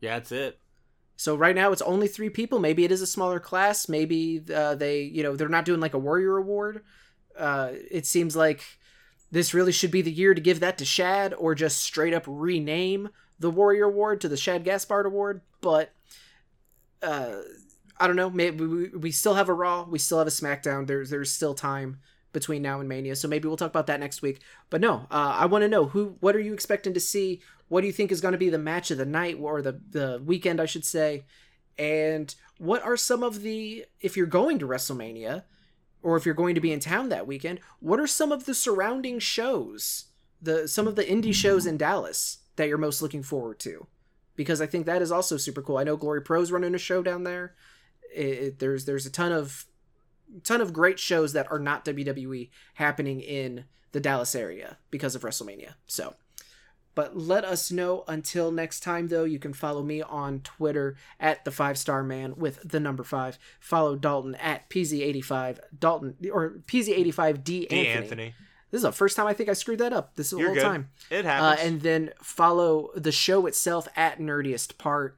Yeah, 0.00 0.14
that's 0.14 0.32
it. 0.32 0.58
So 1.16 1.36
right 1.36 1.54
now 1.54 1.72
it's 1.72 1.82
only 1.82 2.08
three 2.08 2.30
people. 2.30 2.58
Maybe 2.58 2.84
it 2.84 2.92
is 2.92 3.00
a 3.00 3.06
smaller 3.06 3.38
class. 3.38 3.88
Maybe 3.88 4.42
uh, 4.52 4.74
they, 4.74 5.02
you 5.02 5.22
know, 5.22 5.36
they're 5.36 5.48
not 5.48 5.64
doing 5.64 5.80
like 5.80 5.94
a 5.94 5.98
warrior 5.98 6.36
award. 6.36 6.82
Uh, 7.38 7.70
it 7.90 8.06
seems 8.06 8.36
like 8.36 8.64
this 9.30 9.54
really 9.54 9.72
should 9.72 9.90
be 9.90 10.02
the 10.02 10.12
year 10.12 10.34
to 10.34 10.40
give 10.40 10.60
that 10.60 10.78
to 10.78 10.84
Shad, 10.84 11.34
or 11.34 11.54
just 11.54 11.82
straight 11.82 12.14
up 12.14 12.24
rename 12.26 13.08
the 13.38 13.50
warrior 13.50 13.84
award 13.84 14.20
to 14.20 14.28
the 14.28 14.36
Shad 14.36 14.64
Gaspard 14.64 15.06
award. 15.06 15.40
But 15.60 15.92
uh, 17.02 17.36
I 17.98 18.06
don't 18.06 18.16
know. 18.16 18.30
Maybe 18.30 18.64
we, 18.64 18.88
we 18.90 19.10
still 19.10 19.34
have 19.34 19.48
a 19.48 19.54
Raw. 19.54 19.84
We 19.84 19.98
still 19.98 20.18
have 20.18 20.26
a 20.26 20.30
SmackDown. 20.30 20.86
There's 20.86 21.10
there's 21.10 21.32
still 21.32 21.54
time 21.54 21.98
between 22.34 22.60
now 22.60 22.80
and 22.80 22.88
Mania. 22.88 23.16
So 23.16 23.26
maybe 23.28 23.48
we'll 23.48 23.56
talk 23.56 23.70
about 23.70 23.86
that 23.86 24.00
next 24.00 24.20
week. 24.20 24.40
But 24.68 24.82
no, 24.82 25.06
uh, 25.10 25.36
I 25.38 25.46
want 25.46 25.62
to 25.62 25.68
know 25.68 25.86
who. 25.86 26.16
What 26.20 26.36
are 26.36 26.40
you 26.40 26.52
expecting 26.52 26.92
to 26.92 27.00
see? 27.00 27.40
What 27.68 27.80
do 27.80 27.86
you 27.86 27.92
think 27.94 28.12
is 28.12 28.20
going 28.20 28.32
to 28.32 28.38
be 28.38 28.50
the 28.50 28.58
match 28.58 28.90
of 28.90 28.98
the 28.98 29.06
night 29.06 29.38
or 29.40 29.62
the 29.62 29.80
the 29.90 30.22
weekend, 30.24 30.60
I 30.60 30.66
should 30.66 30.84
say? 30.84 31.24
And 31.78 32.34
what 32.58 32.82
are 32.82 32.96
some 32.96 33.22
of 33.22 33.40
the 33.42 33.86
if 34.00 34.16
you're 34.16 34.26
going 34.26 34.58
to 34.58 34.66
WrestleMania 34.68 35.44
or 36.02 36.16
if 36.16 36.26
you're 36.26 36.34
going 36.34 36.54
to 36.54 36.60
be 36.60 36.72
in 36.72 36.80
town 36.80 37.08
that 37.08 37.26
weekend, 37.26 37.60
what 37.80 37.98
are 37.98 38.06
some 38.06 38.30
of 38.30 38.44
the 38.44 38.54
surrounding 38.54 39.18
shows? 39.18 40.06
The 40.42 40.68
some 40.68 40.86
of 40.86 40.96
the 40.96 41.04
indie 41.04 41.34
shows 41.34 41.64
in 41.64 41.78
Dallas 41.78 42.38
that 42.56 42.68
you're 42.68 42.78
most 42.78 43.00
looking 43.00 43.22
forward 43.22 43.58
to? 43.60 43.86
Because 44.36 44.60
I 44.60 44.66
think 44.66 44.84
that 44.86 45.00
is 45.02 45.10
also 45.12 45.36
super 45.36 45.62
cool. 45.62 45.78
I 45.78 45.84
know 45.84 45.96
Glory 45.96 46.20
Pro's 46.20 46.52
running 46.52 46.74
a 46.74 46.78
show 46.78 47.02
down 47.02 47.24
there. 47.24 47.54
It, 48.14 48.26
it- 48.26 48.58
there's 48.58 48.84
there's 48.84 49.06
a 49.06 49.10
ton 49.10 49.32
of 49.32 49.64
ton 50.42 50.60
of 50.60 50.72
great 50.72 50.98
shows 50.98 51.32
that 51.32 51.50
are 51.50 51.58
not 51.58 51.84
WWE 51.84 52.50
happening 52.74 53.20
in 53.20 53.64
the 53.92 54.00
Dallas 54.00 54.34
area 54.34 54.78
because 54.90 55.14
of 55.14 55.22
WrestleMania. 55.22 55.74
So, 55.86 56.14
but 56.94 57.16
let 57.16 57.44
us 57.44 57.70
know 57.72 58.04
until 58.08 58.50
next 58.50 58.80
time 58.80 59.08
though. 59.08 59.24
You 59.24 59.38
can 59.38 59.52
follow 59.52 59.82
me 59.82 60.02
on 60.02 60.40
Twitter 60.40 60.96
at 61.20 61.44
the 61.44 61.50
five 61.50 61.78
star 61.78 62.02
man 62.02 62.34
with 62.36 62.60
the 62.68 62.80
number 62.80 63.04
five. 63.04 63.38
Follow 63.60 63.96
Dalton 63.96 64.34
at 64.36 64.68
PZ85 64.70 65.58
Dalton 65.78 66.16
or 66.32 66.58
PZ85D 66.66 67.44
D. 67.44 67.68
Anthony. 67.70 67.86
Anthony. 68.04 68.34
This 68.70 68.78
is 68.80 68.82
the 68.82 68.92
first 68.92 69.16
time 69.16 69.28
I 69.28 69.32
think 69.34 69.48
I 69.48 69.52
screwed 69.52 69.78
that 69.78 69.92
up. 69.92 70.16
This 70.16 70.32
You're 70.32 70.46
whole 70.46 70.54
good. 70.54 70.62
time. 70.62 70.88
It 71.10 71.24
Uh, 71.24 71.28
happens. 71.28 71.68
and 71.68 71.80
then 71.82 72.10
follow 72.20 72.90
the 72.96 73.12
show 73.12 73.46
itself 73.46 73.86
at 73.94 74.18
Nerdiest 74.18 74.78
Part. 74.78 75.16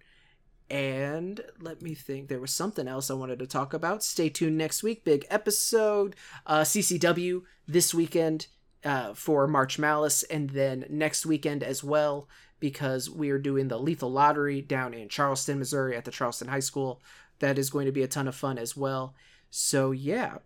And 0.69 1.41
let 1.61 1.81
me 1.81 1.95
think. 1.95 2.29
There 2.29 2.41
was 2.41 2.53
something 2.53 2.89
else 2.89 3.11
I 3.11 3.15
wanted 3.15 3.39
to 3.39 3.47
talk 3.47 3.73
about. 3.73 4.03
Stay 4.03 4.29
tuned 4.29 4.59
next 4.59 4.83
week. 4.83 5.05
Big 5.05 5.25
episode. 5.31 6.17
Uh, 6.45 6.63
CCW 6.63 7.43
this 7.69 7.95
weekend 7.95 8.49
uh, 8.85 9.15
for 9.15 9.47
March 9.47 9.79
Malice, 9.79 10.23
and 10.25 10.51
then 10.51 10.85
next 10.89 11.25
weekend 11.27 11.63
as 11.63 11.85
well. 11.85 12.29
because 12.59 13.11
we 13.11 13.31
are 13.31 13.39
doing 13.39 13.69
the 13.69 13.79
lethal 13.79 14.11
lottery 14.11 14.63
down 14.63 14.95
in 14.95 15.09
Charleston, 15.09 15.59
Missouri 15.59 15.97
at 15.97 16.05
the 16.05 16.11
Charleston 16.11 16.49
High 16.49 16.61
School. 16.61 17.01
That 17.41 17.59
is 17.59 17.71
going 17.71 17.87
to 17.87 17.93
be 17.93 18.03
a 18.03 18.09
ton 18.09 18.29
of 18.29 18.35
fun 18.35 18.59
as 18.59 18.77
well. 18.77 19.15
So, 19.51 19.91
yeah, 19.91 20.39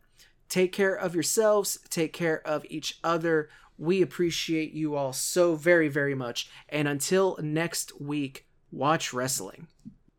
take 0.48 0.72
care 0.72 0.94
of 0.94 1.14
yourselves, 1.14 1.78
take 1.88 2.12
care 2.12 2.46
of 2.46 2.64
each 2.68 2.98
other. 3.04 3.48
We 3.78 4.02
appreciate 4.02 4.72
you 4.72 4.96
all 4.96 5.12
so 5.12 5.54
very, 5.54 5.88
very 5.88 6.14
much. 6.14 6.50
And 6.68 6.88
until 6.88 7.38
next 7.40 8.00
week, 8.00 8.46
watch 8.70 9.12
wrestling. 9.12 9.68